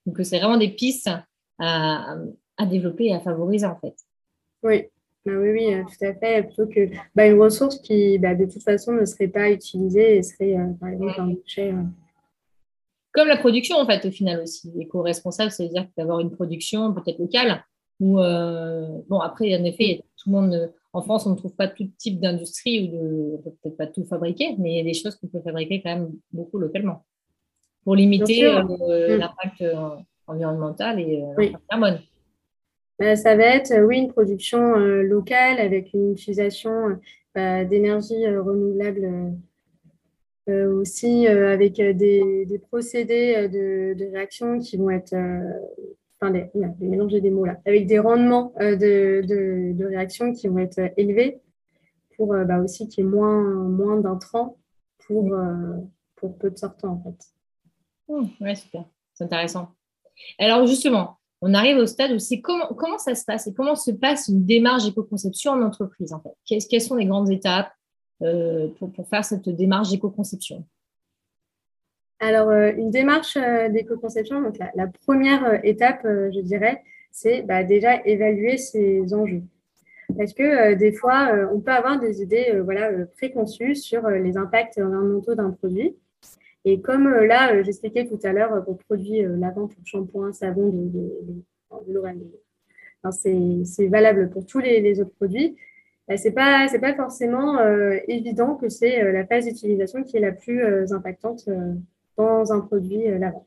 Donc, 0.04 0.18
c'est 0.24 0.40
vraiment 0.40 0.56
des 0.56 0.70
pistes 0.70 1.08
à, 1.60 2.16
à, 2.56 2.66
développer 2.66 3.04
et 3.06 3.14
à 3.14 3.20
favoriser, 3.20 3.66
en 3.66 3.76
fait. 3.76 3.94
Oui, 4.64 4.86
bah 5.24 5.32
oui, 5.36 5.50
oui, 5.52 5.84
tout 5.84 6.04
à 6.04 6.14
fait. 6.14 6.42
Plutôt 6.42 6.66
que 6.66 6.88
bah, 7.14 7.28
une 7.28 7.40
ressource 7.40 7.78
qui, 7.78 8.18
bah, 8.18 8.34
de 8.34 8.46
toute 8.46 8.64
façon, 8.64 8.92
ne 8.92 9.04
serait 9.04 9.28
pas 9.28 9.48
utilisée 9.48 10.16
et 10.16 10.22
serait, 10.24 10.56
par 10.80 10.88
exemple, 10.88 11.20
un 11.20 11.28
déchet. 11.28 11.72
Comme 13.12 13.28
la 13.28 13.36
production, 13.36 13.76
en 13.76 13.86
fait, 13.86 14.04
au 14.06 14.10
final 14.10 14.40
aussi. 14.40 14.72
Éco-responsable, 14.78 15.50
c'est-à-dire 15.50 15.86
d'avoir 15.96 16.20
une 16.20 16.30
production 16.30 16.92
peut-être 16.94 17.18
locale. 17.18 17.64
Ou, 17.98 18.20
euh, 18.20 18.86
bon, 19.08 19.18
après, 19.18 19.54
en 19.56 19.64
effet, 19.64 20.04
tout 20.16 20.30
le 20.30 20.32
monde, 20.32 20.72
en 20.92 21.02
France, 21.02 21.26
on 21.26 21.30
ne 21.30 21.36
trouve 21.36 21.54
pas 21.54 21.68
tout 21.68 21.88
type 21.98 22.20
d'industrie 22.20 22.88
ou 22.88 23.36
de, 23.42 23.50
peut-être 23.50 23.76
pas 23.76 23.86
tout 23.86 24.04
fabriquer, 24.04 24.54
mais 24.58 24.72
il 24.72 24.76
y 24.78 24.80
a 24.80 24.84
des 24.84 24.94
choses 24.94 25.16
qu'on 25.16 25.26
peut 25.26 25.42
fabriquer 25.42 25.82
quand 25.82 25.94
même 25.94 26.12
beaucoup 26.32 26.58
localement 26.58 27.04
pour 27.84 27.96
limiter 27.96 28.46
euh, 28.46 28.62
mm. 28.62 29.18
l'impact 29.18 29.62
euh, 29.62 29.74
environnemental 30.26 31.00
et 31.00 31.22
l'impact 31.36 31.64
carbone. 31.68 32.00
Bah, 32.98 33.16
ça 33.16 33.34
va 33.34 33.44
être, 33.44 33.74
oui, 33.86 33.98
une 33.98 34.12
production 34.12 34.76
locale 34.76 35.58
avec 35.58 35.92
une 35.94 36.12
utilisation 36.12 36.98
bah, 37.34 37.64
d'énergie 37.64 38.26
renouvelable 38.26 39.04
euh, 39.04 39.30
aussi 40.48 41.26
euh, 41.26 41.52
avec 41.52 41.78
euh, 41.80 41.92
des, 41.92 42.60
procédés 42.70 43.48
de, 43.48 44.10
réaction 44.12 44.58
qui 44.58 44.76
vont 44.76 44.90
être, 44.90 45.14
enfin, 46.20 46.32
des, 46.32 46.50
mélanger 46.80 47.20
des 47.20 47.30
mots 47.30 47.44
là, 47.44 47.56
avec 47.66 47.86
des 47.86 47.98
rendements 47.98 48.52
de, 48.58 49.22
de, 49.72 49.84
réaction 49.84 50.32
qui 50.32 50.48
vont 50.48 50.58
être 50.58 50.80
élevés 50.96 51.40
pour 52.16 52.34
bah, 52.34 52.60
aussi 52.60 52.88
qu'il 52.88 53.04
y 53.04 53.06
ait 53.06 53.10
moins, 53.10 53.42
moins 53.42 53.98
d'intrants 53.98 54.58
pour, 55.06 55.34
pour 56.16 56.38
peu 56.38 56.50
de 56.50 56.56
sortants 56.56 56.94
en 56.94 57.02
fait. 57.02 57.26
Mmh, 58.08 58.28
oui, 58.40 58.56
super, 58.56 58.84
c'est 59.14 59.24
intéressant. 59.24 59.74
Alors 60.38 60.66
justement, 60.66 61.18
on 61.42 61.54
arrive 61.54 61.78
au 61.78 61.86
stade 61.86 62.12
où 62.12 62.18
c'est 62.18 62.40
comment, 62.40 62.66
comment 62.76 62.98
ça 62.98 63.14
se 63.14 63.24
passe 63.24 63.46
et 63.46 63.54
comment 63.54 63.76
se 63.76 63.90
passe 63.90 64.28
une 64.28 64.44
démarche 64.44 64.84
d'éco-conception 64.84 65.52
en 65.52 65.62
entreprise 65.62 66.12
en 66.12 66.20
fait? 66.20 66.64
quelles 66.68 66.82
sont 66.82 66.96
les 66.96 67.06
grandes 67.06 67.30
étapes? 67.30 67.72
Euh, 68.22 68.68
pour, 68.78 69.08
faire 69.08 69.24
cette 69.24 69.48
démarche 69.48 69.88
d'éco-conception 69.88 70.66
Alors, 72.18 72.50
euh, 72.50 72.70
une 72.76 72.90
démarche 72.90 73.38
euh, 73.38 73.70
d'éco-conception, 73.70 74.42
donc 74.42 74.56
la, 74.58 74.86
première 75.06 75.64
étape, 75.64 76.02
je 76.04 76.40
dirais, 76.40 76.82
c'est 77.10 77.40
bah, 77.40 77.64
déjà 77.64 78.04
évaluer 78.04 78.58
ses 78.58 79.14
enjeux. 79.14 79.42
Parce 80.18 80.34
que 80.34 80.74
des 80.74 80.92
fois, 80.92 81.32
on 81.52 81.60
peut 81.60 81.70
avoir 81.70 81.98
des 81.98 82.20
idées 82.20 82.60
voilà, 82.62 82.90
préconçues 83.16 83.76
sur 83.76 84.08
les 84.08 84.36
impacts 84.36 84.78
environnementaux 84.78 85.36
d'un 85.36 85.52
produit. 85.52 85.96
Et 86.64 86.80
comme 86.80 87.08
là, 87.08 87.62
j'expliquais 87.62 88.06
tout 88.06 88.18
à 88.24 88.32
l'heure 88.32 88.64
pour 88.64 88.76
produits 88.78 89.22
lavant, 89.22 89.68
pour 89.68 89.86
shampoing, 89.86 90.32
savon, 90.32 90.68
de, 90.68 90.88
de, 90.88 91.42
de, 91.86 92.02
c'est 93.12 93.86
valable 93.86 94.30
pour 94.30 94.44
tous 94.44 94.58
les 94.58 95.00
autres 95.00 95.14
produits. 95.14 95.56
Bah, 96.10 96.16
ce 96.16 96.26
n'est 96.26 96.34
pas, 96.34 96.66
pas 96.80 96.94
forcément 96.96 97.60
euh, 97.60 97.96
évident 98.08 98.56
que 98.56 98.68
c'est 98.68 99.00
euh, 99.00 99.12
la 99.12 99.24
phase 99.24 99.44
d'utilisation 99.44 100.02
qui 100.02 100.16
est 100.16 100.20
la 100.20 100.32
plus 100.32 100.60
euh, 100.60 100.92
impactante 100.92 101.48
dans 102.16 102.52
un 102.52 102.60
produit 102.60 103.06
lavant. 103.16 103.46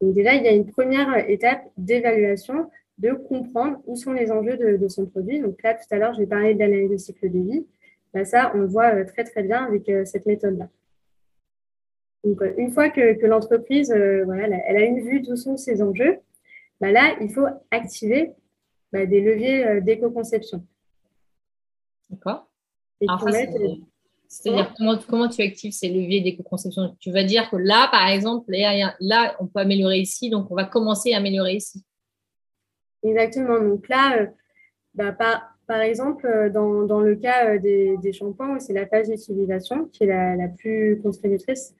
Donc 0.00 0.14
déjà, 0.14 0.34
il 0.34 0.42
y 0.42 0.48
a 0.48 0.50
une 0.50 0.66
première 0.66 1.30
étape 1.30 1.62
d'évaluation, 1.76 2.68
de 2.98 3.12
comprendre 3.12 3.80
où 3.86 3.94
sont 3.94 4.12
les 4.12 4.32
enjeux 4.32 4.56
de, 4.56 4.88
son 4.88 5.06
produit. 5.06 5.40
Donc 5.40 5.62
là, 5.62 5.74
tout 5.74 5.86
à 5.92 5.98
l'heure, 5.98 6.12
j'ai 6.14 6.26
parlé 6.26 6.54
de 6.54 6.58
l'analyse 6.58 6.90
de 6.90 6.96
cycle 6.96 7.30
de 7.30 7.38
vie. 7.38 7.66
Bah, 8.12 8.24
ça, 8.24 8.50
on 8.56 8.58
le 8.58 8.66
voit 8.66 9.04
très, 9.04 9.22
très 9.22 9.44
bien 9.44 9.64
avec 9.64 9.88
cette 10.06 10.26
méthode-là. 10.26 10.68
Donc, 12.24 12.42
une 12.58 12.72
fois 12.72 12.88
que, 12.90 13.24
l'entreprise 13.26 13.94
voilà, 14.24 14.58
elle 14.66 14.76
a 14.76 14.84
une 14.84 15.00
vue 15.00 15.20
d'où 15.20 15.36
sont 15.36 15.56
ses 15.56 15.82
enjeux, 15.82 16.18
bah, 16.80 16.90
là, 16.90 17.14
il 17.20 17.30
faut 17.30 17.46
activer 17.70 18.32
des 18.92 19.20
leviers 19.20 19.80
d'éco-conception. 19.80 20.64
D'accord. 22.14 22.48
C'est-à-dire, 24.28 24.74
comment, 25.08 25.28
tu 25.28 25.42
actives 25.42 25.72
ces 25.72 25.88
leviers 25.88 26.20
d'éco-conception? 26.20 26.96
Tu 26.98 27.12
vas 27.12 27.22
dire 27.22 27.48
que 27.50 27.56
là, 27.56 27.88
par 27.90 28.08
exemple, 28.08 28.50
là, 28.50 29.36
on 29.38 29.46
peut 29.46 29.60
améliorer 29.60 29.98
ici, 29.98 30.30
donc 30.30 30.50
on 30.50 30.54
va 30.54 30.64
commencer 30.64 31.12
à 31.12 31.18
améliorer 31.18 31.54
ici. 31.54 31.84
Exactement. 33.04 33.60
Donc 33.60 33.88
là, 33.88 34.18
euh, 34.18 34.26
bah, 34.94 35.12
par, 35.66 35.80
exemple, 35.80 36.26
euh, 36.26 36.50
dans, 36.50 37.00
le 37.00 37.14
cas 37.16 37.50
euh, 37.50 37.58
des, 37.58 37.96
des 37.98 38.12
shampoings, 38.12 38.58
c'est 38.58 38.72
la 38.72 38.86
phase 38.86 39.08
d'utilisation 39.08 39.86
qui 39.92 40.04
est 40.04 40.36
la, 40.36 40.48
plus 40.48 41.00
contributrice. 41.02 41.74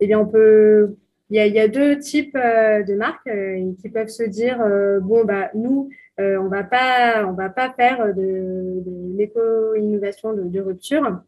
Eh 0.00 0.06
bien, 0.06 0.20
on 0.20 0.26
peut. 0.26 0.96
Il 1.30 1.36
y, 1.36 1.60
a, 1.60 1.68
deux 1.68 1.98
types 1.98 2.34
de 2.34 2.94
marques 2.94 3.28
qui 3.82 3.88
peuvent 3.90 4.08
se 4.08 4.22
dire 4.22 4.58
bon, 5.02 5.26
bah, 5.26 5.50
nous, 5.54 5.90
on 6.18 6.48
va 6.48 6.64
pas, 6.64 7.24
on 7.26 7.32
va 7.32 7.48
pas 7.48 7.70
faire 7.70 8.14
de, 8.14 8.82
l'éco-innovation 9.16 10.32
de, 10.34 10.60
rupture. 10.60 11.20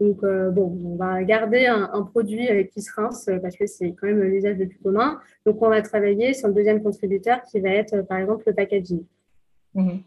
Donc, 0.00 0.22
euh, 0.22 0.50
bon, 0.50 0.78
on 0.84 0.96
va 0.96 1.22
garder 1.24 1.66
un, 1.66 2.02
produit 2.02 2.48
euh, 2.48 2.62
qui 2.62 2.82
se 2.82 2.92
rince 2.94 3.28
parce 3.42 3.56
que 3.56 3.66
c'est 3.66 3.92
quand 3.92 4.06
même 4.06 4.22
l'usage 4.22 4.56
le 4.56 4.68
plus 4.68 4.78
commun. 4.78 5.18
Donc, 5.44 5.60
on 5.60 5.68
va 5.68 5.82
travailler 5.82 6.34
sur 6.34 6.48
le 6.48 6.54
deuxième 6.54 6.82
contributeur 6.82 7.42
qui 7.42 7.60
va 7.60 7.70
être, 7.70 8.02
par 8.02 8.18
exemple, 8.18 8.44
le 8.46 8.54
packaging. 8.54 9.04
Mhm. 9.74 10.02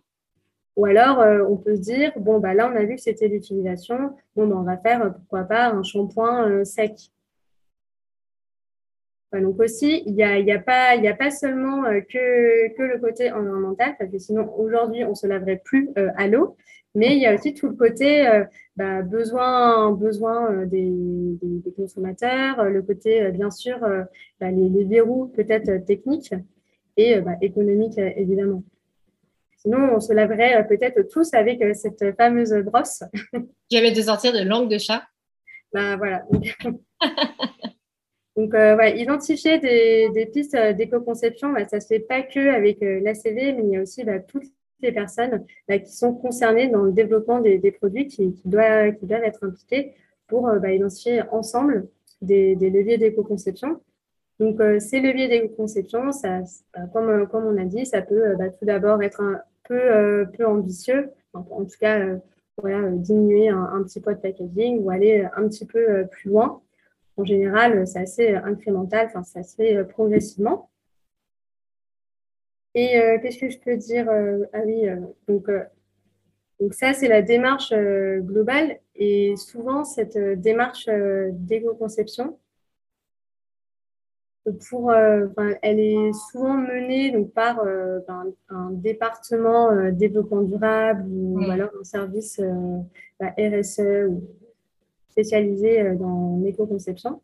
Ou 0.77 0.85
alors, 0.85 1.19
on 1.49 1.57
peut 1.57 1.75
se 1.75 1.81
dire, 1.81 2.13
bon, 2.17 2.39
bah, 2.39 2.53
là, 2.53 2.71
on 2.71 2.75
a 2.75 2.85
vu 2.85 2.95
que 2.95 3.01
c'était 3.01 3.27
l'utilisation. 3.27 4.15
Bon, 4.35 4.47
bah, 4.47 4.55
on 4.57 4.63
va 4.63 4.77
faire, 4.77 5.13
pourquoi 5.13 5.43
pas, 5.43 5.67
un 5.67 5.83
shampoing 5.83 6.63
sec 6.63 7.11
donc 9.39 9.59
aussi, 9.61 10.03
il 10.05 10.13
n'y 10.13 10.23
a, 10.23 10.39
y 10.39 10.51
a, 10.51 10.59
pas, 10.59 10.97
a 10.97 11.13
pas 11.13 11.31
seulement 11.31 11.85
euh, 11.85 12.01
que, 12.01 12.75
que 12.75 12.83
le 12.83 12.99
côté 12.99 13.31
environnemental, 13.31 13.95
parce 13.97 14.11
que 14.11 14.17
sinon 14.17 14.53
aujourd'hui, 14.57 15.05
on 15.05 15.11
ne 15.11 15.15
se 15.15 15.25
laverait 15.25 15.61
plus 15.63 15.89
euh, 15.97 16.09
à 16.17 16.27
l'eau, 16.27 16.57
mais 16.95 17.15
il 17.15 17.21
y 17.21 17.25
a 17.25 17.33
aussi 17.33 17.53
tout 17.53 17.69
le 17.69 17.75
côté 17.75 18.27
euh, 18.27 18.43
bah, 18.75 19.01
besoin, 19.01 19.93
besoin 19.93 20.65
des, 20.65 20.91
des, 21.41 21.71
consommateurs, 21.71 22.65
le 22.65 22.81
côté, 22.81 23.31
bien 23.31 23.49
sûr, 23.51 23.79
bah, 24.41 24.51
les, 24.51 24.67
les, 24.67 24.83
verrous 24.83 25.27
peut-être 25.27 25.85
techniques 25.85 26.33
et 26.97 27.21
bah, 27.21 27.35
économiques, 27.41 27.97
évidemment. 27.97 28.63
Sinon, 29.55 29.93
on 29.95 29.99
se 30.01 30.11
laverait 30.11 30.67
peut-être 30.67 31.03
tous 31.03 31.33
avec 31.33 31.63
cette 31.75 32.15
fameuse 32.17 32.53
brosse. 32.65 33.03
J'avais 33.71 33.91
de 33.91 34.01
sortir 34.01 34.33
de 34.33 34.43
langue 34.43 34.69
de 34.69 34.77
chat? 34.77 35.03
Bah, 35.71 35.95
voilà. 35.95 36.25
Donc, 38.37 38.53
euh, 38.53 38.87
identifier 38.87 39.59
des, 39.59 40.25
pistes 40.31 40.55
euh, 40.55 40.73
d'éco-conception, 40.73 41.51
bah, 41.51 41.67
ça 41.67 41.77
ne 41.77 41.81
se 41.81 41.87
fait 41.87 41.99
pas 41.99 42.21
que 42.21 42.55
avec 42.55 42.81
euh, 42.81 43.01
l'ACV, 43.01 43.53
mais 43.53 43.63
il 43.63 43.69
y 43.71 43.77
a 43.77 43.81
aussi 43.81 44.03
bah, 44.05 44.19
toutes 44.19 44.45
les 44.81 44.93
personnes 44.93 45.45
bah, 45.67 45.79
qui 45.79 45.91
sont 45.91 46.13
concernées 46.13 46.69
dans 46.69 46.83
le 46.83 46.93
développement 46.93 47.41
des, 47.41 47.59
produits 47.71 48.07
qui, 48.07 48.33
doivent, 48.45 48.95
être 49.23 49.45
impliqués 49.45 49.93
pour 50.27 50.49
identifier 50.65 51.23
ensemble 51.31 51.89
des, 52.21 52.55
leviers 52.55 52.97
d'éco-conception. 52.97 53.81
Donc, 54.39 54.59
ces 54.79 55.01
leviers 55.01 55.27
d'éco-conception, 55.27 56.09
comme, 56.93 57.27
on 57.33 57.57
a 57.57 57.65
dit, 57.65 57.85
ça 57.85 58.01
peut 58.01 58.35
tout 58.57 58.65
d'abord 58.65 59.03
être 59.03 59.21
un 59.21 59.41
peu, 59.67 60.45
ambitieux, 60.45 61.11
en, 61.33 61.43
tout 61.43 61.77
cas, 61.79 62.17
diminuer 62.63 63.49
un, 63.49 63.69
un, 63.73 63.83
petit 63.83 63.99
peu 63.99 64.15
de 64.15 64.19
packaging 64.19 64.79
ou 64.79 64.89
aller 64.89 65.27
un 65.35 65.47
petit 65.47 65.65
peu 65.65 66.07
plus 66.09 66.29
loin 66.29 66.61
en 67.21 67.25
général, 67.25 67.87
c'est 67.87 67.99
assez 67.99 68.33
incrémental, 68.33 69.07
enfin, 69.07 69.23
ça 69.23 69.43
se 69.43 69.55
fait 69.55 69.77
euh, 69.77 69.83
progressivement. 69.83 70.69
Et 72.73 72.99
euh, 72.99 73.19
qu'est-ce 73.21 73.37
que 73.37 73.49
je 73.49 73.59
peux 73.59 73.77
dire 73.77 74.09
euh, 74.09 74.45
Ah 74.53 74.61
oui, 74.65 74.87
donc, 75.27 75.49
donc 76.59 76.73
ça, 76.73 76.93
c'est 76.93 77.07
la 77.07 77.21
démarche 77.21 77.73
globale. 77.73 78.79
Et 78.95 79.35
souvent, 79.35 79.83
cette 79.83 80.17
démarche 80.17 80.87
d'éco-conception, 81.33 82.37
pour, 84.69 84.91
elle 84.91 85.79
est 85.79 86.13
souvent 86.31 86.55
menée 86.55 87.11
donc, 87.11 87.31
par 87.33 87.59
un, 87.67 88.71
département 88.71 89.91
développement 89.91 90.41
durable 90.41 91.03
ou, 91.07 91.41
alors 91.51 91.69
un 91.79 91.83
service 91.83 92.41
bah, 93.19 93.33
RSE 93.37 94.07
ou 94.09 94.23
spécialisée 95.11 95.81
euh, 95.81 95.95
dans 95.95 96.39
l'éco-conception. 96.43 97.21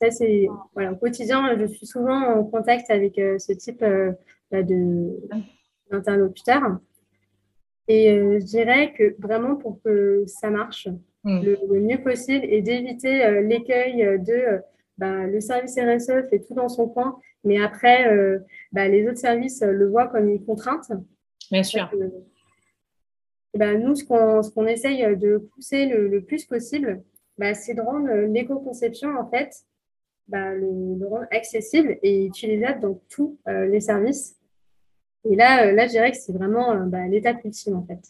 Ça, 0.00 0.10
c'est 0.10 0.46
voilà, 0.74 0.92
au 0.92 0.96
quotidien, 0.96 1.56
je 1.58 1.66
suis 1.66 1.86
souvent 1.86 2.38
en 2.38 2.44
contact 2.44 2.90
avec 2.90 3.18
euh, 3.18 3.38
ce 3.38 3.52
type 3.52 3.82
euh, 3.82 4.12
bah, 4.50 4.62
d'interlocuteurs. 5.90 6.78
Et 7.88 8.08
je 8.08 8.44
dirais 8.44 8.92
que 8.94 9.14
vraiment 9.20 9.54
pour 9.54 9.80
que 9.80 10.24
ça 10.26 10.50
marche 10.50 10.88
hmm. 11.22 11.40
le, 11.40 11.80
mieux 11.80 12.02
possible 12.02 12.44
et 12.44 12.60
d'éviter 12.60 13.42
l'écueil 13.42 14.18
de 14.18 14.60
bah, 14.98 15.24
le 15.28 15.40
service 15.40 15.78
RSE 15.78 16.28
fait 16.28 16.40
tout 16.40 16.54
dans 16.54 16.68
son 16.68 16.88
coin, 16.88 17.16
mais 17.44 17.62
après, 17.62 18.12
bah, 18.72 18.88
les 18.88 19.06
autres 19.06 19.18
services 19.18 19.62
le 19.62 19.88
voient 19.88 20.08
comme 20.08 20.28
une 20.28 20.44
contrainte. 20.44 20.90
Bien 21.52 21.62
sûr 21.62 21.88
ben, 23.56 23.80
nous, 23.80 23.94
ce 23.94 24.04
qu'on 24.04 24.66
essaye 24.66 25.16
de 25.16 25.38
pousser 25.38 25.86
le, 25.86 26.20
plus 26.22 26.44
possible, 26.44 27.02
ben, 27.38 27.54
c'est 27.54 27.74
de 27.74 27.80
rendre 27.80 28.08
l'éco-conception, 28.32 29.10
en 29.18 29.28
fait, 29.28 29.50
ben, 30.28 30.54
le, 30.54 31.06
rendre 31.06 31.26
accessible 31.30 31.98
et 32.02 32.26
utilisable 32.26 32.80
dans 32.80 33.00
tous 33.08 33.38
les 33.46 33.80
services. 33.80 34.36
Et 35.28 35.34
là, 35.36 35.72
là 35.72 35.86
je 35.86 35.92
dirais 35.92 36.12
que 36.12 36.18
c'est 36.18 36.32
vraiment 36.32 36.72
l'étape 37.08 37.44
ultime, 37.44 37.76
en 37.76 37.84
fait. 37.84 38.00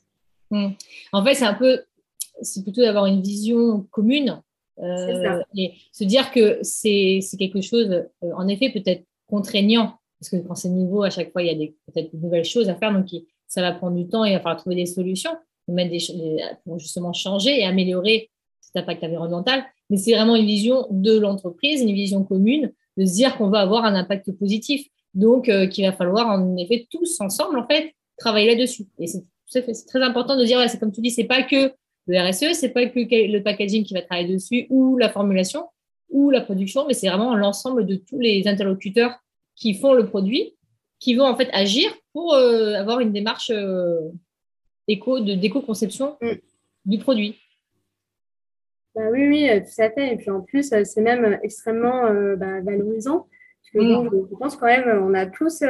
Mmh. 0.50 0.74
En 1.12 1.24
fait, 1.24 1.34
c'est 1.34 1.44
un 1.44 1.54
peu, 1.54 1.80
c'est 2.40 2.62
plutôt 2.62 2.82
d'avoir 2.82 3.06
une 3.06 3.22
vision 3.22 3.86
commune 3.90 4.42
euh, 4.78 5.42
et 5.56 5.74
se 5.92 6.04
dire 6.04 6.30
que 6.30 6.58
c'est 6.62 7.20
quelque 7.38 7.60
chose, 7.60 7.90
euh, 7.90 8.32
en 8.36 8.46
effet, 8.48 8.70
peut-être 8.70 9.04
contraignant, 9.26 9.98
parce 10.20 10.30
que 10.30 10.36
quand 10.36 10.54
c'est 10.54 10.68
nouveau, 10.68 11.02
à 11.02 11.10
chaque 11.10 11.32
fois, 11.32 11.42
il 11.42 11.46
y 11.46 11.64
a 11.64 11.68
peut-être 11.92 12.14
de 12.14 12.20
nouvelles 12.20 12.44
choses 12.44 12.68
à 12.68 12.74
faire, 12.74 12.92
donc 12.92 13.08
ça 13.56 13.62
va 13.62 13.72
prendre 13.72 13.96
du 13.96 14.06
temps 14.06 14.22
et 14.22 14.32
il 14.32 14.32
va 14.34 14.40
falloir 14.40 14.58
trouver 14.58 14.76
des 14.76 14.84
solutions 14.84 15.30
pour 16.64 16.78
justement 16.78 17.14
changer 17.14 17.58
et 17.58 17.64
améliorer 17.64 18.28
cet 18.60 18.76
impact 18.76 19.02
environnemental. 19.02 19.64
Mais 19.88 19.96
c'est 19.96 20.12
vraiment 20.12 20.36
une 20.36 20.44
vision 20.44 20.86
de 20.90 21.18
l'entreprise, 21.18 21.80
une 21.80 21.94
vision 21.94 22.22
commune, 22.22 22.70
de 22.98 23.06
se 23.06 23.14
dire 23.14 23.34
qu'on 23.38 23.48
va 23.48 23.60
avoir 23.60 23.86
un 23.86 23.94
impact 23.94 24.30
positif. 24.32 24.86
Donc, 25.14 25.48
euh, 25.48 25.66
qu'il 25.68 25.86
va 25.86 25.92
falloir, 25.92 26.28
en 26.28 26.54
effet, 26.58 26.86
tous 26.90 27.18
ensemble, 27.22 27.58
en 27.58 27.66
fait, 27.66 27.94
travailler 28.18 28.54
là-dessus. 28.54 28.84
Et 28.98 29.06
c'est 29.06 29.86
très 29.86 30.02
important 30.02 30.36
de 30.36 30.44
dire, 30.44 30.58
c'est 30.68 30.78
comme 30.78 30.92
tu 30.92 31.00
dis, 31.00 31.10
c'est 31.10 31.24
pas 31.24 31.42
que 31.42 31.72
le 32.06 32.28
RSE, 32.28 32.52
c'est 32.52 32.68
pas 32.68 32.84
que 32.84 32.98
le 32.98 33.42
packaging 33.42 33.84
qui 33.84 33.94
va 33.94 34.02
travailler 34.02 34.34
dessus 34.34 34.66
ou 34.68 34.98
la 34.98 35.08
formulation 35.08 35.64
ou 36.10 36.28
la 36.28 36.42
production, 36.42 36.86
mais 36.86 36.92
c'est 36.92 37.08
vraiment 37.08 37.34
l'ensemble 37.34 37.86
de 37.86 37.96
tous 37.96 38.18
les 38.18 38.46
interlocuteurs 38.46 39.14
qui 39.54 39.72
font 39.72 39.94
le 39.94 40.06
produit, 40.06 40.55
qui 40.98 41.14
vont 41.14 41.24
en 41.24 41.36
fait 41.36 41.48
agir 41.52 41.94
pour 42.12 42.34
euh, 42.34 42.74
avoir 42.74 43.00
une 43.00 43.12
démarche 43.12 43.50
euh, 43.54 44.00
éco, 44.88 45.20
de 45.20 45.34
d'éco-conception 45.34 46.16
mm. 46.20 46.32
du 46.86 46.98
produit. 46.98 47.38
Bah 48.94 49.08
oui, 49.12 49.28
oui, 49.28 49.50
euh, 49.50 49.60
tout 49.60 49.82
à 49.82 49.90
fait. 49.90 50.14
Et 50.14 50.16
puis 50.16 50.30
en 50.30 50.40
plus, 50.40 50.72
c'est 50.84 51.00
même 51.02 51.38
extrêmement 51.42 52.04
bah, 52.36 52.60
valorisant. 52.62 53.26
Parce 53.62 53.70
que 53.74 53.78
mm. 53.78 54.26
je 54.30 54.36
pense 54.36 54.56
quand 54.56 54.66
même, 54.66 55.02
on 55.02 55.14
a 55.14 55.26
tous 55.26 55.62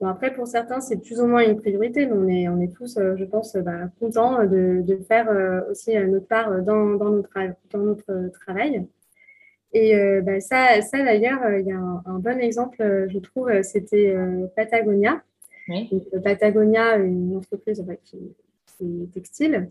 après, 0.00 0.32
pour 0.32 0.46
certains, 0.46 0.80
c'est 0.80 1.02
plus 1.02 1.20
ou 1.20 1.26
moins 1.26 1.42
une 1.42 1.60
priorité, 1.60 2.06
mais 2.06 2.12
on 2.12 2.28
est, 2.28 2.48
on 2.48 2.60
est 2.60 2.72
tous, 2.72 2.96
je 3.16 3.24
pense, 3.24 3.56
bah, 3.56 3.88
contents 3.98 4.44
de, 4.44 4.80
de, 4.82 4.96
faire 5.08 5.26
aussi 5.68 5.98
notre 5.98 6.28
part 6.28 6.62
dans, 6.62 6.94
dans, 6.94 7.10
notre, 7.10 7.30
dans 7.72 7.80
notre 7.80 8.30
travail. 8.44 8.86
Et 9.72 9.94
bah, 10.22 10.40
ça, 10.40 10.80
ça 10.80 11.04
d'ailleurs, 11.04 11.40
il 11.58 11.66
y 11.66 11.72
a 11.72 11.78
un, 11.78 12.18
bon 12.18 12.38
exemple, 12.40 13.06
je 13.08 13.18
trouve, 13.18 13.50
c'était 13.62 14.16
Patagonia. 14.56 15.22
Patagonia, 16.24 16.96
une 16.96 17.36
entreprise 17.36 17.84
qui, 18.04 18.16
est 18.80 19.12
textile 19.12 19.68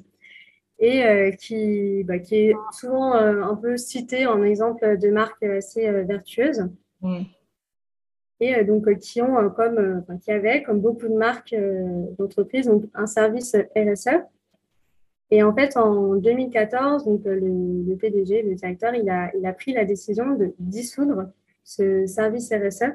et 0.79 1.31
qui, 1.39 2.03
bah, 2.03 2.19
qui 2.19 2.35
est 2.35 2.55
souvent 2.71 3.13
un 3.13 3.55
peu 3.55 3.77
citée 3.77 4.27
en 4.27 4.43
exemple 4.43 4.99
de 4.99 5.09
marque 5.09 5.41
assez 5.41 5.89
vertueuse 6.03 6.69
et 8.39 8.55
euh, 8.55 8.63
donc 8.63 8.87
euh, 8.87 8.95
qui 8.95 9.21
ont 9.21 9.37
euh, 9.37 9.49
comme, 9.49 10.01
enfin, 10.01 10.17
qui 10.17 10.31
avaient 10.31 10.63
comme 10.63 10.81
beaucoup 10.81 11.07
de 11.07 11.15
marques 11.15 11.55
d'entreprises 12.17 12.71
un 12.93 13.07
service 13.07 13.55
RSE. 13.75 14.23
Et 15.29 15.43
en 15.43 15.53
fait, 15.53 15.75
en 15.75 16.15
2014, 16.15 17.05
donc 17.05 17.21
le, 17.25 17.95
PDG, 17.95 18.43
le 18.43 18.55
directeur, 18.55 18.95
il 18.95 19.09
a, 19.09 19.31
il 19.37 19.45
a 19.45 19.53
pris 19.53 19.73
la 19.73 19.83
décision 19.83 20.35
de 20.35 20.53
dissoudre 20.59 21.31
ce 21.63 22.05
service 22.05 22.51
RSE, 22.53 22.93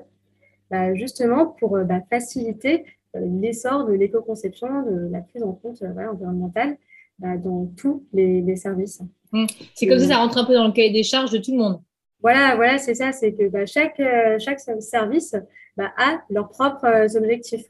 bah, 0.71 0.95
justement 0.95 1.47
pour 1.47 1.79
bah, 1.85 2.01
faciliter 2.09 2.85
l'essor 3.15 3.87
de 3.87 3.93
l'éco-conception, 3.93 4.83
de 4.83 5.09
la 5.11 5.21
prise 5.21 5.43
en 5.43 5.53
compte 5.53 5.83
environnementale 5.83 6.79
bah, 7.19 7.37
dans 7.37 7.67
tous 7.77 8.05
les, 8.13 8.57
services. 8.57 9.01
Mmh. 9.33 9.47
C'est 9.75 9.87
comme 9.87 9.99
ça, 9.99 10.09
ça 10.09 10.17
rentre 10.17 10.39
un 10.39 10.45
peu 10.45 10.55
dans 10.55 10.67
le 10.67 10.73
cahier 10.73 10.91
des 10.93 11.03
charges 11.03 11.31
de 11.31 11.39
tout 11.39 11.53
le 11.53 11.59
monde. 11.59 11.81
Voilà, 12.21 12.55
voilà, 12.57 12.79
c'est 12.79 12.95
ça, 12.95 13.13
c'est 13.13 13.33
que 13.33 13.49
bah, 13.49 13.67
chaque, 13.67 14.01
euh, 14.01 14.39
chaque 14.39 14.61
service 14.61 15.37
bah, 15.77 15.93
a 15.97 16.23
leurs 16.31 16.49
propres 16.49 16.87
euh, 16.87 17.19
objectifs. 17.19 17.67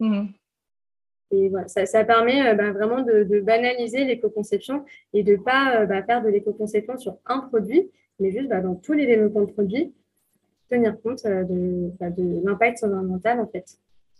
Mmh. 0.00 0.26
Et 1.30 1.48
voilà, 1.48 1.66
ça, 1.68 2.04
permet 2.04 2.46
euh, 2.46 2.54
bah, 2.54 2.72
vraiment 2.72 3.02
de, 3.02 3.40
banaliser 3.40 4.04
l'éco-conception 4.04 4.84
et 5.12 5.22
de 5.22 5.32
ne 5.32 5.36
pas 5.36 5.86
faire 6.04 6.22
de 6.22 6.28
l'éco-conception 6.28 6.98
sur 6.98 7.16
un 7.26 7.40
produit, 7.40 7.90
mais 8.20 8.30
juste 8.30 8.48
dans 8.48 8.76
tous 8.76 8.92
les 8.92 9.06
développements 9.06 9.42
de 9.42 9.52
produits, 9.52 9.92
tenir 10.70 11.00
compte 11.00 11.24
de, 11.24 11.90
l'impact 12.44 12.84
environnemental 12.84 13.40
en 13.40 13.46
fait. 13.48 13.64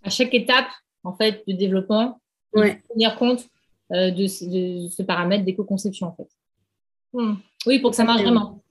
À 0.03 0.11
chaque 0.11 0.35
étape 0.35 0.67
en 1.05 1.15
fait 1.15 1.43
de 1.47 1.53
développement, 1.53 2.21
tenir 2.55 3.17
compte 3.17 3.49
de, 3.91 4.27
ce 4.27 5.03
paramètre 5.03 5.45
d'éco-conception 5.45 6.09
en 6.09 6.15
fait. 6.15 6.29
Mmh. 7.13 7.35
Oui, 7.67 7.79
pour 7.79 7.91
que 7.91 7.97
ça 7.97 8.05
marche 8.05 8.23
vraiment. 8.23 8.63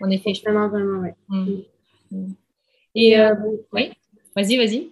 En 0.00 0.10
effet. 0.10 0.32
Vraiment, 0.44 0.68
vraiment, 0.68 1.00
oui. 1.00 1.10
Mm. 1.28 1.62
Mm. 2.10 2.34
Et 2.94 3.18
euh, 3.18 3.34
oui, 3.72 3.92
vas-y, 4.36 4.56
vas-y. 4.56 4.91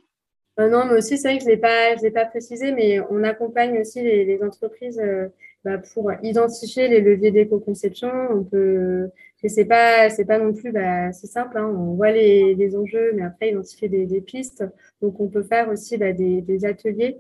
Euh, 0.61 0.69
non, 0.69 0.85
mais 0.87 0.99
aussi, 0.99 1.17
c'est 1.17 1.29
vrai 1.29 1.39
que 1.39 1.45
je 1.45 1.49
ne 1.49 1.55
l'ai 1.55 1.61
pas, 1.61 1.97
pas 2.13 2.27
précisé, 2.27 2.73
mais 2.73 3.01
on 3.11 3.25
accompagne 3.25 3.81
aussi 3.81 4.03
les, 4.03 4.43
entreprises 4.43 5.01
euh, 5.03 5.29
bah, 5.65 5.79
pour 5.79 6.13
identifier 6.23 6.89
les 6.89 7.01
leviers 7.01 7.31
d'éco-conception. 7.31 8.11
On 8.31 8.45
peut, 8.45 9.09
c'est 9.47 9.65
pas, 9.65 10.11
c'est 10.11 10.27
pas 10.27 10.39
non 10.39 10.53
plus, 10.53 10.71
bah, 10.73 11.13
c'est 11.13 11.29
simple. 11.29 11.57
Hein, 11.57 11.67
on 11.67 11.95
voit 11.95 12.11
les, 12.13 12.77
enjeux, 12.77 13.13
mais 13.15 13.23
après 13.23 13.51
identifier 13.51 13.89
des, 13.89 14.21
pistes. 14.21 14.65
Donc, 15.01 15.19
on 15.21 15.29
peut 15.29 15.43
faire 15.43 15.69
aussi 15.71 15.97
bah, 15.97 16.13
des, 16.13 16.65
ateliers 16.65 17.19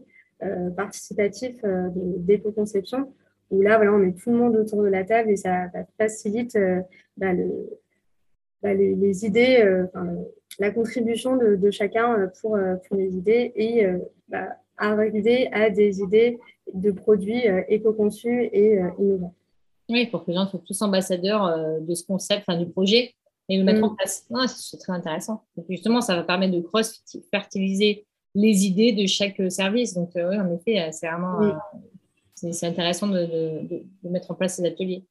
participatifs 0.76 1.60
d'éco-conception 1.94 3.12
où 3.50 3.62
là, 3.62 3.76
voilà, 3.76 3.92
on 3.92 3.98
met 3.98 4.12
tout 4.12 4.30
le 4.30 4.36
monde 4.36 4.56
autour 4.56 4.82
de 4.82 4.88
la 4.88 5.04
table 5.04 5.30
et 5.30 5.36
ça, 5.36 5.70
facilite 5.98 6.58
bah, 7.16 7.32
le, 7.32 7.48
bah, 8.62 8.74
les, 8.74 9.24
idées, 9.24 9.62
euh, 9.62 9.86
la 10.58 10.70
contribution 10.70 11.36
de, 11.36 11.70
chacun 11.70 12.18
euh, 12.18 12.26
pour, 12.40 12.56
euh, 12.56 12.76
pour, 12.86 12.96
les 12.96 13.16
idées 13.16 13.52
et 13.56 13.86
bah, 14.28 14.48
arriver 14.76 15.50
à 15.52 15.70
des 15.70 16.00
idées 16.00 16.38
de 16.72 16.90
produits 16.90 17.44
éco-conçus 17.68 18.48
et 18.52 18.78
innovants. 18.98 19.34
Oui, 19.88 20.06
pour 20.06 20.24
que 20.24 20.30
les 20.30 20.36
gens 20.36 20.46
soient 20.46 20.62
tous 20.64 20.80
ambassadeurs 20.82 21.80
de 21.80 21.94
ce 21.94 22.04
concept, 22.04 22.44
enfin, 22.46 22.58
du 22.58 22.70
projet, 22.70 23.14
et 23.48 23.58
le 23.58 23.64
mettre 23.64 23.82
en 23.82 23.90
mm. 23.90 23.96
place. 23.96 24.26
c'est 24.56 24.78
très 24.78 24.92
intéressant. 24.92 25.42
justement, 25.68 26.00
ça 26.00 26.14
va 26.14 26.22
permettre 26.22 26.54
de 26.54 26.60
cross-fertiliser 26.60 28.06
les 28.34 28.66
idées 28.66 28.92
de 28.92 29.06
chaque 29.06 29.40
service. 29.50 29.94
Donc, 29.94 30.12
oui, 30.14 30.38
en 30.38 30.54
effet, 30.54 30.92
c'est 30.92 31.08
vraiment 31.08 31.58
c'est 32.34 32.66
intéressant 32.66 33.08
de, 33.08 33.66
de, 33.68 34.08
mettre 34.08 34.30
en 34.30 34.34
place 34.34 34.56
ces 34.56 34.64
ateliers. 34.64 35.04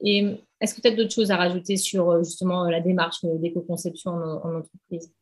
Et 0.00 0.24
est-ce 0.60 0.74
que 0.74 0.80
tu 0.80 0.88
as 0.88 0.94
d'autres 0.94 1.12
choses 1.12 1.30
à 1.30 1.36
rajouter 1.36 1.76
sur 1.76 2.10
euh, 2.10 2.22
justement 2.22 2.64
la 2.64 2.80
démarche 2.80 3.24
d'éco-conception 3.24 4.10
en, 4.12 4.56
entreprise? 4.56 5.12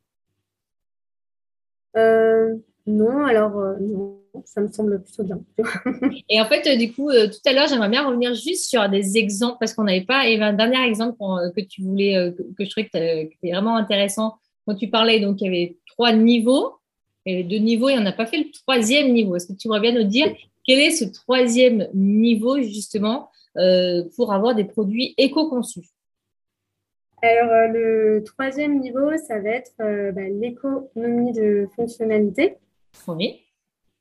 Euh, 1.97 2.55
Non, 2.87 3.25
alors 3.25 3.59
euh, 3.59 3.77
non, 3.81 4.21
ça 4.45 4.61
me 4.61 4.69
semble 4.69 5.03
plutôt 5.03 5.25
bien. 5.25 5.41
et 6.29 6.41
en 6.41 6.47
fait, 6.47 6.77
du 6.77 6.93
coup, 6.93 7.11
tout 7.11 7.49
à 7.49 7.53
l'heure, 7.53 7.69
j'aimerais 7.69 7.89
bien 7.89 8.07
revenir 8.07 8.35
juste 8.35 8.69
sur 8.69 8.87
des 8.89 9.17
exemples 9.17 9.57
parce 9.61 9.73
qu'on 9.75 9.85
n'avait 9.85 10.05
pas. 10.05 10.29
Et 10.29 10.41
un 10.41 10.53
dernier 10.53 10.87
exemple 10.87 11.17
que 11.57 11.61
tu 11.63 11.83
voulais, 11.83 12.35
que, 12.57 12.65
je 12.65 12.71
trouvais 12.71 12.89
que 12.89 12.97
était 12.97 13.51
vraiment 13.51 13.77
intéressant 13.77 14.37
quand 14.67 14.75
tu 14.75 14.89
parlais. 14.89 15.21
Donc, 15.21 15.41
il 15.41 15.45
y 15.45 15.49
avait 15.49 15.77
trois 15.87 16.13
niveaux. 16.13 16.75
Il 17.25 17.33
y 17.33 17.35
avait 17.35 17.45
deux 17.45 17.59
niveaux 17.59 17.89
et 17.89 17.99
on 17.99 18.03
n'a 18.03 18.13
pas 18.13 18.27
fait 18.27 18.39
le 18.39 18.51
troisième 18.53 19.13
niveau. 19.13 19.35
Est-ce 19.35 19.49
que 19.49 19.55
tu 19.55 19.67
pourrais 19.67 19.81
bien 19.81 19.93
nous 19.93 20.05
dire 20.05 20.33
quel 20.65 20.81
est 20.81 20.91
ce 20.91 21.05
troisième 21.05 21.89
niveau 21.95 22.61
justement 22.61 23.31
pour 24.17 24.33
avoir 24.33 24.55
des 24.55 24.65
produits 24.65 25.15
éco-conçus 25.17 25.89
Alors, 27.23 27.51
euh, 27.53 27.69
le 27.69 28.25
troisième 28.25 28.79
niveau, 28.81 29.17
ça 29.17 29.41
va 29.41 29.51
être 29.51 29.73
euh, 29.81 30.13
bah, 30.13 30.29
l'économie 30.29 31.33
de 31.33 31.67
fonctionnalité. 31.75 32.57
Oui. 33.09 33.43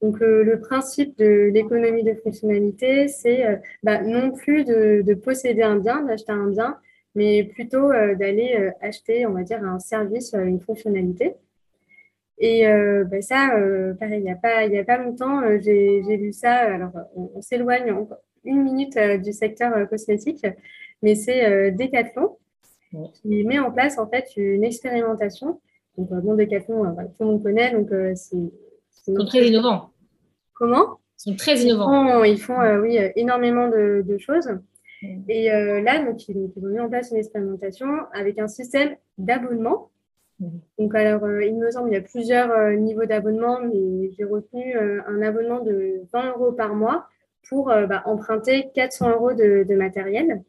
Donc, 0.01 0.19
le 0.19 0.59
principe 0.59 1.17
de 1.17 1.49
l'économie 1.53 2.03
de 2.03 2.13
fonctionnalité, 2.15 3.07
c'est 3.07 3.59
bah, 3.81 4.01
non 4.01 4.31
plus 4.31 4.63
de, 4.63 5.13
posséder 5.15 5.63
un 5.63 5.77
bien, 5.77 6.03
d'acheter 6.03 6.33
un 6.33 6.47
bien, 6.47 6.77
mais 7.15 7.43
plutôt 7.43 7.89
d'aller 7.89 8.71
acheter, 8.81 9.25
on 9.25 9.31
va 9.31 9.41
dire, 9.43 9.63
un 9.63 9.79
service, 9.79 10.35
une 10.35 10.59
fonctionnalité. 10.59 11.35
Et 12.37 12.67
bah, 13.09 13.21
ça, 13.21 13.57
pareil, 13.99 14.19
il 14.19 14.23
n'y 14.23 14.29
a, 14.29 14.35
pas, 14.35 14.67
a 14.67 14.83
pas 14.83 14.97
longtemps, 14.97 15.41
j'ai 15.59 16.17
vu 16.17 16.33
ça. 16.33 16.53
Alors, 16.53 16.91
on, 17.15 17.31
on 17.33 17.41
s'éloigne 17.41 17.91
une 18.45 18.63
minute 18.63 18.97
euh, 18.97 19.17
du 19.17 19.34
secteur 19.34 19.75
euh, 19.75 19.86
cosmétique, 19.86 20.45
mais 21.01 21.15
c'est 21.15 21.45
euh, 21.45 21.71
Decathlon 21.71 22.38
qui 23.13 23.43
met 23.43 23.60
en 23.60 23.71
place 23.71 23.97
en 23.97 24.08
fait 24.08 24.25
une 24.38 24.63
expérimentation. 24.63 25.60
Donc, 25.97 26.10
bon, 26.10 26.36
Decathlon, 26.36 26.95
tout 26.95 27.13
le 27.19 27.25
monde 27.25 27.43
connaît, 27.43 27.73
donc 27.73 27.89
c'est. 28.15 28.38
Ils 29.08 29.17
sont 29.17 29.25
très 29.25 29.47
innovants. 29.47 29.91
Comment? 30.53 30.99
Ils 31.17 31.31
sont 31.31 31.36
très 31.36 31.58
innovants. 31.60 32.23
Ils 32.23 32.39
font, 32.39 32.58
oui, 32.81 32.97
énormément 33.17 33.67
de, 33.67 34.17
choses. 34.17 34.49
Et 35.27 35.49
là, 35.49 36.05
donc, 36.05 36.25
ils, 36.29 36.38
ont 36.38 36.67
mis 36.67 36.79
en 36.79 36.88
place 36.88 37.12
une 37.12 37.17
expérimentation 37.17 37.88
avec 38.13 38.39
un 38.39 38.47
système 38.47 38.95
d'abonnement. 39.17 39.89
Donc, 40.79 40.95
alors, 40.95 41.29
il 41.41 41.58
me 41.58 41.69
semble 41.71 41.89
qu'il 41.89 41.97
y 41.97 41.99
a 41.99 42.01
plusieurs 42.01 42.71
niveaux 42.77 43.05
d'abonnement, 43.05 43.60
mais 43.60 44.12
j'ai 44.17 44.23
retenu 44.23 44.77
un 44.77 45.21
abonnement 45.21 45.60
de 45.60 46.01
20 46.13 46.29
euros 46.31 46.53
par 46.53 46.75
mois 46.75 47.08
pour 47.49 47.65
bah, 47.65 48.03
emprunter 48.05 48.69
400 48.73 49.12
euros 49.12 49.34
de, 49.34 49.75
matériel. 49.75 50.43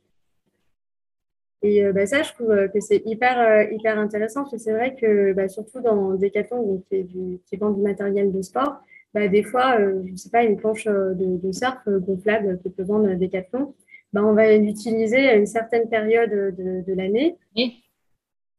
Et 1.63 1.83
bah, 1.93 2.07
ça, 2.07 2.23
je 2.23 2.33
trouve 2.33 2.69
que 2.73 2.81
c'est 2.81 3.03
hyper, 3.05 3.71
hyper 3.73 3.99
intéressant, 3.99 4.43
parce 4.43 4.53
que 4.53 4.59
c'est 4.59 4.73
vrai 4.73 4.95
que 4.95 5.33
bah, 5.33 5.49
surtout 5.49 5.81
dans 5.81 6.15
Decathlon, 6.15 6.83
qui, 6.89 7.05
du, 7.05 7.41
qui 7.47 7.57
vend 7.57 7.71
du 7.71 7.83
matériel 7.83 8.33
de 8.33 8.43
sport, 8.43 8.77
bah, 9.15 9.29
des 9.29 9.43
fois, 9.43 9.79
je 9.79 10.11
ne 10.11 10.17
sais 10.17 10.31
pas, 10.31 10.45
une 10.45 10.57
planche 10.57 10.87
de, 10.87 11.53
surf 11.53 11.79
gonflable 11.87 12.61
que 12.63 12.69
peut 12.69 12.85
vendre 12.85 13.13
Decathlon, 13.15 13.75
bah, 14.13 14.23
on 14.25 14.35
va 14.35 14.57
l'utiliser 14.57 15.29
à 15.29 15.35
une 15.35 15.47
certaine 15.47 15.89
période 15.89 16.31
de, 16.31 16.85
de 16.87 16.95
l'année. 16.95 17.37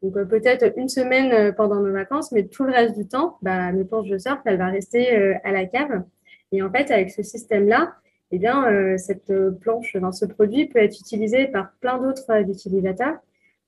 Donc 0.02 0.16
euh, 0.18 0.26
peut-être 0.26 0.74
une 0.78 0.90
semaine 0.90 1.32
euh, 1.32 1.52
pendant 1.52 1.80
nos 1.82 1.92
vacances, 1.92 2.32
mais 2.32 2.48
tout 2.48 2.64
le 2.64 2.72
reste 2.72 2.98
du 2.98 3.08
temps, 3.08 3.38
bah, 3.42 3.72
mes 3.72 3.84
planches 3.84 4.10
de 4.10 4.18
surf, 4.18 4.40
elle 4.46 4.58
va 4.58 4.68
rester 4.68 5.16
euh, 5.16 5.34
à 5.44 5.52
la 5.52 5.66
cave. 5.66 6.04
Et 6.52 6.62
en 6.62 6.72
fait, 6.72 6.92
avec 6.92 7.10
ce 7.10 7.24
système-là, 7.24 7.96
eh 8.32 8.40
bien, 8.40 8.98
cette 8.98 9.32
planche, 9.60 9.96
dans 9.96 10.12
ce 10.12 10.26
produit 10.26 10.68
peut 10.68 10.80
être 10.80 11.00
utilisé 11.00 11.48
par 11.48 11.72
plein 11.80 11.98
d'autres 11.98 12.30
utilisateurs. 12.50 13.16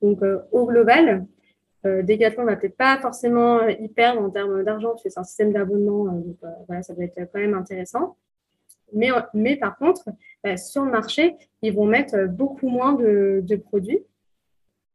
Donc 0.01 0.19
au 0.51 0.65
global, 0.65 1.25
Decathlon 1.85 2.43
va 2.43 2.57
peut-être 2.57 2.75
pas 2.75 2.97
forcément 2.99 3.65
y 3.67 3.87
perdre 3.87 4.21
en 4.21 4.29
termes 4.29 4.63
d'argent, 4.63 4.97
c'est 4.97 5.17
un 5.17 5.23
système 5.23 5.53
d'abonnement, 5.53 6.05
donc 6.05 6.35
voilà, 6.67 6.83
ça 6.83 6.93
doit 6.93 7.05
être 7.05 7.31
quand 7.31 7.39
même 7.39 7.53
intéressant. 7.53 8.17
Mais, 8.91 9.09
mais 9.33 9.55
par 9.55 9.77
contre, 9.77 10.09
bah, 10.43 10.57
sur 10.57 10.83
le 10.83 10.91
marché, 10.91 11.37
ils 11.61 11.73
vont 11.73 11.85
mettre 11.85 12.27
beaucoup 12.27 12.67
moins 12.67 12.93
de, 12.93 13.41
de 13.41 13.55
produits 13.55 14.03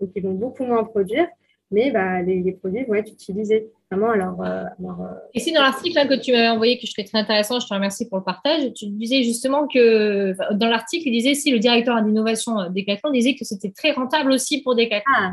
donc 0.00 0.10
ils 0.14 0.22
vont 0.22 0.34
beaucoup 0.34 0.64
moins 0.64 0.84
produire, 0.84 1.26
mais 1.74 1.90
bah, 1.90 2.22
les, 2.22 2.52
produits 2.52 2.84
vont 2.84 2.94
être 2.94 3.10
utilisés. 3.10 3.70
Vraiment, 3.90 4.10
alors, 4.10 4.40
euh, 4.42 4.64
euh, 4.80 5.14
Ici, 5.34 5.52
dans 5.52 5.60
l'article 5.60 6.08
que 6.08 6.14
tu 6.14 6.32
m'avais 6.32 6.48
envoyé, 6.48 6.78
que 6.78 6.86
je 6.86 6.92
trouvais 6.92 7.06
très 7.06 7.18
intéressant, 7.18 7.60
je 7.60 7.66
te 7.66 7.74
remercie 7.74 8.08
pour 8.08 8.18
le 8.18 8.24
partage, 8.24 8.72
tu 8.74 8.86
disais 8.86 9.22
justement 9.22 9.66
que, 9.66 10.34
dans 10.54 10.68
l'article, 10.68 11.08
il 11.08 11.12
disait, 11.12 11.34
si 11.34 11.50
le 11.50 11.58
directeur 11.58 12.00
d'innovation 12.02 12.60
euh, 12.60 12.68
Decathlon 12.68 13.10
disait 13.10 13.34
que 13.34 13.44
c'était 13.44 13.70
très 13.70 13.92
rentable 13.92 14.32
aussi 14.32 14.62
pour 14.62 14.74
Decathlon. 14.74 15.02
Ah. 15.16 15.32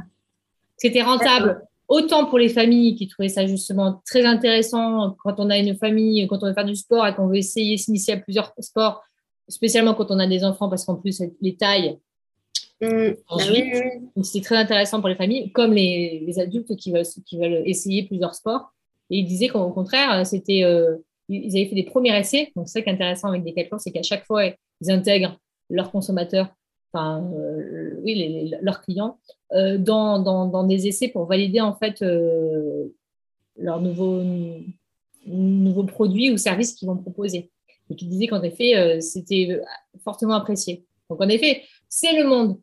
C'était 0.78 1.04
rentable 1.04 1.62
autant 1.88 2.26
pour 2.26 2.40
les 2.40 2.50
familles 2.50 2.96
qui 2.96 3.08
trouvaient 3.08 3.30
ça 3.30 3.46
justement 3.46 4.02
très 4.06 4.26
intéressant 4.26 5.16
quand 5.24 5.36
on 5.38 5.50
a 5.52 5.58
une 5.58 5.76
famille, 5.76 6.26
quand 6.28 6.42
on 6.42 6.48
veut 6.48 6.54
faire 6.54 6.66
du 6.66 6.76
sport 6.76 7.06
et 7.06 7.14
qu'on 7.14 7.28
veut 7.28 7.38
essayer 7.38 7.76
de 7.76 7.82
s'initier 7.82 8.16
à 8.16 8.18
plusieurs 8.18 8.52
sports, 8.60 9.04
spécialement 9.48 9.94
quand 9.94 10.10
on 10.10 10.18
a 10.18 10.26
des 10.26 10.44
enfants, 10.44 10.70
parce 10.70 10.86
qu'en 10.86 10.96
plus, 10.96 11.22
les 11.42 11.56
tailles, 11.56 12.00
Mmh. 12.82 13.14
Bah 13.30 14.24
c'est 14.24 14.42
très 14.42 14.56
intéressant 14.56 15.00
pour 15.00 15.10
les 15.10 15.16
familles, 15.16 15.52
comme 15.52 15.74
les, 15.74 16.40
adultes 16.40 16.76
qui 16.76 16.92
veulent, 16.92 17.06
qui 17.26 17.38
veulent 17.38 17.62
essayer 17.66 18.04
plusieurs 18.04 18.34
sports. 18.34 18.74
Et 19.12 19.20
ils 19.20 19.26
disaient 19.26 19.50
qu'au 19.50 19.70
contraire, 19.70 20.26
c'était, 20.26 20.64
euh, 20.64 20.98
ils 21.30 21.56
avaient 21.56 21.68
fait 21.68 21.76
des 21.76 21.84
premiers 21.84 22.18
essais. 22.18 22.52
Donc, 22.56 22.68
c'est 22.68 22.80
ça 22.80 22.82
qui 22.82 22.90
est 22.90 22.94
intéressant 22.94 23.28
avec 23.28 23.44
Decathlon, 23.44 23.78
c'est 23.78 23.92
qu'à 23.92 24.02
chaque 24.02 24.26
fois, 24.26 24.46
ils 24.46 24.92
intègrent 24.92 25.38
leurs 25.70 25.92
consommateurs, 25.92 26.48
enfin, 26.92 27.24
euh, 27.36 28.00
oui, 28.04 28.52
leurs 28.62 28.82
clients, 28.82 29.20
euh, 29.54 29.78
dans, 29.78 30.20
dans, 30.20 30.48
dans, 30.48 30.64
des 30.64 30.88
essais 30.88 31.08
pour 31.10 31.26
valider 31.26 31.62
en 31.62 31.76
fait 31.76 32.04
leurs 33.58 33.82
nouveaux, 33.82 34.24
nouveaux 35.28 35.84
produits 35.84 36.32
ou 36.32 36.38
services 36.38 36.74
qu'ils 36.74 36.88
vont 36.88 36.98
proposer. 36.98 37.52
Et 37.92 37.96
qui 37.96 38.08
disaient 38.08 38.28
qu'en 38.28 38.42
effet, 38.42 39.02
c'était 39.02 39.60
fortement 40.04 40.34
apprécié. 40.36 40.86
Donc, 41.10 41.22
en 41.22 41.28
effet, 41.28 41.62
c'est 41.90 42.14
le 42.18 42.28
monde 42.28 42.58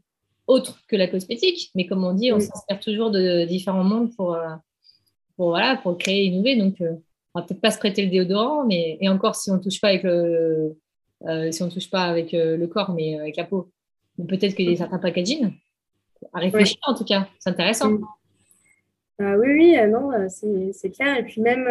autre 0.49 0.81
que 0.89 0.97
la 0.97 1.07
cosmétique. 1.07 1.71
Mais 1.75 1.87
comme 1.87 2.05
on 2.05 2.13
dit, 2.13 2.33
on 2.33 2.41
s'inspire 2.41 2.81
toujours 2.81 3.11
de 3.11 3.45
différents 3.45 3.85
mondes 3.85 4.15
pour, 4.17 4.35
euh, 4.35 4.49
pour, 5.37 5.51
voilà, 5.51 5.77
pour 5.77 5.97
créer 5.97 6.25
et 6.25 6.27
innover. 6.27 6.57
Donc, 6.57 6.81
euh, 6.81 6.95
on 7.35 7.41
va 7.41 7.47
peut-être 7.47 7.61
pas 7.61 7.71
se 7.71 7.79
prêter 7.79 8.03
le 8.05 8.11
déodorant, 8.11 8.65
mais 8.65 8.99
et 9.01 9.09
encore 9.09 9.37
si 9.37 9.51
on 9.51 9.59
ne 9.59 9.63
touche 9.63 9.81
pas 9.81 9.89
avec 9.89 10.03
le, 10.03 10.77
euh, 11.27 11.53
si 11.53 11.63
on 11.63 11.69
touche 11.69 11.91
pas 11.91 12.05
avec 12.05 12.33
le 12.33 12.67
corps, 12.67 12.93
mais 12.93 13.19
avec 13.21 13.37
la 13.37 13.45
peau. 13.45 13.71
Peut-être 14.27 14.57
qu'il 14.57 14.71
y 14.71 14.75
a 14.75 14.77
certains 14.77 14.99
packaging 14.99 15.53
à 16.33 16.41
réfléchir 16.41 16.79
en 16.87 16.95
tout 16.95 17.05
cas. 17.05 17.29
C'est 17.39 17.51
intéressant. 17.51 17.93
oui, 19.21 19.47
oui, 19.47 19.77
non, 19.89 20.11
c'est 20.29 20.91
clair. 20.91 21.19
Et 21.19 21.23
puis 21.23 21.41
même, 21.41 21.69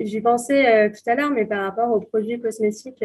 j'y 0.00 0.20
pensais 0.20 0.90
tout 0.90 1.10
à 1.10 1.14
l'heure, 1.14 1.30
mais 1.30 1.44
par 1.44 1.62
rapport 1.62 1.92
aux 1.92 2.00
produits 2.00 2.40
cosmétiques 2.40 3.04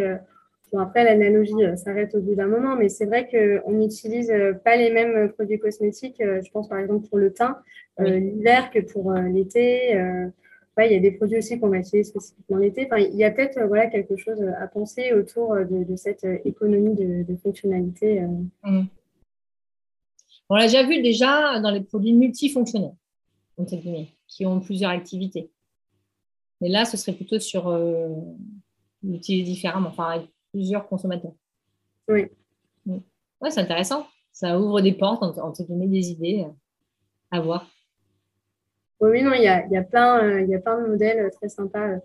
après, 0.79 1.03
l'analogie 1.03 1.63
euh, 1.63 1.75
s'arrête 1.75 2.15
au 2.15 2.21
bout 2.21 2.35
d'un 2.35 2.47
moment, 2.47 2.75
mais 2.77 2.87
c'est 2.87 3.05
vrai 3.05 3.27
qu'on 3.29 3.71
n'utilise 3.73 4.31
euh, 4.31 4.53
pas 4.53 4.77
les 4.77 4.89
mêmes 4.89 5.15
euh, 5.15 5.27
produits 5.27 5.59
cosmétiques, 5.59 6.21
je 6.21 6.49
pense 6.51 6.69
par 6.69 6.79
exemple 6.79 7.07
pour 7.09 7.17
le 7.17 7.33
teint, 7.33 7.57
l'hiver 7.99 8.71
que 8.71 8.79
pour 8.79 9.11
l'été. 9.13 9.91
il 9.91 10.91
y 10.91 10.95
a 10.95 10.99
des 10.99 11.11
produits 11.11 11.37
aussi 11.37 11.59
qu'on 11.59 11.67
va 11.67 11.77
utiliser 11.77 12.09
spécifiquement 12.09 12.57
l'été. 12.57 12.85
Enfin, 12.85 12.97
il 12.97 13.15
y 13.15 13.23
a 13.23 13.31
peut-être 13.31 13.61
voilà, 13.67 13.87
quelque 13.87 14.15
chose 14.15 14.41
à 14.59 14.67
penser 14.67 15.13
autour 15.13 15.55
de, 15.55 15.95
cette 15.95 16.25
économie 16.45 16.95
de, 16.95 17.35
fonctionnalité. 17.43 18.21
Mmh. 18.63 18.83
On 20.49 20.55
l'a 20.55 20.63
déjà 20.63 20.83
vu 20.83 21.01
déjà 21.01 21.59
dans 21.59 21.71
les 21.71 21.81
produits 21.81 22.13
multifonctionnels, 22.13 22.95
qui 24.27 24.45
ont 24.45 24.59
plusieurs 24.61 24.91
activités. 24.91 25.51
Mais 26.61 26.69
là, 26.69 26.85
ce 26.85 26.97
serait 26.97 27.13
plutôt 27.13 27.39
sur 27.39 27.77
l'utiliser 29.03 29.43
différemment, 29.43 29.89
enfin, 29.89 30.23
plusieurs 30.51 30.87
consommateurs. 30.87 31.33
Oui. 32.07 32.27
Ouais, 32.85 33.49
c'est 33.49 33.61
intéressant. 33.61 34.05
Ça 34.31 34.59
ouvre 34.59 34.81
des 34.81 34.93
portes, 34.93 35.23
on 35.23 35.51
te 35.51 35.63
donne 35.63 35.89
des 35.89 36.11
idées 36.11 36.45
euh, 36.47 36.51
à 37.31 37.41
voir. 37.41 37.67
Oui, 38.99 39.23
non, 39.23 39.33
il 39.33 39.43
y 39.43 39.47
a, 39.47 39.65
y, 39.67 39.77
a 39.77 39.83
plein, 39.83 40.23
euh, 40.23 40.41
il 40.41 40.49
y 40.49 40.55
a 40.55 40.59
plein 40.59 40.79
de 40.81 40.87
modèles 40.87 41.31
très 41.31 41.49
sympas. 41.49 41.97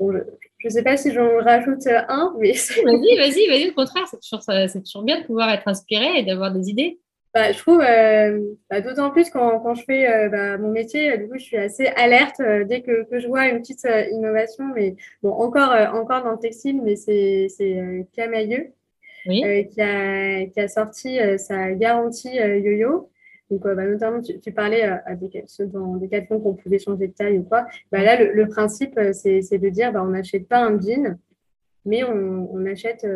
je 0.00 0.04
ne 0.04 0.70
sais 0.70 0.82
pas 0.82 0.96
si 0.96 1.12
j'en 1.12 1.38
rajoute 1.38 1.86
un, 1.86 2.34
mais. 2.38 2.52
Vas-y, 2.84 3.16
vas-y, 3.16 3.48
vas-y, 3.48 3.70
au 3.70 3.74
contraire, 3.74 4.06
c'est 4.10 4.20
toujours, 4.20 4.44
toujours, 4.44 5.02
bien 5.04 5.20
de 5.20 5.26
pouvoir 5.26 5.50
être 5.50 5.68
inspiré 5.68 6.18
et 6.18 6.24
d'avoir 6.24 6.52
des 6.52 6.68
idées. 6.68 7.00
Bah, 7.32 7.52
je 7.52 7.58
trouve, 7.58 7.80
euh, 7.80 8.40
bah, 8.68 8.80
d'autant 8.80 9.10
plus 9.10 9.30
quand, 9.30 9.60
quand, 9.60 9.74
je 9.76 9.84
fais 9.84 10.08
euh, 10.10 10.28
bah, 10.28 10.58
mon 10.58 10.70
métier, 10.70 11.16
du 11.16 11.28
coup, 11.28 11.38
je 11.38 11.44
suis 11.44 11.56
assez 11.56 11.86
alerte 11.86 12.40
euh, 12.40 12.64
dès 12.64 12.82
que, 12.82 13.04
que, 13.08 13.20
je 13.20 13.28
vois 13.28 13.46
une 13.46 13.60
petite 13.60 13.86
innovation. 14.10 14.64
Mais 14.74 14.96
bon, 15.22 15.30
encore, 15.30 15.72
encore 15.94 16.24
dans 16.24 16.32
le 16.32 16.38
textile, 16.38 16.82
mais 16.82 16.96
c'est 16.96 17.46
Camailleux 18.14 18.72
qui, 19.24 19.44
a, 19.80 20.46
qui 20.46 20.60
a 20.60 20.68
sorti 20.68 21.18
sa 21.38 21.72
garantie 21.72 22.34
yo-yo. 22.34 23.10
Donc, 23.50 23.62
bah, 23.62 23.84
notamment, 23.84 24.20
tu, 24.22 24.40
tu 24.40 24.50
parlais 24.52 24.82
à 24.82 25.14
des, 25.14 25.44
dans 25.66 25.96
des 25.96 26.08
cas 26.08 26.22
qu'on 26.22 26.54
pouvait 26.54 26.78
changer 26.80 27.08
de 27.08 27.12
taille 27.12 27.38
ou 27.38 27.44
quoi. 27.44 27.66
Bah, 27.92 28.02
là, 28.02 28.20
le, 28.20 28.32
le 28.32 28.48
principe, 28.48 28.98
c'est 29.12 29.58
de 29.58 29.68
dire 29.68 29.92
bah, 29.92 30.02
on 30.02 30.08
n'achète 30.08 30.48
pas 30.48 30.64
un 30.64 30.80
jean, 30.80 31.16
mais 31.84 32.02
on, 32.02 32.48
on 32.52 32.66
achète 32.66 33.06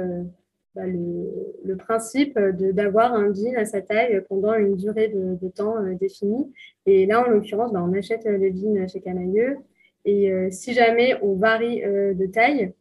bah, 0.75 0.87
le, 0.87 1.77
principe 1.77 2.39
d'avoir 2.39 3.15
un 3.15 3.33
jean 3.33 3.57
à 3.57 3.65
sa 3.65 3.81
taille 3.81 4.21
pendant 4.29 4.55
une 4.55 4.77
durée 4.77 5.09
de, 5.09 5.49
temps 5.49 5.77
euh, 5.77 5.95
définie. 5.95 6.53
Et 6.87 7.07
là, 7.07 7.25
en 7.25 7.31
l'occurrence, 7.31 7.73
bah, 7.73 7.85
on 7.85 7.93
achète 7.93 8.25
les 8.25 8.53
jeans 8.55 8.89
chez 8.89 9.01
Camailleux. 9.01 9.59
Et 10.05 10.33
euh, 10.33 10.51
si 10.51 10.75
jamais 10.75 11.17
on 11.23 11.35
varie 11.35 11.85
euh, 11.85 12.15
de 12.15 12.27
taille, 12.27 12.73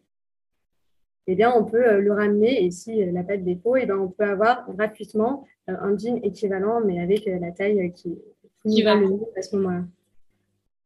eh 1.27 1.36
bien, 1.36 1.53
on 1.56 1.65
peut 1.65 1.99
le 1.99 2.12
ramener. 2.12 2.65
Et 2.65 2.71
si 2.71 3.06
la 3.12 3.23
pas 3.23 3.38
de 3.38 3.43
défaut, 3.43 3.75
eh 3.75 3.86
bien, 3.86 3.97
on 3.97 4.10
peut 4.10 4.25
avoir 4.25 4.69
gratuitement 4.73 5.45
un 5.67 5.97
jean 5.97 6.19
équivalent, 6.23 6.82
mais 6.84 6.99
avec 6.99 7.25
la 7.25 7.51
taille 7.51 7.93
qui, 7.93 8.17
qui 8.65 8.82
va 8.84 8.95
le 8.95 9.08
à 9.38 9.41
ce 9.41 9.56
moment-là. 9.56 9.84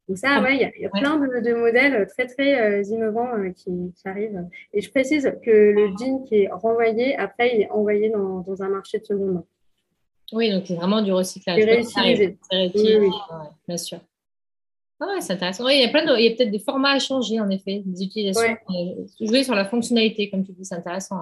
Donc 0.07 0.17
ça, 0.17 0.41
ouais, 0.41 0.55
il 0.55 0.81
y, 0.81 0.85
a 0.85 0.89
plein 0.89 1.17
de, 1.17 1.53
modèles 1.53 2.07
très, 2.07 2.27
très 2.27 2.59
euh, 2.59 2.83
innovants 2.83 3.37
euh, 3.37 3.51
qui, 3.51 3.93
arrivent. 4.05 4.47
Et 4.73 4.81
je 4.81 4.89
précise 4.89 5.29
que 5.43 5.51
le 5.51 5.89
jean 5.97 6.23
qui 6.23 6.43
est 6.43 6.49
renvoyé, 6.49 7.17
après, 7.17 7.55
il 7.55 7.61
est 7.63 7.69
envoyé 7.71 8.09
dans, 8.09 8.61
un 8.61 8.69
marché 8.69 8.99
de 8.99 9.05
seconde 9.05 9.33
main. 9.33 9.43
Oui, 10.31 10.51
donc 10.51 10.63
c'est 10.65 10.75
vraiment 10.75 11.01
du 11.01 11.11
recyclage. 11.11 11.59
C'est 11.59 11.99
réutilisé. 11.99 12.37
Oui, 12.51 13.09
bien 13.67 13.77
sûr. 13.77 13.99
Ah 14.99 15.05
c'est 15.19 15.33
intéressant. 15.33 15.67
il 15.67 15.79
y 15.79 15.83
a, 15.83 15.89
plein 15.89 16.01
il 16.17 16.25
y 16.25 16.27
a 16.27 16.35
peut-être 16.35 16.51
des 16.51 16.59
formats 16.59 16.93
à 16.93 16.99
changer, 16.99 17.39
en 17.39 17.49
effet, 17.49 17.83
des 17.85 18.03
utilisations. 18.03 18.57
Euh, 18.69 19.05
jouer 19.25 19.43
sur 19.43 19.53
la 19.55 19.65
fonctionnalité, 19.65 20.29
comme 20.29 20.43
tu 20.43 20.53
dis, 20.53 20.65
c'est 20.65 20.75
intéressant. 20.75 21.17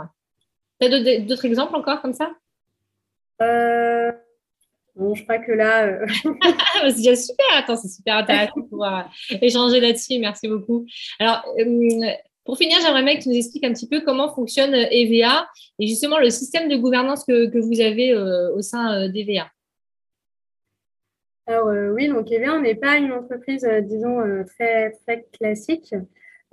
Tu 0.80 0.88
as 0.88 1.20
d'autres 1.22 1.46
exemples 1.46 1.76
encore 1.76 2.02
comme 2.02 2.14
ça? 2.14 2.32
Bon, 4.96 5.14
je 5.14 5.24
crois 5.24 5.40
que 5.40 5.52
là. 5.52 5.88
Euh, 5.88 6.06
c'est 6.90 6.96
déjà 6.98 7.16
super. 7.16 7.46
Attends, 7.58 7.76
c'est 7.76 7.90
super 7.90 8.16
intéressant 8.18 8.62
de 8.62 8.66
pouvoir 8.66 9.12
échanger 9.42 9.80
là-dessus. 9.82 10.20
Merci 10.20 10.48
beaucoup. 10.48 10.86
Alors, 11.20 11.44
euh, 11.60 12.12
pour 12.46 12.58
finir, 12.58 12.78
j'aimerais 12.82 13.04
bien 13.04 13.18
que 13.18 13.24
tu 13.24 13.30
nous 13.30 13.36
expliques 13.36 13.66
un 13.66 13.74
petit 13.74 13.90
peu 13.90 14.02
comment 14.02 14.34
fonctionne 14.34 14.74
EVA 14.74 15.48
et 15.80 15.88
justement 15.88 16.18
le 16.18 16.30
système 16.30 16.70
de 16.70 16.78
gouvernance 16.78 17.26
que, 17.26 17.48
que 17.48 17.58
vous 17.58 17.82
avez 17.82 18.14
euh, 18.14 18.54
au 18.56 18.62
sein 18.62 19.10
d'EVA. 19.10 19.50
Alors, 21.48 21.94
oui, 21.94 22.08
donc 22.08 22.32
EVA, 22.32 22.54
on 22.56 22.62
n'est 22.62 22.76
pas 22.76 22.98
une 22.98 23.12
entreprise, 23.12 23.68
disons, 23.84 24.20
très, 24.56 24.92
très 25.06 25.26
classique. 25.38 25.94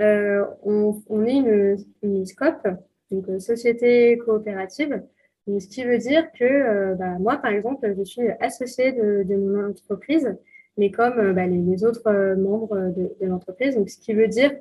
On, 0.01 1.01
on, 1.09 1.24
est 1.24 1.36
une, 1.36 1.76
une 2.03 2.26
SCOP, 2.26 2.66
donc 3.11 3.40
société 3.40 4.18
coopérative 4.18 5.01
ce 5.47 5.66
qui 5.66 5.84
veut 5.84 5.99
dire 5.99 6.30
que 6.32 6.45
euh, 6.45 6.95
bah, 6.95 7.18
moi, 7.18 7.36
par 7.36 7.51
exemple, 7.51 7.93
je 7.97 8.05
suis 8.05 8.28
associée 8.40 8.93
de, 8.93 9.36
mon 9.36 9.70
entreprise, 9.70 10.36
mais 10.78 10.90
comme 10.90 11.18
euh, 11.18 11.32
bah, 11.32 11.47
les, 11.47 11.84
autres 11.84 12.07
euh, 12.07 12.36
membres 12.36 12.93
de, 12.97 13.26
l'entreprise. 13.26 13.76
Donc, 13.76 13.90
ce 13.90 13.99
qui 13.99 14.14
veut 14.14 14.28
dire 14.28 14.53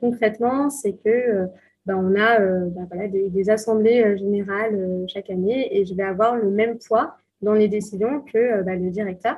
concrètement, 0.00 0.68
c'est 0.68 0.92
que 1.02 1.46
bah, 1.86 1.96
on 1.96 2.14
a 2.14 2.38
des, 3.08 3.48
assemblées 3.48 4.18
générales 4.18 5.06
chaque 5.08 5.30
année 5.30 5.74
et 5.74 5.86
je 5.86 5.94
vais 5.94 6.02
avoir 6.02 6.36
le 6.36 6.50
même 6.50 6.76
poids 6.78 7.16
dans 7.40 7.54
les 7.54 7.66
décisions 7.66 8.20
que 8.20 8.36
le 8.36 8.90
directeur. 8.90 9.36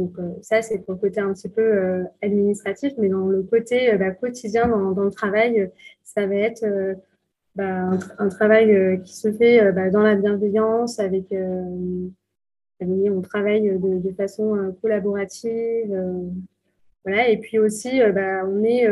Donc 0.00 0.16
ça, 0.42 0.62
c'est 0.62 0.80
pour 0.80 0.94
le 0.94 0.98
côté 0.98 1.20
un 1.20 1.32
petit 1.32 1.48
peu 1.48 2.04
administratif, 2.22 2.92
mais 2.98 3.08
dans 3.08 3.28
le 3.28 3.44
côté 3.44 3.96
quotidien, 4.20 4.66
dans, 4.66 5.04
le 5.04 5.12
travail, 5.12 5.70
ça 6.02 6.26
va 6.26 6.34
être 6.34 6.66
bah, 7.54 7.90
un, 8.18 8.28
travail 8.28 8.74
euh, 8.74 8.96
qui 8.96 9.14
se 9.14 9.30
fait 9.32 9.62
euh, 9.62 9.70
bah, 9.72 9.88
dans 9.90 10.02
la 10.02 10.16
bienveillance, 10.16 10.98
avec 10.98 11.32
euh, 11.32 12.08
on 12.80 13.22
travaille 13.22 13.78
de, 13.78 13.98
de 14.00 14.14
façon 14.14 14.74
collaborative. 14.82 15.96
voilà. 17.04 17.28
Et 17.30 17.38
puis 17.38 17.58
aussi, 17.58 18.00
bah, 18.12 18.44
on 18.46 18.62
est 18.64 18.88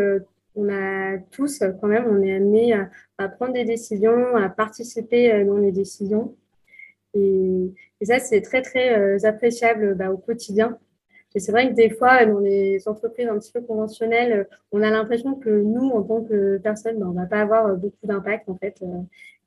on 0.54 0.68
a 0.68 1.18
tous 1.30 1.62
quand 1.80 1.88
même, 1.88 2.06
on 2.06 2.22
est 2.22 2.34
amené 2.34 2.74
à, 2.74 2.88
à, 3.18 3.28
prendre 3.28 3.52
des 3.52 3.64
décisions, 3.64 4.36
à 4.36 4.48
participer 4.48 5.44
dans 5.44 5.58
les 5.58 5.72
décisions. 5.72 6.34
Et, 7.14 7.72
et 8.00 8.04
ça, 8.04 8.18
c'est 8.18 8.40
très, 8.40 8.62
très 8.62 9.24
appréciable 9.26 9.94
bah, 9.94 10.10
au 10.10 10.16
quotidien 10.16 10.78
c'est 11.34 11.52
vrai 11.52 11.68
que 11.68 11.74
des 11.74 11.90
fois, 11.90 12.24
dans 12.26 12.38
les 12.38 12.86
entreprises 12.88 13.28
un 13.28 13.38
petit 13.38 13.52
peu 13.52 13.60
conventionnelles, 13.60 14.48
on 14.70 14.82
a 14.82 14.90
l'impression 14.90 15.34
que 15.34 15.50
nous, 15.50 15.88
en 15.90 16.02
tant 16.02 16.22
que 16.22 16.58
personne, 16.58 16.98
ben, 16.98 17.06
on 17.06 17.12
ne 17.12 17.20
va 17.20 17.26
pas 17.26 17.40
avoir 17.40 17.76
beaucoup 17.76 18.06
d'impact 18.06 18.48
en 18.48 18.56
fait. 18.56 18.82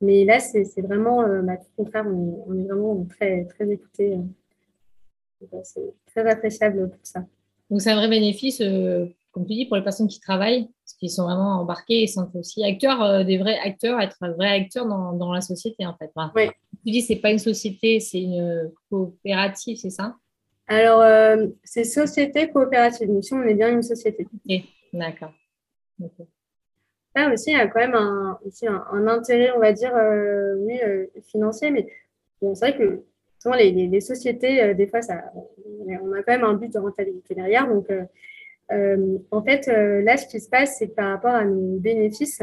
Mais 0.00 0.24
là, 0.24 0.40
c'est 0.40 0.64
vraiment, 0.82 1.22
euh, 1.22 1.42
bah, 1.42 1.56
tout 1.56 1.70
contraire, 1.76 2.06
on 2.06 2.54
est, 2.58 2.64
vraiment 2.64 3.06
très, 3.08 3.44
très 3.46 3.70
écoutés. 3.70 4.18
C'est 5.62 5.94
très 6.06 6.28
appréciable 6.28 6.90
pour 6.90 7.00
ça. 7.02 7.24
Donc, 7.70 7.80
c'est 7.80 7.90
un 7.90 7.96
vrai 7.96 8.08
bénéfice, 8.08 8.60
euh, 8.60 9.06
comme 9.32 9.46
tu 9.46 9.54
dis, 9.54 9.66
pour 9.66 9.76
les 9.76 9.82
personnes 9.82 10.08
qui 10.08 10.20
travaillent, 10.20 10.68
parce 10.84 10.94
qu'ils 10.98 11.10
sont 11.10 11.24
vraiment 11.24 11.60
embarqués 11.60 12.02
et 12.02 12.06
sont 12.06 12.28
aussi 12.34 12.62
acteurs, 12.64 13.02
euh, 13.02 13.24
des 13.24 13.38
vrais 13.38 13.58
acteurs, 13.58 14.00
être 14.00 14.16
un 14.20 14.32
vrai 14.32 14.48
acteur 14.48 14.86
dans, 14.86 15.12
dans 15.12 15.32
la 15.32 15.40
société, 15.40 15.86
en 15.86 15.94
fait. 15.96 16.10
oui. 16.34 16.48
Tu 16.84 16.92
dis, 16.92 17.02
ce 17.02 17.14
n'est 17.14 17.18
pas 17.18 17.30
une 17.30 17.38
société, 17.38 17.98
c'est 18.00 18.20
une 18.20 18.70
coopérative, 18.90 19.76
c'est 19.76 19.90
ça? 19.90 20.14
Alors, 20.68 21.00
euh, 21.00 21.46
c'est 21.62 21.84
société 21.84 22.50
coopérative. 22.50 23.08
Donc, 23.08 23.24
si 23.24 23.32
on 23.34 23.42
est 23.42 23.54
bien 23.54 23.70
une 23.70 23.82
société. 23.82 24.26
Ok, 24.34 24.56
d'accord. 24.92 25.32
Là 27.14 27.32
aussi, 27.32 27.50
il 27.50 27.56
y 27.56 27.60
a 27.60 27.66
quand 27.68 27.80
même 27.80 27.94
un, 27.94 28.38
aussi 28.44 28.66
un, 28.66 29.06
intérêt, 29.06 29.52
on 29.56 29.60
va 29.60 29.72
dire, 29.72 29.94
euh, 29.94 30.56
oui, 30.58 30.78
euh, 30.82 31.06
financier. 31.28 31.70
Mais 31.70 31.86
bon, 32.42 32.54
c'est 32.54 32.70
vrai 32.70 32.78
que 32.78 33.04
souvent, 33.38 33.54
les, 33.54 33.70
les, 33.70 34.00
sociétés, 34.00 34.74
des 34.74 34.86
fois, 34.88 35.02
ça, 35.02 35.32
on 36.02 36.12
a 36.12 36.22
quand 36.22 36.32
même 36.32 36.44
un 36.44 36.54
but 36.54 36.72
de 36.72 36.78
rentabilité 36.78 37.34
derrière. 37.34 37.68
Donc, 37.68 37.88
en 39.30 39.42
fait, 39.42 39.66
là, 39.68 40.16
ce 40.16 40.26
qui 40.26 40.40
se 40.40 40.50
passe, 40.50 40.78
c'est 40.78 40.88
que 40.88 40.94
par 40.94 41.10
rapport 41.12 41.30
à 41.30 41.44
nos 41.44 41.78
bénéfices, 41.78 42.42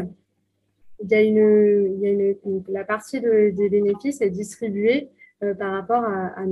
il 1.03 1.11
y 1.11 1.15
a 1.15 1.21
une, 1.21 1.97
il 1.97 1.99
y 1.99 2.07
a 2.07 2.11
une 2.11 2.63
la 2.69 2.85
partie 2.85 3.19
de, 3.19 3.49
des 3.49 3.69
bénéfices 3.69 4.21
est 4.21 4.29
distribuée 4.29 5.09
par 5.59 5.73
rapport 5.73 6.05
à, 6.05 6.27
à, 6.39 6.45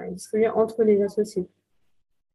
enfin, 0.00 0.52
entre 0.54 0.82
les 0.82 1.02
associés. 1.02 1.48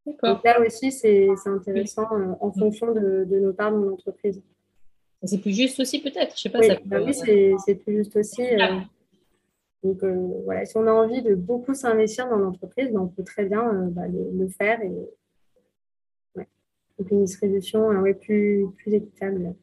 Donc 0.05 0.43
là 0.43 0.61
aussi, 0.61 0.91
c'est 0.91 1.29
intéressant 1.45 2.07
euh, 2.13 2.33
en 2.39 2.51
fonction 2.51 2.93
de, 2.93 3.25
nos 3.25 3.53
parts 3.53 3.71
dans 3.71 3.79
l'entreprise. 3.79 4.41
C'est 5.23 5.39
plus 5.39 5.55
juste 5.55 5.79
aussi 5.79 6.01
peut-être, 6.01 6.35
je 6.35 6.41
sais 6.43 6.49
pas. 6.49 6.59
Oui, 6.59 6.69
bah 6.85 6.99
c'est 7.11 7.75
plus 7.75 7.97
juste 7.97 8.15
aussi. 8.15 8.43
Euh, 8.43 8.79
donc 9.83 10.03
euh, 10.03 10.41
voilà, 10.43 10.65
si 10.65 10.77
on 10.77 10.85
a 10.85 10.91
envie 10.91 11.23
de 11.23 11.33
beaucoup 11.33 11.73
s'investir 11.73 12.29
dans 12.29 12.37
l'entreprise, 12.37 12.91
ben, 12.91 12.99
on 12.99 13.07
peut 13.07 13.23
très 13.23 13.45
bien 13.45 13.63
bah, 13.91 14.03
le, 14.07 14.47
faire 14.49 14.81
et 14.81 14.91
donc 16.99 17.11
une 17.11 17.25
distribution 17.25 17.89
plus, 18.21 18.67
plus 18.77 18.93
équitable. 18.93 19.55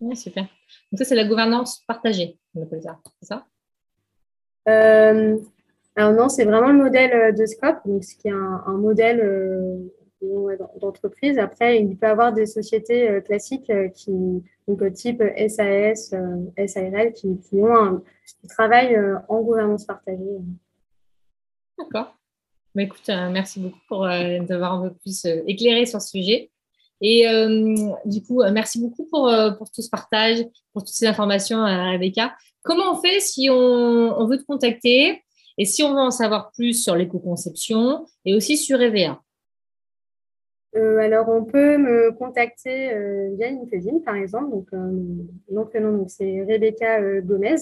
Oui, 0.00 0.16
super. 0.16 0.44
Donc 0.92 0.98
ça, 0.98 1.04
c'est 1.04 1.16
la 1.16 1.26
gouvernance 1.26 1.80
partagée, 1.86 2.38
on 2.54 2.62
appelle 2.62 2.82
ça, 2.82 3.00
c'est 3.20 3.26
ça? 3.26 3.46
Alors 5.94 6.12
non, 6.12 6.28
c'est 6.28 6.44
vraiment 6.44 6.68
le 6.68 6.82
modèle 6.82 7.12
euh, 7.12 7.32
de 7.32 7.44
Scope, 7.44 7.80
donc 7.84 8.04
ce 8.04 8.16
qui 8.16 8.28
est 8.28 8.32
un, 8.32 8.76
modèle 8.78 9.20
euh, 9.20 10.56
d'entreprise. 10.80 11.38
Après, 11.38 11.80
il 11.80 11.96
peut 11.96 12.06
y 12.06 12.10
avoir 12.10 12.32
des 12.32 12.46
sociétés 12.46 13.10
euh, 13.10 13.20
classiques 13.20 13.70
qui, 13.94 14.42
donc 14.66 14.92
type 14.94 15.22
SAS, 15.48 16.14
SARL, 16.66 17.12
qui, 17.12 17.38
ont 17.52 18.02
qui 18.40 18.48
travaillent 18.48 18.98
en 19.28 19.42
gouvernance 19.42 19.84
partagée. 19.84 20.38
D'accord. 21.78 22.16
Bah, 22.74 22.82
écoute, 22.82 23.08
merci 23.08 23.60
beaucoup 23.60 23.80
pour 23.86 24.06
d'avoir 24.06 24.74
un 24.74 24.88
peu 24.88 24.94
plus 24.94 25.26
éclairé 25.46 25.84
sur 25.84 26.00
ce 26.00 26.08
sujet. 26.08 26.50
Et 27.02 27.26
du 28.06 28.22
coup, 28.22 28.42
merci 28.52 28.80
beaucoup 28.80 29.04
pour, 29.10 29.30
pour 29.58 29.70
tout 29.70 29.82
ce 29.82 29.90
partage, 29.90 30.38
pour 30.72 30.84
toutes 30.84 30.94
ces 30.94 31.06
informations, 31.06 31.62
Rebecca. 31.64 32.34
Comment 32.62 32.92
on 32.92 33.02
fait 33.02 33.20
si 33.20 33.50
on, 33.50 33.54
on 33.54 34.26
veut 34.26 34.38
te 34.38 34.44
contacter? 34.44 35.20
Et 35.58 35.64
si 35.64 35.82
on 35.82 35.92
veut 35.92 36.00
en 36.00 36.10
savoir 36.10 36.50
plus 36.52 36.74
sur 36.74 36.96
l'éco-conception 36.96 38.06
et 38.24 38.34
aussi 38.34 38.56
sur 38.56 38.80
EVA 38.80 39.20
euh, 40.74 40.98
alors, 40.98 41.28
on 41.28 41.44
peut 41.44 41.76
me 41.76 42.12
contacter 42.12 42.92
euh, 42.92 43.34
via 43.36 43.50
LinkedIn, 43.50 43.98
par 44.00 44.16
exemple. 44.16 44.50
Donc, 44.50 44.68
euh, 44.72 44.90
mon 45.50 45.66
prénom, 45.66 46.06
c'est 46.08 46.44
Rebecca 46.44 47.20
Gomez. 47.20 47.56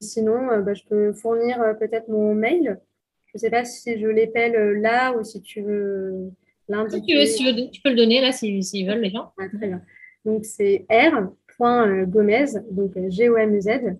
sinon, 0.00 0.62
bah, 0.62 0.74
je 0.74 0.84
peux 0.88 1.12
fournir 1.12 1.58
peut-être 1.80 2.08
mon 2.08 2.34
mail. 2.34 2.78
Je 3.26 3.32
ne 3.34 3.38
sais 3.40 3.50
pas 3.50 3.64
si 3.64 3.98
je 3.98 4.06
l'épelle 4.06 4.80
là 4.80 5.16
ou 5.16 5.24
si 5.24 5.40
tu 5.40 5.62
veux 5.62 6.30
l'indiquer. 6.68 7.26
Si 7.26 7.70
tu, 7.72 7.80
peux 7.80 7.90
le 7.90 7.96
donner 7.96 8.20
là 8.20 8.30
s'ils 8.30 8.62
si, 8.62 8.86
veulent, 8.86 9.00
les 9.00 9.10
gens. 9.10 9.32
Ah, 9.40 9.48
très 9.48 9.66
bien. 9.66 9.82
Donc, 10.24 10.44
c'est 10.44 10.86
r.gomez, 10.88 12.44
donc 12.70 12.92
G-O-M-Z, 13.08 13.96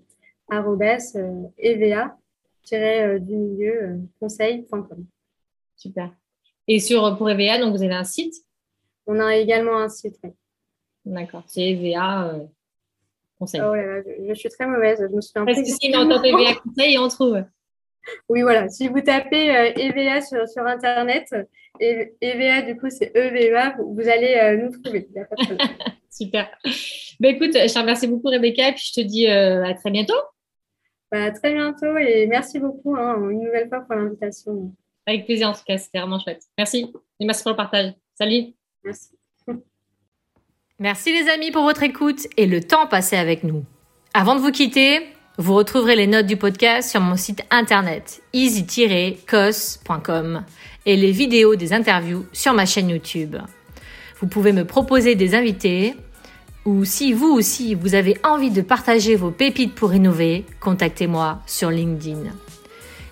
arrobas 0.51 1.17
euh, 1.17 1.45
eva 1.59 2.17
euh, 2.73 3.19
du 3.19 3.37
milieu 3.37 3.83
euh, 3.83 3.97
conseil.com. 4.21 5.05
Super. 5.77 6.11
Et 6.69 6.79
sur, 6.79 7.17
pour 7.17 7.29
EVA, 7.29 7.59
donc 7.59 7.77
vous 7.77 7.83
avez 7.83 7.95
un 7.95 8.05
site? 8.05 8.35
On 9.07 9.19
a 9.19 9.37
également 9.37 9.79
un 9.79 9.89
site, 9.89 10.17
oui. 10.23 10.31
D'accord. 11.05 11.43
C'est 11.49 11.71
EVA 11.71 12.37
conseil. 13.37 13.61
Oh 13.61 13.75
là 13.75 13.99
là, 13.99 14.03
je, 14.29 14.35
suis 14.35 14.49
très 14.49 14.67
mauvaise. 14.69 14.99
Je 15.01 15.15
me 15.15 15.21
suis 15.21 15.33
Parce 15.35 15.59
que 15.59 15.65
si 15.65 15.93
on 15.93 15.99
entend 15.99 16.23
EVA 16.23 16.55
conseil, 16.55 16.97
on 16.99 17.09
trouve. 17.09 17.43
Oui, 18.29 18.43
voilà. 18.43 18.69
Si 18.69 18.87
vous 18.87 19.01
tapez 19.01 19.73
EVA 19.77 20.21
sur, 20.21 20.49
sur, 20.49 20.65
Internet, 20.65 21.35
EVA, 21.81 22.63
du 22.63 22.77
coup, 22.77 22.91
c'est 22.91 23.11
EVA, 23.17 23.75
vous, 23.79 24.09
allez 24.09 24.59
nous 24.63 24.71
trouver. 24.81 25.09
Super. 26.11 26.49
Ben, 27.19 27.35
écoute, 27.35 27.55
je 27.55 27.73
te 27.73 27.79
remercie 27.79 28.07
beaucoup, 28.07 28.29
Rebecca, 28.29 28.69
et 28.69 28.73
puis 28.73 28.85
je 28.95 29.01
te 29.01 29.05
dis 29.05 29.27
à 29.27 29.75
très 29.75 29.91
bientôt. 29.91 30.15
Bah, 31.13 31.31
très 31.31 31.53
bientôt 31.53 31.97
et 31.99 32.27
merci 32.27 32.59
beaucoup 32.59 32.97
hein, 32.97 33.29
une 33.31 33.45
nouvelle 33.45 33.69
fois 33.69 33.81
pour 33.81 33.95
l'invitation. 33.95 34.75
Avec 35.07 35.27
plaisir 35.27 35.51
en 35.51 35.53
tout 35.53 35.61
cas, 35.67 35.77
c'était 35.77 35.99
vraiment 35.99 36.19
chouette. 36.19 36.43
Merci 36.57 36.91
et 37.21 37.27
merci 37.27 37.43
pour 37.43 37.51
le 37.51 37.57
partage. 37.57 37.93
Salut. 38.15 38.55
Merci. 38.83 39.11
Merci 40.79 41.13
les 41.13 41.29
amis 41.29 41.51
pour 41.51 41.65
votre 41.65 41.83
écoute 41.83 42.27
et 42.37 42.47
le 42.47 42.63
temps 42.63 42.87
passé 42.87 43.17
avec 43.17 43.45
nous. 43.45 43.65
Avant 44.15 44.35
de 44.35 44.41
vous 44.41 44.51
quitter, 44.51 45.07
vous 45.37 45.55
retrouverez 45.55 45.97
les 45.97 46.07
notes 46.07 46.27
du 46.27 46.37
podcast 46.37 46.91
sur 46.91 47.01
mon 47.01 47.17
site 47.17 47.43
internet 47.51 48.23
easy-cos.com 48.33 49.25
et 50.87 50.97
les 50.97 51.13
vidéos 51.13 51.57
des 51.57 51.75
interviews 51.75 52.27
sur 52.33 52.55
ma 52.55 52.67
chaîne 52.67 52.89
YouTube. 52.89 53.37
Vous 54.19 54.27
pouvez 54.27 54.53
me 54.53 54.65
proposer 54.65 55.15
des 55.15 55.35
invités 55.37 55.95
ou 56.65 56.85
si 56.85 57.13
vous 57.13 57.29
aussi 57.29 57.75
vous 57.75 57.95
avez 57.95 58.17
envie 58.25 58.51
de 58.51 58.63
partager 58.63 59.17
vos 59.17 59.31
pépites 59.31 59.75
pour 59.75 59.95
innover, 59.95 60.45
contactez-moi 60.61 61.41
sur 61.47 61.71
LinkedIn. 61.71 62.31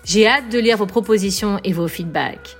J'ai 0.03 0.27
hâte 0.27 0.49
de 0.49 0.59
lire 0.59 0.77
vos 0.77 0.85
propositions 0.85 1.59
et 1.63 1.73
vos 1.73 1.87
feedbacks. 1.87 2.57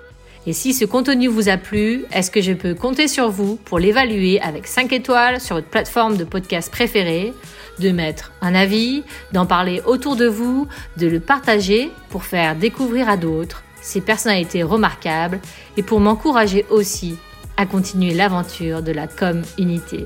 Et 0.47 0.53
si 0.53 0.73
ce 0.73 0.85
contenu 0.85 1.27
vous 1.27 1.49
a 1.49 1.57
plu, 1.57 2.03
est-ce 2.11 2.31
que 2.31 2.41
je 2.41 2.53
peux 2.53 2.73
compter 2.73 3.07
sur 3.07 3.29
vous 3.29 3.57
pour 3.57 3.77
l'évaluer 3.77 4.41
avec 4.41 4.67
5 4.67 4.91
étoiles 4.91 5.39
sur 5.39 5.55
votre 5.55 5.67
plateforme 5.67 6.17
de 6.17 6.23
podcast 6.23 6.71
préférée, 6.71 7.33
de 7.79 7.91
mettre 7.91 8.31
un 8.41 8.55
avis, 8.55 9.03
d'en 9.33 9.45
parler 9.45 9.81
autour 9.85 10.15
de 10.15 10.25
vous, 10.25 10.67
de 10.97 11.07
le 11.07 11.19
partager 11.19 11.91
pour 12.09 12.23
faire 12.23 12.55
découvrir 12.55 13.07
à 13.07 13.17
d'autres 13.17 13.63
ces 13.81 14.01
personnalités 14.01 14.63
remarquables 14.63 15.39
et 15.77 15.83
pour 15.83 15.99
m'encourager 15.99 16.65
aussi 16.69 17.17
à 17.57 17.65
continuer 17.65 18.13
l'aventure 18.13 18.81
de 18.81 18.91
la 18.91 19.07
com 19.07 19.41
unité. 19.57 20.05